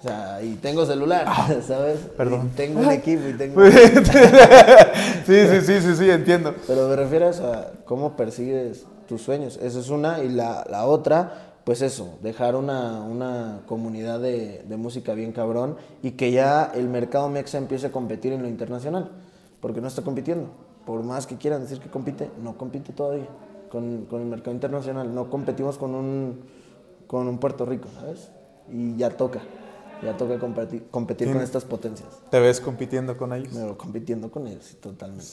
O 0.00 0.02
sea, 0.02 0.42
y 0.42 0.56
tengo 0.56 0.84
celular, 0.84 1.26
¿sabes? 1.66 2.00
perdón. 2.16 2.50
Y 2.52 2.56
tengo 2.56 2.80
un 2.80 2.90
equipo 2.90 3.26
y 3.26 3.32
tengo... 3.34 3.64
sí, 5.26 5.46
sí, 5.48 5.60
sí, 5.62 5.80
sí, 5.80 5.96
sí, 5.96 6.10
entiendo. 6.10 6.54
Pero 6.66 6.88
me 6.88 6.96
refieres 6.96 7.40
a 7.40 7.70
cómo 7.86 8.16
persigues 8.16 8.84
tus 9.08 9.22
sueños. 9.22 9.58
Esa 9.62 9.78
es 9.78 9.88
una. 9.88 10.22
Y 10.22 10.28
la, 10.28 10.66
la 10.68 10.84
otra, 10.84 11.53
pues 11.64 11.80
eso, 11.82 12.18
dejar 12.22 12.56
una, 12.56 13.02
una 13.02 13.62
comunidad 13.66 14.20
de, 14.20 14.62
de 14.68 14.76
música 14.76 15.14
bien 15.14 15.32
cabrón 15.32 15.76
y 16.02 16.12
que 16.12 16.30
ya 16.30 16.70
el 16.74 16.88
mercado 16.88 17.28
mexa 17.28 17.58
empiece 17.58 17.86
a 17.86 17.92
competir 17.92 18.32
en 18.32 18.42
lo 18.42 18.48
internacional. 18.48 19.10
Porque 19.60 19.80
no 19.80 19.88
está 19.88 20.02
compitiendo. 20.02 20.48
Por 20.84 21.02
más 21.02 21.26
que 21.26 21.36
quieran 21.38 21.62
decir 21.62 21.80
que 21.80 21.88
compite, 21.88 22.30
no 22.42 22.58
compite 22.58 22.92
todavía 22.92 23.28
con, 23.70 24.04
con 24.04 24.20
el 24.20 24.26
mercado 24.26 24.52
internacional. 24.52 25.14
No 25.14 25.30
competimos 25.30 25.78
con 25.78 25.94
un, 25.94 26.42
con 27.06 27.28
un 27.28 27.38
Puerto 27.38 27.64
Rico, 27.64 27.88
¿sabes? 27.98 28.28
Y 28.70 28.94
ya 28.96 29.08
toca. 29.08 29.40
Ya 30.02 30.14
toca 30.18 30.38
competir, 30.38 30.86
competir 30.90 31.32
con 31.32 31.40
estas 31.40 31.64
potencias. 31.64 32.10
¿Te 32.30 32.40
ves 32.40 32.60
compitiendo 32.60 33.16
con 33.16 33.32
ellos? 33.32 33.54
Me 33.54 33.64
veo 33.64 33.78
compitiendo 33.78 34.30
con 34.30 34.46
ellos, 34.46 34.64
sí, 34.64 34.76
totalmente. 34.76 35.24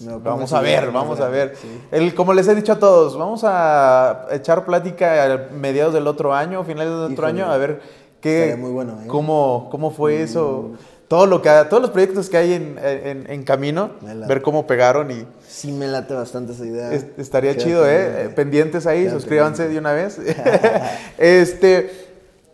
Vamos 0.00 0.52
a 0.52 0.60
ver, 0.60 0.90
vamos 0.90 1.20
a 1.20 1.28
ver. 1.28 1.54
sí. 1.60 1.68
El, 1.90 2.14
como 2.14 2.34
les 2.34 2.46
he 2.48 2.54
dicho 2.54 2.72
a 2.72 2.78
todos, 2.78 3.16
vamos 3.16 3.42
a 3.44 4.26
echar 4.30 4.64
plática 4.66 5.24
a 5.24 5.38
mediados 5.54 5.94
del 5.94 6.06
otro 6.06 6.34
año, 6.34 6.62
finales 6.64 6.90
del 6.92 7.02
otro 7.12 7.12
Híjole, 7.28 7.42
año, 7.42 7.50
a 7.52 7.56
ver 7.56 7.80
qué, 8.20 8.44
estaría 8.44 8.62
muy 8.62 8.72
bueno, 8.72 8.98
¿eh? 9.02 9.06
cómo, 9.06 9.68
cómo 9.70 9.90
fue 9.90 10.22
eso, 10.22 10.72
todo 11.08 11.24
lo 11.26 11.40
que, 11.40 11.48
todos 11.70 11.80
los 11.80 11.90
proyectos 11.90 12.28
que 12.28 12.36
hay 12.36 12.52
en, 12.52 12.78
en- 12.82 13.30
en 13.30 13.42
camino, 13.44 13.90
ver 14.28 14.42
cómo 14.42 14.66
pegaron 14.66 15.10
y 15.10 15.24
Sí 15.48 15.72
me 15.72 15.86
late 15.86 16.12
bastante 16.12 16.52
esa 16.52 16.66
idea. 16.66 16.92
es- 16.92 17.06
estaría 17.16 17.52
Quédate 17.52 17.68
chido, 17.70 17.86
¿eh? 17.88 18.04
pendiente. 18.06 18.34
Pendientes 18.34 18.86
ahí, 18.86 19.02
Quédate 19.04 19.20
suscríbanse 19.20 19.68
de 19.68 19.78
una 19.78 19.92
vez. 19.92 20.18
este, 21.18 21.90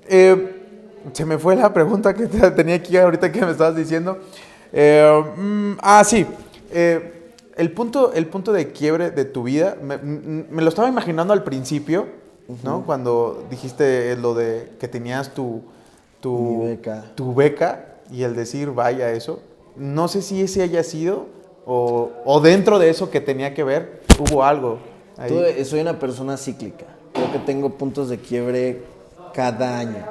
eh, 0.08 0.58
se 1.12 1.24
me 1.24 1.38
fue 1.38 1.56
la 1.56 1.72
pregunta 1.72 2.14
que 2.14 2.26
te- 2.26 2.50
tenía 2.52 2.76
aquí 2.76 2.96
ahorita 2.96 3.32
que 3.32 3.44
me 3.44 3.50
estabas 3.50 3.74
diciendo. 3.74 4.18
Eh, 4.72 5.24
mm, 5.36 5.72
ah, 5.82 6.04
sí. 6.04 6.26
Eh, 6.70 7.18
el, 7.62 7.70
punto, 7.72 8.12
el 8.12 8.26
punto 8.26 8.52
de 8.52 8.72
quiebre 8.72 9.10
de 9.10 9.24
tu 9.24 9.44
vida, 9.44 9.76
me, 9.80 9.96
me 9.98 10.62
lo 10.62 10.68
estaba 10.68 10.88
imaginando 10.88 11.32
al 11.32 11.44
principio, 11.44 12.06
¿no? 12.64 12.84
Cuando 12.84 13.44
dijiste 13.48 14.16
lo 14.16 14.34
de 14.34 14.72
que 14.78 14.88
tenías 14.88 15.32
tu, 15.32 15.62
tu, 16.20 16.64
beca. 16.64 17.04
tu 17.14 17.34
beca 17.34 17.98
y 18.10 18.24
el 18.24 18.34
decir, 18.34 18.70
vaya, 18.70 19.12
eso. 19.12 19.40
No 19.76 20.08
sé 20.08 20.22
si 20.22 20.42
ese 20.42 20.62
haya 20.62 20.82
sido 20.82 21.26
o, 21.64 22.10
o 22.24 22.40
dentro 22.40 22.78
de 22.78 22.90
eso 22.90 23.10
que 23.10 23.20
tenía 23.20 23.54
que 23.54 23.64
ver, 23.64 24.02
hubo 24.18 24.44
algo. 24.44 24.78
ahí. 25.16 25.64
Soy 25.64 25.80
una 25.80 25.98
persona 25.98 26.36
cíclica. 26.36 26.86
Creo 27.12 27.30
que 27.32 27.38
tengo 27.38 27.70
puntos 27.70 28.08
de 28.08 28.18
quiebre 28.18 28.82
cada 29.32 29.78
año. 29.78 30.04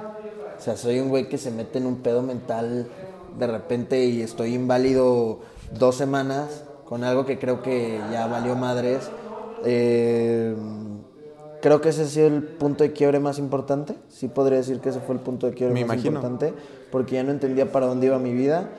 O 0.58 0.64
sea, 0.64 0.78
soy 0.78 1.00
un 1.00 1.10
güey 1.10 1.28
que 1.28 1.38
se 1.38 1.52
mete 1.52 1.80
en 1.80 1.86
un 1.86 1.98
pedo 1.98 2.22
mental 2.22 2.88
de 3.38 3.48
repente 3.48 4.06
y 4.06 4.22
estoy 4.22 4.54
inválido 4.54 5.40
dos 5.78 5.96
semanas 5.96 6.64
con 6.92 7.06
algo 7.06 7.26
que 7.26 7.40
creo 7.40 7.62
que 7.62 8.02
ya 8.12 8.28
valió 8.28 8.54
madres. 8.54 9.10
Eh, 9.64 10.54
creo 11.62 11.80
que 11.80 11.88
ese 11.88 12.02
ha 12.02 12.06
sido 12.06 12.28
el 12.28 12.44
punto 12.44 12.84
de 12.84 12.92
quiebre 12.92 13.22
más 13.22 13.40
importante. 13.40 13.96
Sí 14.10 14.28
podría 14.28 14.58
decir 14.58 14.82
que 14.82 14.90
ese 14.90 15.00
fue 15.00 15.16
el 15.16 15.22
punto 15.22 15.48
de 15.48 15.54
quiebre 15.54 15.74
Me 15.74 15.86
más 15.86 15.96
imagino. 15.96 16.18
importante. 16.18 16.54
Porque 16.92 17.16
ya 17.16 17.24
no 17.24 17.32
entendía 17.32 17.72
para 17.72 17.86
dónde 17.86 18.08
iba 18.08 18.20
mi 18.20 18.34
vida. 18.34 18.72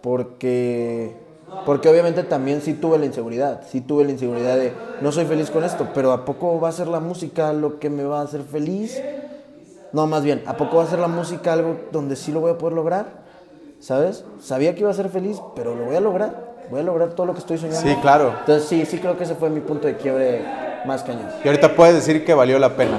Porque, 0.00 1.14
porque 1.66 1.90
obviamente 1.90 2.22
también 2.22 2.62
sí 2.62 2.72
tuve 2.72 2.96
la 2.96 3.04
inseguridad. 3.04 3.60
Sí 3.68 3.82
tuve 3.82 4.06
la 4.06 4.12
inseguridad 4.12 4.56
de 4.56 4.72
no 5.02 5.12
soy 5.12 5.26
feliz 5.26 5.50
con 5.50 5.62
esto, 5.62 5.88
pero 5.92 6.12
¿a 6.12 6.24
poco 6.24 6.58
va 6.58 6.70
a 6.70 6.72
ser 6.72 6.88
la 6.88 7.00
música 7.00 7.52
lo 7.52 7.78
que 7.78 7.90
me 7.90 8.04
va 8.04 8.20
a 8.20 8.22
hacer 8.22 8.44
feliz? 8.44 8.98
No, 9.92 10.06
más 10.06 10.24
bien, 10.24 10.42
¿a 10.46 10.56
poco 10.56 10.78
va 10.78 10.84
a 10.84 10.86
ser 10.86 11.00
la 11.00 11.08
música 11.08 11.52
algo 11.52 11.76
donde 11.92 12.16
sí 12.16 12.32
lo 12.32 12.40
voy 12.40 12.52
a 12.52 12.56
poder 12.56 12.74
lograr? 12.74 13.28
¿Sabes? 13.78 14.24
Sabía 14.40 14.74
que 14.74 14.80
iba 14.80 14.90
a 14.90 14.94
ser 14.94 15.10
feliz, 15.10 15.38
pero 15.54 15.74
lo 15.74 15.84
voy 15.84 15.96
a 15.96 16.00
lograr. 16.00 16.47
Voy 16.70 16.80
a 16.80 16.82
lograr 16.82 17.10
todo 17.10 17.26
lo 17.26 17.32
que 17.32 17.38
estoy 17.40 17.58
soñando. 17.58 17.80
Sí, 17.88 17.96
claro. 18.02 18.34
Entonces 18.40 18.68
sí, 18.68 18.84
sí 18.86 18.98
creo 18.98 19.16
que 19.16 19.24
ese 19.24 19.34
fue 19.34 19.48
mi 19.50 19.60
punto 19.60 19.86
de 19.86 19.96
quiebre 19.96 20.42
más 20.86 21.02
cañón. 21.02 21.26
Y 21.44 21.48
ahorita 21.48 21.74
puedes 21.74 21.94
decir 21.94 22.24
que 22.24 22.34
valió 22.34 22.58
la 22.58 22.76
pena. 22.76 22.98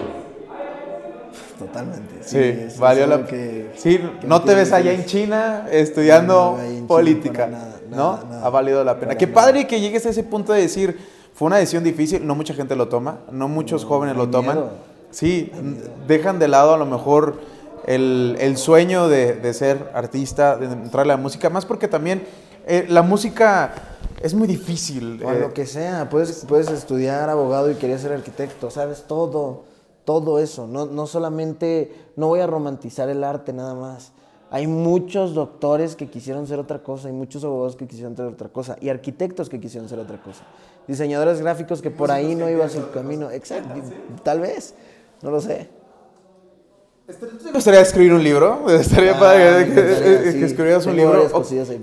Totalmente. 1.57 2.15
Sí, 2.23 2.37
es- 2.39 2.79
valió 2.79 3.03
es 3.03 3.09
la 3.09 3.25
pena. 3.25 3.69
Sí, 3.75 3.97
que 4.21 4.27
no 4.27 4.41
te 4.41 4.55
ves 4.55 4.71
allá 4.71 4.93
en 4.93 5.05
China 5.05 5.67
estudiando 5.71 6.57
No, 6.57 6.63
China 6.67 6.87
política, 6.87 7.45
para 7.45 7.51
nada, 7.51 7.75
¿no? 7.89 7.95
nada, 8.13 8.23
nada. 8.29 8.45
ha 8.45 8.49
valido 8.49 8.83
la 8.83 8.97
pena. 8.99 9.15
Qué 9.15 9.27
nada. 9.27 9.35
padre 9.41 9.67
que 9.67 9.79
llegues 9.81 10.05
a 10.05 10.09
ese 10.09 10.23
punto 10.23 10.53
de 10.53 10.61
decir, 10.61 10.97
fue 11.33 11.47
una 11.47 11.57
decisión 11.57 11.83
difícil, 11.83 12.25
no 12.25 12.33
mucha 12.35 12.53
gente 12.53 12.75
lo 12.75 12.87
toma, 12.87 13.19
no 13.31 13.47
muchos 13.47 13.83
jóvenes 13.85 14.15
lo 14.15 14.29
toman. 14.29 14.55
miedo. 14.55 14.69
Sí, 15.11 15.51
dejan 16.07 16.39
de 16.39 16.47
lado 16.47 16.73
a 16.73 16.77
lo 16.77 16.85
mejor 16.85 17.39
el, 17.87 18.37
el 18.39 18.57
sueño 18.57 19.07
de, 19.09 19.33
de 19.33 19.53
ser 19.53 19.89
artista, 19.93 20.55
de 20.55 20.65
entrarle 20.67 21.13
a 21.13 21.17
la 21.17 21.21
música, 21.21 21.49
más 21.49 21.65
porque 21.65 21.87
también 21.87 22.23
eh, 22.69 22.85
la 22.87 23.01
música 23.01 23.73
es 24.21 24.35
muy 24.35 24.47
difícil. 24.47 25.23
O 25.23 25.31
eh, 25.31 25.39
lo 25.39 25.53
que 25.53 25.65
sea, 25.65 26.07
puedes, 26.09 26.45
puedes 26.47 26.69
estudiar 26.69 27.27
abogado 27.27 27.71
y 27.71 27.75
querías 27.75 28.01
ser 28.01 28.13
arquitecto, 28.13 28.69
sabes, 28.69 29.05
todo, 29.07 29.63
todo 30.05 30.37
eso. 30.39 30.67
No, 30.67 30.85
no 30.85 31.07
solamente, 31.07 31.91
no 32.15 32.27
voy 32.27 32.41
a 32.41 32.47
romantizar 32.47 33.09
el 33.09 33.23
arte 33.23 33.53
nada 33.53 33.73
más. 33.73 34.11
Hay 34.51 34.67
muchos 34.67 35.33
doctores 35.33 35.95
que 35.95 36.09
quisieron 36.09 36.45
ser 36.45 36.59
otra 36.59 36.83
cosa, 36.83 37.07
hay 37.07 37.13
muchos 37.13 37.43
abogados 37.43 37.75
que 37.75 37.87
quisieron 37.87 38.15
ser 38.15 38.25
otra 38.25 38.49
cosa, 38.49 38.77
y 38.79 38.89
arquitectos 38.89 39.49
que 39.49 39.59
quisieron 39.59 39.89
ser 39.89 39.97
otra 39.99 40.21
cosa. 40.21 40.43
Diseñadores 40.87 41.41
gráficos 41.41 41.81
que 41.81 41.89
por 41.89 42.11
ahí 42.11 42.35
no 42.35 42.49
iba 42.49 42.69
su 42.69 42.89
camino. 42.91 43.31
Exacto, 43.31 43.73
tal 44.23 44.41
vez, 44.41 44.75
no 45.23 45.31
lo 45.31 45.41
sé. 45.41 45.69
¿Te 47.17 47.51
gustaría 47.51 47.81
escribir 47.81 48.13
un 48.13 48.23
libro? 48.23 48.69
Estaría 48.69 49.15
Ah, 49.15 49.19
padre 49.19 49.65
que, 49.73 50.45
escribieras 50.45 50.85
un 50.85 50.95
libro 50.95 51.27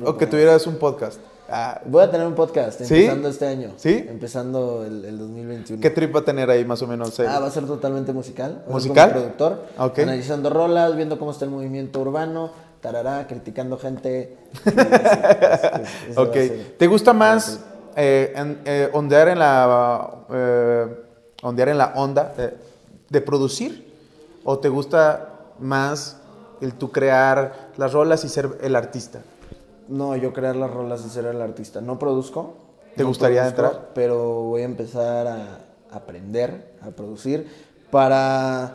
o, 0.04 0.16
que 0.16 0.26
tuvieras 0.26 0.64
un 0.68 0.76
podcast. 0.76 1.18
Ah, 1.48 1.80
Voy 1.84 2.02
a 2.04 2.10
tener 2.10 2.26
un 2.28 2.34
podcast 2.34 2.80
¿Sí? 2.82 2.94
empezando 2.94 3.28
este 3.28 3.46
año. 3.46 3.72
¿Sí? 3.76 4.06
Empezando 4.08 4.84
el, 4.84 5.04
el 5.04 5.18
2021. 5.18 5.80
¿Qué 5.82 5.90
trip 5.90 6.14
va 6.14 6.20
a 6.20 6.24
tener 6.24 6.48
ahí 6.50 6.64
más 6.64 6.80
o 6.82 6.86
menos? 6.86 7.18
Ah, 7.20 7.40
va 7.40 7.48
a 7.48 7.50
ser 7.50 7.66
totalmente 7.66 8.12
musical. 8.12 8.62
Va 8.68 8.72
¿Musical? 8.74 9.12
como 9.12 9.20
productor. 9.34 9.64
Analizando 9.98 10.48
rolas, 10.50 10.94
viendo 10.96 11.18
cómo 11.18 11.32
está 11.32 11.44
el 11.44 11.50
movimiento 11.50 12.00
urbano, 12.00 12.52
tarará, 12.80 13.26
criticando 13.26 13.78
gente. 13.78 14.36
Es- 14.64 16.10
es- 16.10 16.18
ok. 16.18 16.36
¿Te 16.78 16.86
gusta 16.86 17.12
más 17.12 17.60
eh, 17.96 18.32
en- 18.36 18.60
eh, 18.64 18.90
ondear 18.92 19.28
en 19.28 19.38
la 19.40 20.10
eh, 20.32 20.86
ondear 21.42 21.68
en 21.70 21.78
la 21.78 21.92
onda 21.96 22.32
eh, 22.38 22.54
de 23.08 23.20
producir 23.20 23.86
o 24.46 24.59
te 24.61 24.68
gusta 24.70 25.28
más 25.59 26.18
el 26.61 26.74
tú 26.74 26.90
crear 26.92 27.70
las 27.76 27.92
rolas 27.92 28.24
y 28.24 28.28
ser 28.28 28.59
el 28.62 28.76
artista? 28.76 29.20
No, 29.88 30.16
yo 30.16 30.32
crear 30.32 30.56
las 30.56 30.70
rolas 30.70 31.04
y 31.04 31.11
ser 31.11 31.26
el 31.26 31.42
artista. 31.42 31.80
No 31.80 31.98
produzco. 31.98 32.54
¿Te 32.96 33.02
no 33.02 33.09
gustaría 33.09 33.42
produzco, 33.42 33.62
entrar? 33.66 33.90
Pero 33.94 34.42
voy 34.44 34.62
a 34.62 34.64
empezar 34.64 35.26
a 35.26 35.59
aprender 35.90 36.76
a 36.80 36.90
producir 36.90 37.46
para, 37.90 38.72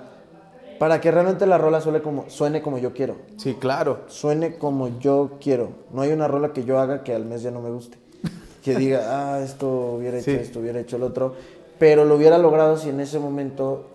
para 0.78 1.00
que 1.02 1.10
realmente 1.10 1.46
la 1.46 1.58
rola 1.58 1.80
suene 1.82 2.02
como, 2.02 2.30
suene 2.30 2.62
como 2.62 2.78
yo 2.78 2.94
quiero. 2.94 3.16
Sí, 3.38 3.56
claro. 3.56 4.02
suene 4.08 4.58
como 4.58 5.00
yo 5.00 5.38
quiero. 5.42 5.70
No 5.94 6.02
hay 6.02 6.12
una 6.12 6.28
rola 6.28 6.52
que 6.54 6.66
yo 6.66 6.80
haga 6.80 7.04
que 7.04 7.16
al 7.16 7.26
mes 7.26 7.42
ya 7.44 7.52
no 7.52 7.62
me 7.62 7.70
guste. 7.72 7.98
Que 8.62 8.76
diga, 8.76 9.02
ah, 9.08 9.40
esto 9.42 9.68
hubiera 9.98 10.18
hecho 10.20 10.30
Sí. 10.32 10.38
esto, 10.38 10.60
hubiera 10.60 10.80
hecho 10.80 10.98
el 10.98 11.04
otro. 11.04 11.34
Pero 11.80 12.06
lo 12.06 12.16
hubiera 12.16 12.38
logrado 12.38 12.78
si 12.78 12.90
en 12.90 13.00
ese 13.00 13.18
momento 13.18 13.88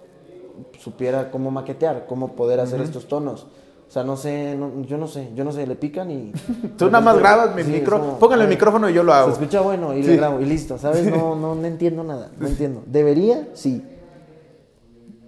supiera 0.87 1.33
cómo 1.33 1.51
maquetear, 1.51 2.07
cómo 2.09 2.37
poder 2.37 2.61
hacer 2.61 2.81
estos 2.81 3.09
tonos. 3.09 3.49
O 3.89 3.91
sea, 3.91 4.05
no 4.05 4.17
sé, 4.17 4.55
no- 4.57 4.83
yo 4.85 4.99
no 4.99 5.09
sé, 5.09 5.31
yo 5.35 5.43
no 5.43 5.51
sé, 5.51 5.67
le 5.67 5.75
pican 5.75 6.11
y... 6.13 6.33
Tú 6.79 6.87
nada 6.87 7.01
más 7.01 7.19
grabas 7.19 7.57
mi 7.57 7.65
Sí, 7.65 7.81
como, 7.83 8.19
póngale 8.21 8.45
el 8.45 8.51
"Ay, 8.51 8.55
micrófono 8.57 8.89
y 8.89 8.93
yo 8.95 9.03
lo 9.03 9.13
hago. 9.13 9.27
Se 9.27 9.33
escucha 9.33 9.61
bueno 9.63 9.95
y 9.97 10.03
Sí. 10.05 10.11
le 10.11 10.17
grabo 10.17 10.41
y 10.41 10.45
listo, 10.45 10.79
¿sabes? 10.79 11.05
No, 11.11 11.35
no, 11.35 11.57
no 11.57 11.67
entiendo 11.67 12.05
nada, 12.05 12.31
no 12.39 12.47
entiendo. 12.47 12.85
¿Debería? 12.87 13.49
Sí. 13.55 13.85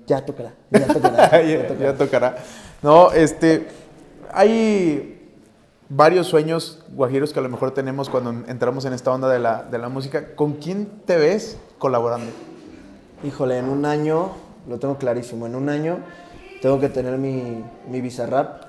Ya 0.06 0.24
tocará, 0.24 0.54
ya 0.70 0.86
tocará. 0.86 1.30
ya, 1.42 1.42
ya 1.42 1.66
tocará. 1.68 1.90
ya 1.92 1.98
tocará. 1.98 2.36
No, 2.82 3.10
este, 3.10 3.66
hay 4.32 5.28
varios 5.88 6.28
sueños 6.28 6.84
guajiros 6.94 7.32
que 7.32 7.40
a 7.40 7.42
lo 7.42 7.48
mejor 7.48 7.72
tenemos 7.72 8.08
cuando 8.08 8.30
entramos 8.48 8.84
en 8.84 8.92
esta 8.92 9.10
onda 9.12 9.28
de 9.28 9.40
la, 9.40 9.64
de 9.64 9.78
la 9.78 9.88
música. 9.88 10.34
¿Con 10.36 10.54
quién 10.54 10.86
te 11.04 11.16
ves 11.16 11.58
colaborando? 11.78 12.30
Híjole, 13.24 13.58
en 13.58 13.68
un 13.68 13.84
año, 13.84 14.30
lo 14.68 14.78
tengo 14.78 14.98
clarísimo, 14.98 15.46
en 15.46 15.54
un 15.54 15.68
año 15.68 15.98
tengo 16.62 16.78
que 16.81 16.88
tener 16.88 17.18
mi, 17.18 17.64
mi 17.90 18.00
Bizarrap, 18.00 18.62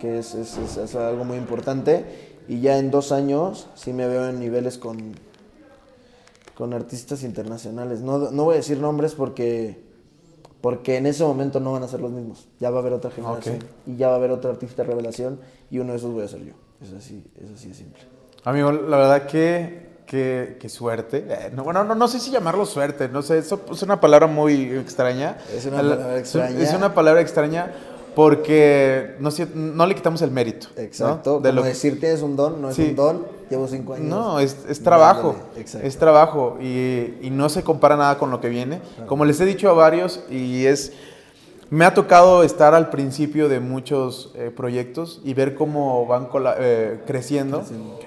que 0.00 0.18
es, 0.18 0.34
es- 0.34 0.56
es- 0.58 0.76
es 0.76 0.94
algo 0.94 1.24
muy 1.24 1.36
importante, 1.36 2.04
y 2.48 2.60
ya 2.60 2.78
en 2.78 2.90
dos 2.90 3.10
años 3.12 3.68
sí 3.74 3.92
me 3.92 4.06
veo 4.06 4.28
en 4.28 4.38
niveles 4.38 4.78
con, 4.78 5.14
con 6.54 6.72
artistas 6.72 7.22
internacionales. 7.22 8.00
No, 8.00 8.30
no 8.30 8.44
voy 8.44 8.54
a 8.54 8.56
decir 8.58 8.78
nombres 8.78 9.14
porque, 9.14 9.80
porque 10.60 10.96
en 10.96 11.06
ese 11.06 11.24
momento 11.24 11.60
no 11.60 11.72
van 11.72 11.82
a 11.82 11.88
ser 11.88 12.00
los 12.00 12.10
mismos. 12.12 12.46
Ya 12.60 12.70
va 12.70 12.78
a 12.78 12.80
haber 12.80 12.92
otra 12.92 13.10
generación 13.10 13.58
y 13.86 13.96
ya 13.96 14.08
va 14.08 14.14
a 14.14 14.16
haber 14.16 14.30
otro 14.30 14.50
artista 14.50 14.82
revelación 14.84 15.40
y 15.70 15.78
uno 15.78 15.92
de 15.92 15.98
esos 15.98 16.12
voy 16.12 16.24
a 16.24 16.28
ser 16.28 16.44
yo. 16.44 16.54
Es 16.82 16.92
así, 16.92 17.24
es 17.42 17.50
así 17.50 17.68
de 17.68 17.74
simple. 17.74 18.02
Amigo, 18.44 18.70
la 18.72 18.96
verdad 18.96 19.26
que, 19.26 19.85
que 20.06 20.68
suerte. 20.68 21.24
Eh, 21.28 21.50
no, 21.54 21.64
bueno, 21.64 21.82
no, 21.84 21.94
no 21.94 22.08
sé 22.08 22.20
si 22.20 22.30
llamarlo 22.30 22.64
suerte, 22.64 23.08
no 23.08 23.22
sé, 23.22 23.38
eso 23.38 23.60
es 23.72 23.82
una 23.82 24.00
palabra 24.00 24.26
muy 24.26 24.70
extraña. 24.76 25.36
Es 25.54 25.66
una 25.66 25.82
La- 25.82 25.96
palabra 25.96 26.18
extraña. 26.18 26.60
Es 26.60 26.72
una 26.74 26.94
palabra 26.94 27.20
extraña 27.20 27.72
porque 28.14 29.14
no, 29.20 29.28
no 29.54 29.86
le 29.86 29.94
quitamos 29.94 30.22
el 30.22 30.30
mérito. 30.30 30.68
¿no? 30.74 30.82
Exacto. 30.82 31.38
De 31.38 31.50
Como 31.50 31.56
lo 31.56 31.62
que- 31.62 31.68
decir 31.68 32.00
tienes 32.00 32.22
un 32.22 32.34
don, 32.34 32.62
no 32.62 32.70
es 32.70 32.76
Sí. 32.76 32.82
un 32.90 32.96
don. 32.96 33.36
Llevo 33.50 33.68
cinco 33.68 33.94
años. 33.94 34.06
No, 34.08 34.40
es, 34.40 34.56
es 34.68 34.82
trabajo. 34.82 35.36
exacto. 35.56 35.86
Es 35.86 35.96
trabajo 35.98 36.58
y, 36.60 37.14
y 37.22 37.30
no 37.30 37.48
se 37.48 37.62
compara 37.62 37.96
nada 37.96 38.18
con 38.18 38.30
lo 38.32 38.40
que 38.40 38.48
viene. 38.48 38.80
Como 39.06 39.24
les 39.24 39.38
he 39.40 39.44
dicho 39.44 39.68
a 39.70 39.72
varios, 39.74 40.24
y 40.30 40.66
es. 40.66 40.92
Me 41.68 41.84
ha 41.84 41.92
tocado 41.94 42.44
estar 42.44 42.74
al 42.74 42.90
principio 42.90 43.48
de 43.48 43.58
muchos 43.58 44.30
eh, 44.36 44.52
proyectos 44.54 45.20
y 45.24 45.34
ver 45.34 45.56
cómo 45.56 46.06
van 46.06 46.28
eh, 46.60 47.00
creciendo. 47.06 47.64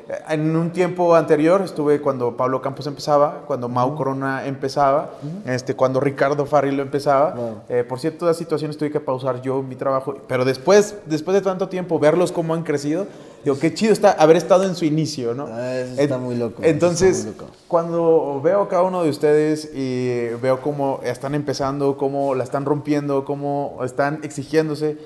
Eh, 0.07 0.13
En 0.29 0.55
un 0.55 0.71
tiempo 0.71 1.13
anterior 1.13 1.61
estuve 1.61 1.99
cuando 1.99 2.37
Pablo 2.37 2.61
Campos 2.61 2.87
empezaba, 2.87 3.43
cuando 3.47 3.67
Mau 3.67 3.95
Corona 3.95 4.45
empezaba, 4.45 5.09
este, 5.45 5.75
cuando 5.75 5.99
Ricardo 5.99 6.45
Farril 6.45 6.79
empezaba. 6.79 7.31
Wow. 7.31 7.55
Eh, 7.67 7.83
por 7.83 7.99
ciertas 7.99 8.37
situaciones 8.37 8.77
tuve 8.77 8.91
que 8.91 9.01
pausar 9.01 9.41
yo 9.41 9.61
mi 9.61 9.75
trabajo, 9.75 10.15
pero 10.27 10.45
después, 10.45 10.95
después 11.05 11.35
de 11.35 11.41
tanto 11.41 11.67
tiempo, 11.67 11.99
verlos 11.99 12.31
cómo 12.31 12.53
han 12.53 12.63
crecido, 12.63 13.07
digo, 13.43 13.59
qué 13.59 13.73
chido 13.73 13.91
está 13.91 14.11
haber 14.13 14.37
estado 14.37 14.63
en 14.63 14.75
su 14.75 14.85
inicio, 14.85 15.33
¿no? 15.33 15.47
Ah, 15.51 15.75
eso 15.79 16.01
está 16.01 16.17
muy 16.17 16.35
loco, 16.35 16.61
Entonces, 16.63 17.17
está 17.17 17.31
muy 17.31 17.37
loco. 17.41 17.51
cuando 17.67 18.39
veo 18.41 18.61
a 18.61 18.69
cada 18.69 18.83
uno 18.83 19.03
de 19.03 19.09
ustedes 19.09 19.69
y 19.73 20.29
veo 20.41 20.61
cómo 20.61 21.01
están 21.03 21.35
empezando, 21.35 21.97
cómo 21.97 22.35
la 22.35 22.45
están 22.45 22.63
rompiendo, 22.63 23.25
cómo 23.25 23.48
están 23.83 24.19
exigiéndose, 24.23 24.97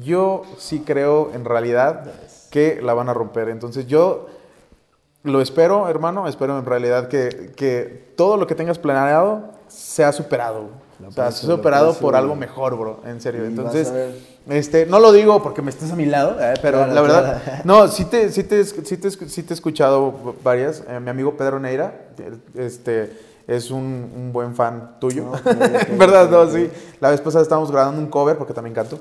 yo 0.00 0.42
sí 0.58 0.80
creo 0.80 1.30
en 1.34 1.44
realidad 1.44 2.12
que 2.50 2.80
la 2.82 2.94
van 2.94 3.08
a 3.08 3.14
romper. 3.14 3.48
Entonces 3.48 3.86
yo 3.86 4.26
lo 5.22 5.40
espero, 5.40 5.88
hermano, 5.88 6.26
espero 6.28 6.58
en 6.58 6.64
realidad 6.64 7.08
que, 7.08 7.52
que 7.56 8.12
todo 8.16 8.36
lo 8.36 8.46
que 8.46 8.54
tengas 8.54 8.78
planeado 8.78 9.50
sea 9.68 10.12
superado. 10.12 10.70
O 11.06 11.10
sea, 11.10 11.32
superado 11.32 11.94
por 11.94 12.14
algo 12.14 12.36
mejor, 12.36 12.76
bro, 12.76 13.00
en 13.04 13.20
serio. 13.20 13.44
Y 13.44 13.48
Entonces, 13.48 13.92
este, 14.48 14.86
no 14.86 15.00
lo 15.00 15.12
digo 15.12 15.42
porque 15.42 15.62
me 15.62 15.70
estés 15.70 15.90
a 15.90 15.96
mi 15.96 16.06
lado, 16.06 16.36
eh, 16.40 16.54
pero 16.62 16.78
Claro, 16.78 16.94
la 16.94 17.00
verdad, 17.00 17.42
claro. 17.42 17.62
no, 17.64 17.88
sí 17.88 18.04
te, 18.04 18.30
sí 18.30 18.44
te, 18.44 18.64
sí 18.64 18.96
te, 18.96 19.10
sí 19.10 19.42
te 19.42 19.52
he 19.52 19.54
escuchado 19.54 20.36
varias. 20.44 20.84
Eh, 20.88 21.00
mi 21.00 21.10
amigo 21.10 21.36
Pedro 21.36 21.58
Neira, 21.58 22.08
este, 22.54 23.12
es 23.46 23.70
un, 23.70 24.10
un 24.16 24.32
buen 24.32 24.54
fan 24.54 24.96
tuyo. 25.00 25.30
Ok, 25.30 25.40
ok, 25.46 25.88
¿Verdad? 25.98 26.30
no, 26.30 26.48
sí. 26.50 26.70
La 27.00 27.10
vez 27.10 27.20
pasada 27.20 27.42
estábamos 27.42 27.70
grabando 27.72 28.00
un 28.00 28.06
cover, 28.08 28.36
porque 28.38 28.52
también 28.52 28.74
canto. 28.74 28.98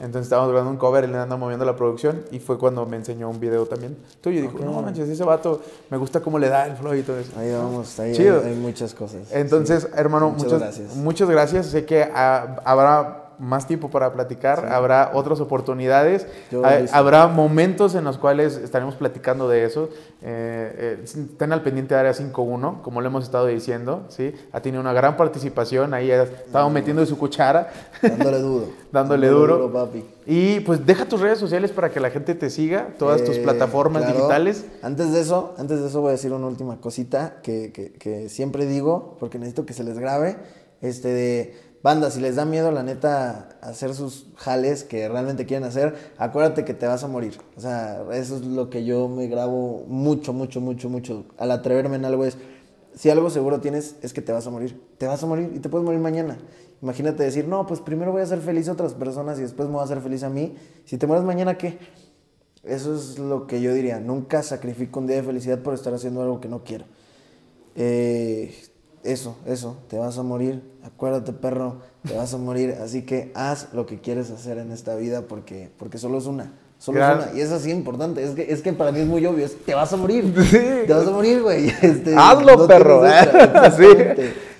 Entonces 0.00 0.22
estábamos 0.22 0.50
grabando 0.50 0.70
un 0.70 0.76
cover, 0.78 1.04
él 1.04 1.14
anda 1.14 1.36
moviendo 1.36 1.64
la 1.64 1.76
producción 1.76 2.22
y 2.30 2.38
fue 2.38 2.58
cuando 2.58 2.86
me 2.86 2.96
enseñó 2.96 3.28
un 3.28 3.38
video 3.38 3.66
también 3.66 3.96
tuyo. 4.20 4.38
Y 4.38 4.42
dijo, 4.42 4.58
no 4.64 4.80
manches, 4.82 5.08
ese 5.08 5.24
vato 5.24 5.60
me 5.90 5.96
gusta 5.98 6.20
cómo 6.20 6.38
le 6.38 6.48
da 6.48 6.66
el 6.66 6.76
flow 6.76 6.94
y 6.94 7.02
todo 7.02 7.18
eso. 7.18 7.32
Ahí 7.38 7.52
vamos, 7.52 7.98
ahí 8.00 8.12
Chido. 8.14 8.40
hay, 8.42 8.50
hay 8.50 8.56
muchas 8.56 8.94
cosas. 8.94 9.30
Entonces, 9.32 9.82
Sí. 9.82 9.88
hermano, 9.94 10.30
muchas, 10.30 10.44
muchas, 10.44 10.60
gracias. 10.60 10.96
muchas 10.96 11.28
gracias. 11.28 11.66
Sé 11.66 11.84
que 11.84 12.02
ah, 12.02 12.56
habrá 12.64 13.21
más 13.42 13.66
tiempo 13.66 13.90
para 13.90 14.12
platicar, 14.12 14.66
habrá 14.72 15.10
otras 15.14 15.40
oportunidades, 15.40 16.26
ha- 16.64 16.96
habrá 16.96 17.26
momentos 17.26 17.94
en 17.96 18.04
los 18.04 18.16
cuales 18.16 18.56
estaremos 18.56 18.94
platicando 18.94 19.48
de 19.48 19.64
eso. 19.64 19.88
Eh, 20.22 20.98
eh, 21.00 21.00
estén 21.02 21.52
al 21.52 21.62
pendiente 21.62 21.94
de 21.94 22.00
Área 22.00 22.12
5.1, 22.14 22.80
como 22.82 23.00
lo 23.00 23.08
hemos 23.08 23.24
estado 23.24 23.46
diciendo, 23.46 24.04
¿sí? 24.08 24.32
Ha 24.52 24.60
tenido 24.60 24.80
una 24.80 24.92
gran 24.92 25.16
participación, 25.16 25.92
ahí 25.92 26.12
ha 26.12 26.22
estado 26.22 26.70
metiendo 26.70 27.04
su 27.04 27.18
cuchara, 27.18 27.70
Dándole 28.00 28.38
duro. 28.40 28.66
Dándole 28.92 29.26
duro. 29.28 29.72
papi. 29.72 30.04
y 30.24 30.60
pues 30.60 30.86
deja 30.86 31.04
tus 31.06 31.20
redes 31.20 31.38
sociales 31.40 31.72
para 31.72 31.90
que 31.90 31.98
la 31.98 32.10
gente 32.10 32.36
te 32.36 32.48
siga, 32.48 32.88
todas 32.98 33.24
tus 33.24 33.36
Eh, 33.38 33.42
plataformas 33.42 34.02
claro. 34.04 34.18
digitales. 34.18 34.64
Antes 34.82 35.12
de 35.12 35.20
eso, 35.20 35.54
antes 35.58 35.80
de 35.80 35.88
eso 35.88 36.00
voy 36.00 36.10
a 36.10 36.12
decir 36.12 36.32
una 36.32 36.46
última 36.46 36.80
cosita 36.80 37.40
que, 37.42 37.72
que- 37.72 37.92
que 37.92 38.28
siempre 38.28 38.66
digo, 38.66 39.16
porque 39.18 39.38
necesito 39.40 39.66
que 39.66 39.72
se 39.72 39.82
les 39.82 39.98
grabe, 39.98 40.36
este 40.80 41.08
de 41.08 41.71
banda, 41.82 42.10
si 42.10 42.20
les 42.20 42.36
da 42.36 42.44
miedo 42.44 42.70
la 42.70 42.82
neta 42.82 43.48
hacer 43.60 43.94
sus 43.94 44.26
jales 44.36 44.84
que 44.84 45.08
realmente 45.08 45.46
quieren 45.46 45.64
hacer, 45.64 45.94
acuérdate 46.16 46.64
que 46.64 46.74
te 46.74 46.86
vas 46.86 47.04
a 47.04 47.08
morir. 47.08 47.38
O 47.56 47.60
sea, 47.60 48.04
eso 48.12 48.36
es 48.36 48.42
lo 48.44 48.70
que 48.70 48.84
yo 48.84 49.08
me 49.08 49.26
grabo 49.26 49.84
mucho, 49.88 50.32
mucho, 50.32 50.60
mucho, 50.60 50.88
mucho. 50.88 51.26
Al 51.38 51.50
atreverme 51.50 51.96
en 51.96 52.04
algo 52.04 52.24
es, 52.24 52.36
si 52.94 53.10
algo 53.10 53.30
seguro 53.30 53.60
tienes, 53.60 53.96
es 54.02 54.12
que 54.12 54.22
te 54.22 54.32
vas 54.32 54.46
a 54.46 54.50
morir. 54.50 54.80
Te 54.98 55.06
vas 55.06 55.22
a 55.22 55.26
morir 55.26 55.52
y 55.54 55.58
te 55.58 55.68
puedes 55.68 55.84
morir 55.84 56.00
mañana. 56.00 56.38
Imagínate 56.82 57.22
decir, 57.22 57.46
no, 57.46 57.66
pues 57.66 57.80
primero 57.80 58.12
voy 58.12 58.20
a 58.20 58.24
hacer 58.24 58.40
feliz 58.40 58.68
a 58.68 58.72
otras 58.72 58.94
personas 58.94 59.38
y 59.38 59.42
después 59.42 59.68
me 59.68 59.74
voy 59.74 59.82
a 59.82 59.84
hacer 59.84 60.00
feliz 60.00 60.22
a 60.22 60.28
mí. 60.28 60.54
Si 60.84 60.98
te 60.98 61.06
mueres 61.06 61.24
mañana, 61.24 61.56
¿qué? 61.56 61.78
Eso 62.64 62.94
es 62.94 63.18
lo 63.18 63.46
que 63.46 63.60
yo 63.60 63.72
diría. 63.72 64.00
Nunca 64.00 64.42
sacrifico 64.42 65.00
un 65.00 65.06
día 65.06 65.16
de 65.16 65.22
felicidad 65.22 65.60
por 65.60 65.74
estar 65.74 65.94
haciendo 65.94 66.22
algo 66.22 66.40
que 66.40 66.48
no 66.48 66.64
quiero. 66.64 66.84
Eh, 67.74 68.54
eso, 69.04 69.36
eso, 69.46 69.76
te 69.88 69.98
vas 69.98 70.18
a 70.18 70.22
morir. 70.22 70.62
Acuérdate, 70.84 71.32
perro, 71.32 71.76
te 72.06 72.16
vas 72.16 72.32
a 72.34 72.38
morir. 72.38 72.76
Así 72.82 73.02
que 73.02 73.32
haz 73.34 73.68
lo 73.72 73.86
que 73.86 74.00
quieres 74.00 74.30
hacer 74.30 74.58
en 74.58 74.70
esta 74.70 74.94
vida 74.94 75.22
porque, 75.22 75.70
porque 75.78 75.98
solo 75.98 76.18
es 76.18 76.26
una. 76.26 76.52
Solo 76.78 77.00
es 77.00 77.14
una. 77.14 77.36
Y 77.36 77.40
es 77.40 77.50
así 77.50 77.70
importante. 77.70 78.22
Es 78.22 78.30
que, 78.30 78.52
es 78.52 78.62
que 78.62 78.72
para 78.72 78.92
mí 78.92 79.00
es 79.00 79.06
muy 79.06 79.24
obvio. 79.26 79.44
es, 79.46 79.56
te 79.64 79.74
vas 79.74 79.92
a 79.92 79.96
morir. 79.96 80.34
Te 80.86 80.92
vas 80.92 81.06
a 81.06 81.10
morir, 81.10 81.42
güey. 81.42 81.68
Este, 81.82 82.14
Hazlo, 82.16 82.56
no 82.56 82.66
perro. 82.66 83.02
Sí. 83.76 83.86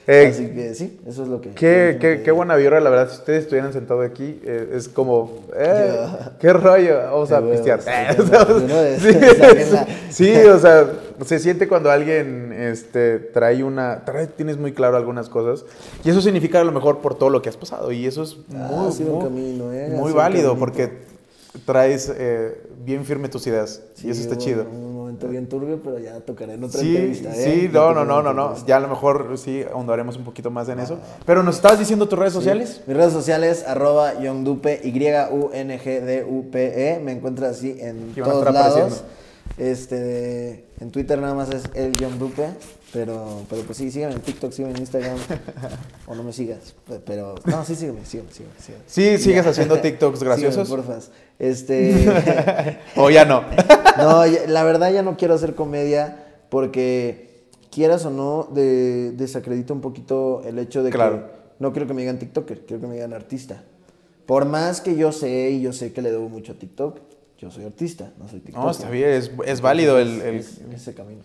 Eh, 0.06 0.28
Así 0.32 0.48
que 0.48 0.74
sí, 0.74 0.98
eso 1.06 1.22
es 1.22 1.28
lo 1.28 1.40
que. 1.40 1.50
Qué, 1.50 1.96
qué, 2.00 2.16
que- 2.16 2.22
qué 2.24 2.30
buena 2.32 2.56
vibra, 2.56 2.80
la 2.80 2.90
verdad. 2.90 3.08
Si 3.08 3.18
ustedes 3.18 3.42
estuvieran 3.44 3.72
sentados 3.72 4.04
aquí, 4.04 4.40
eh, 4.44 4.72
es 4.74 4.88
como, 4.88 5.44
eh, 5.56 6.06
qué 6.40 6.52
rollo, 6.52 6.98
vamos 7.04 7.30
a 7.30 7.40
huevos, 7.40 7.60
pistear. 7.60 7.80
sí, 10.10 10.34
o 10.34 10.58
sea, 10.58 10.86
se 11.24 11.38
siente 11.38 11.68
cuando 11.68 11.90
alguien 11.90 12.52
este, 12.52 13.18
trae 13.18 13.62
una, 13.62 14.04
trae, 14.04 14.26
tienes 14.26 14.56
muy 14.58 14.72
claro 14.72 14.96
algunas 14.96 15.28
cosas. 15.28 15.64
Y 16.04 16.10
eso 16.10 16.20
significa 16.20 16.60
a 16.60 16.64
lo 16.64 16.72
mejor 16.72 16.98
por 16.98 17.14
todo 17.16 17.30
lo 17.30 17.40
que 17.42 17.48
has 17.48 17.56
pasado. 17.56 17.92
Y 17.92 18.06
eso 18.06 18.22
es 18.24 18.36
Ah, 18.54 18.68
muy, 18.70 18.88
ha 18.88 18.92
sido 18.92 19.12
un 19.12 19.14
muy- 19.16 19.24
camino, 19.24 19.72
eh, 19.72 19.88
muy 19.90 20.12
válido 20.12 20.56
porque 20.56 20.90
traes 21.66 22.10
eh, 22.14 22.62
bien 22.84 23.04
firme 23.04 23.28
tus 23.28 23.46
ideas. 23.46 23.82
y 24.02 24.10
eso 24.10 24.22
está 24.22 24.36
chido. 24.38 24.64
Un 24.64 24.96
momento 24.96 25.28
bien 25.28 25.46
turbio, 25.48 25.80
pero 25.82 25.98
ya 25.98 26.18
tocaré 26.20 26.54
en 26.54 26.64
otra 26.64 26.80
Sí, 26.80 26.96
entrevista. 26.96 27.36
¿eh? 27.36 27.60
sí, 27.62 27.68
no, 27.72 27.92
no, 27.92 28.04
no, 28.04 28.22
no, 28.22 28.32
no. 28.32 28.66
Ya 28.66 28.76
a 28.78 28.80
lo 28.80 28.88
mejor 28.88 29.36
sí 29.36 29.62
ahondaremos 29.70 30.16
un 30.16 30.24
poquito 30.24 30.50
más 30.50 30.68
en 30.68 30.80
eso. 30.80 30.98
Pero 31.26 31.42
nos 31.42 31.56
estabas 31.56 31.78
diciendo 31.78 32.08
tus 32.08 32.18
redes 32.18 32.32
sociales. 32.32 32.80
Mis 32.86 32.96
redes 32.96 33.12
sociales, 33.12 33.64
arroba 33.66 34.18
Youngdupe, 34.20 34.80
Y-U-N-G-D-U-P-E. 34.82 37.00
Me 37.00 37.12
encuentras 37.12 37.58
así 37.58 37.76
en 37.78 38.14
todos 38.14 38.52
lados. 38.52 39.04
Este, 39.58 40.64
en 40.80 40.90
Twitter 40.90 41.18
nada 41.18 41.34
más 41.34 41.50
es 41.50 41.64
el 41.74 41.92
Youngdupe. 41.92 42.48
Pero, 42.92 43.40
pero 43.48 43.62
pues 43.62 43.78
sí, 43.78 43.90
sígueme 43.90 44.12
en 44.14 44.20
TikTok, 44.20 44.52
sígueme 44.52 44.74
en 44.74 44.80
Instagram. 44.80 45.16
o 46.06 46.14
no 46.14 46.22
me 46.22 46.32
sigas. 46.32 46.74
pe- 46.86 47.00
Pero, 47.04 47.34
no, 47.46 47.64
sí, 47.64 47.74
sígueme, 47.74 48.04
sígueme, 48.04 48.30
sígueme. 48.30 48.52
sígueme. 48.58 48.84
Sí, 48.86 49.18
sigues 49.18 49.46
haciendo 49.46 49.78
TikToks 49.80 50.18
Sígueme, 50.20 50.40
graciosos. 50.42 50.68
porfas. 50.68 51.10
Este. 51.38 52.78
o 52.96 53.08
ya 53.08 53.24
no. 53.24 53.44
No, 53.98 54.24
la 54.48 54.64
verdad 54.64 54.92
ya 54.92 55.02
no 55.02 55.16
quiero 55.16 55.34
hacer 55.34 55.54
comedia 55.54 56.26
porque 56.50 57.46
quieras 57.70 58.04
o 58.04 58.10
no, 58.10 58.48
de, 58.52 59.12
desacredita 59.12 59.72
un 59.72 59.80
poquito 59.80 60.42
el 60.44 60.58
hecho 60.58 60.82
de 60.82 60.90
Claro. 60.90 61.26
que 61.26 61.32
no 61.60 61.72
quiero 61.72 61.86
que 61.88 61.94
me 61.94 62.02
digan 62.02 62.18
TikToker, 62.18 62.66
quiero 62.66 62.82
que 62.82 62.86
me 62.88 62.94
digan 62.94 63.14
artista. 63.14 63.62
Por 64.26 64.44
más 64.44 64.82
que 64.82 64.96
yo 64.96 65.12
sé 65.12 65.50
y 65.50 65.62
yo 65.62 65.72
sé 65.72 65.92
que 65.94 66.02
le 66.02 66.10
debo 66.10 66.28
mucho 66.28 66.52
a 66.52 66.54
TikTok, 66.56 66.98
yo 67.38 67.50
soy 67.50 67.64
artista, 67.64 68.12
no 68.18 68.28
soy 68.28 68.40
TikToker. 68.40 68.64
No, 68.64 68.70
está 68.70 68.90
bien, 68.90 69.08
es, 69.10 69.30
es 69.46 69.60
válido 69.62 69.98
el, 69.98 70.20
el- 70.20 70.36
Es- 70.36 70.60
ese 70.74 70.92
camino. 70.94 71.22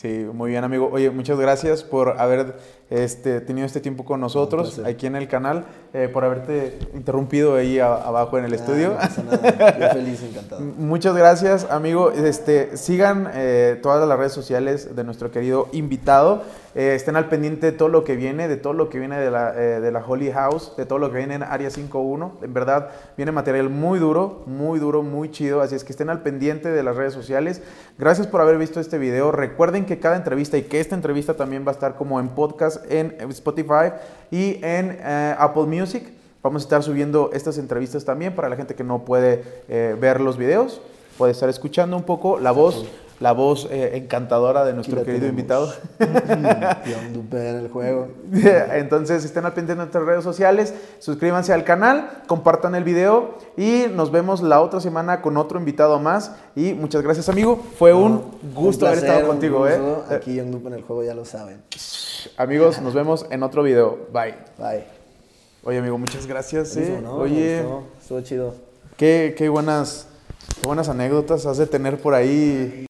Sí, 0.00 0.24
muy 0.32 0.50
bien, 0.52 0.62
amigo. 0.62 0.88
Oye, 0.92 1.10
muchas 1.10 1.40
gracias 1.40 1.82
por 1.82 2.20
haber 2.20 2.54
este, 2.88 3.40
tenido 3.40 3.66
este 3.66 3.80
tiempo 3.80 4.04
con 4.04 4.20
nosotros 4.20 4.78
aquí 4.86 5.06
en 5.08 5.16
el 5.16 5.26
canal, 5.26 5.64
eh, 5.92 6.08
por 6.08 6.24
haberte 6.24 6.78
interrumpido 6.94 7.56
ahí 7.56 7.80
a- 7.80 7.94
abajo 7.96 8.38
en 8.38 8.44
el 8.44 8.52
Ah, 8.52 8.56
estudio. 8.56 8.90
no 8.90 8.94
pasa 8.96 9.22
nada, 9.24 9.76
yo 9.76 9.88
feliz, 9.98 10.22
encantado. 10.22 10.60
Muchas 10.60 11.16
gracias, 11.16 11.66
amigo. 11.68 12.12
Este, 12.12 12.76
sigan 12.76 13.28
eh, 13.34 13.76
todas 13.82 14.06
las 14.08 14.16
redes 14.16 14.32
sociales 14.32 14.94
de 14.94 15.02
nuestro 15.02 15.32
querido 15.32 15.66
invitado. 15.72 16.44
Eh, 16.76 16.94
estén 16.94 17.16
al 17.16 17.28
pendiente 17.28 17.66
de 17.66 17.72
todo 17.72 17.88
lo 17.88 18.04
que 18.04 18.14
viene, 18.14 18.46
de 18.46 18.56
todo 18.56 18.74
lo 18.74 18.88
que 18.88 19.00
viene 19.00 19.18
de 19.18 19.32
la, 19.32 19.52
eh, 19.56 19.80
de 19.80 19.90
la 19.90 19.98
Holy 20.06 20.30
House, 20.30 20.74
de 20.76 20.86
todo 20.86 21.00
lo 21.00 21.10
que 21.10 21.18
viene 21.18 21.34
en 21.34 21.42
Área 21.42 21.70
5.1. 21.70 22.34
En 22.42 22.54
verdad, 22.54 22.90
viene 23.16 23.32
material 23.32 23.68
muy 23.68 23.98
duro, 23.98 24.44
muy 24.46 24.78
duro, 24.78 25.02
muy 25.02 25.30
chido. 25.32 25.60
Así 25.60 25.74
es 25.74 25.82
que 25.82 25.90
estén 25.90 26.08
al 26.08 26.22
pendiente 26.22 26.70
de 26.70 26.82
las 26.84 26.94
redes 26.94 27.14
sociales. 27.14 27.62
Gracias 27.98 28.28
por 28.28 28.40
haber 28.42 28.58
visto 28.58 28.78
este 28.78 28.96
video. 28.98 29.32
Recuerden 29.32 29.86
que 29.88 29.98
cada 29.98 30.16
entrevista 30.16 30.56
y 30.56 30.62
que 30.62 30.78
esta 30.78 30.94
entrevista 30.94 31.34
también 31.34 31.64
va 31.66 31.72
a 31.72 31.74
estar 31.74 31.96
como 31.96 32.20
en 32.20 32.28
podcast 32.28 32.84
en 32.90 33.16
Spotify 33.30 33.92
y 34.30 34.60
en 34.62 34.98
eh, 35.00 35.34
Apple 35.38 35.64
Music. 35.64 36.04
Vamos 36.42 36.62
a 36.62 36.64
estar 36.64 36.82
subiendo 36.84 37.30
estas 37.32 37.58
entrevistas 37.58 38.04
también 38.04 38.34
para 38.34 38.48
la 38.48 38.56
gente 38.56 38.74
que 38.74 38.84
no 38.84 39.04
puede 39.04 39.42
eh, 39.68 39.96
ver 39.98 40.20
los 40.20 40.36
videos. 40.36 40.80
Puede 41.16 41.32
estar 41.32 41.48
escuchando 41.48 41.96
un 41.96 42.04
poco 42.04 42.38
la 42.38 42.52
voz, 42.52 42.86
la 43.20 43.32
voz 43.32 43.66
eh, 43.70 43.96
encantadora 43.96 44.64
de 44.64 44.72
nuestro 44.74 45.02
querido 45.04 45.26
tenemos. 45.26 45.30
invitado. 45.30 45.72
Dupe 47.12 47.50
en 47.50 47.56
el 47.56 47.68
juego. 47.68 48.08
Entonces 48.72 49.24
estén 49.24 49.44
al 49.44 49.52
pendiente 49.52 49.72
de 49.72 49.76
nuestras 49.78 50.04
redes 50.04 50.24
sociales, 50.24 50.74
suscríbanse 50.98 51.52
al 51.52 51.64
canal, 51.64 52.22
compartan 52.26 52.74
el 52.74 52.84
video 52.84 53.34
y 53.56 53.86
nos 53.92 54.10
vemos 54.10 54.40
la 54.42 54.60
otra 54.60 54.80
semana 54.80 55.20
con 55.20 55.36
otro 55.36 55.58
invitado 55.58 55.98
más. 55.98 56.32
Y 56.54 56.74
muchas 56.74 57.02
gracias 57.02 57.28
amigo, 57.28 57.60
fue 57.78 57.92
un 57.92 58.22
gusto 58.54 58.84
Un 58.84 58.92
haber 58.92 59.04
estado 59.04 59.20
un 59.20 59.26
contigo. 59.26 59.66
¿eh? 59.66 59.78
gusto. 59.78 60.14
Aquí 60.14 60.34
Young 60.36 60.50
Dupe 60.50 60.68
en 60.68 60.74
el 60.74 60.82
juego, 60.82 61.02
ya 61.02 61.14
lo 61.14 61.24
saben. 61.24 61.62
Amigos, 62.36 62.80
nos 62.80 62.94
vemos 62.94 63.26
en 63.30 63.42
otro 63.42 63.62
video. 63.62 63.98
Bye. 64.12 64.34
Bye. 64.58 64.84
Oye 65.64 65.78
amigo, 65.78 65.98
muchas 65.98 66.26
gracias. 66.26 66.76
¿eh? 66.76 66.80
Buenísimo, 66.80 67.00
¿no? 67.00 67.16
Oye, 67.16 67.64
estuvo 68.00 68.20
chido. 68.20 68.54
qué, 68.96 69.34
qué 69.36 69.48
buenas, 69.48 70.06
qué 70.60 70.66
buenas 70.66 70.88
anécdotas 70.88 71.46
has 71.46 71.58
de 71.58 71.66
tener 71.66 71.98
por 71.98 72.14
ahí. 72.14 72.86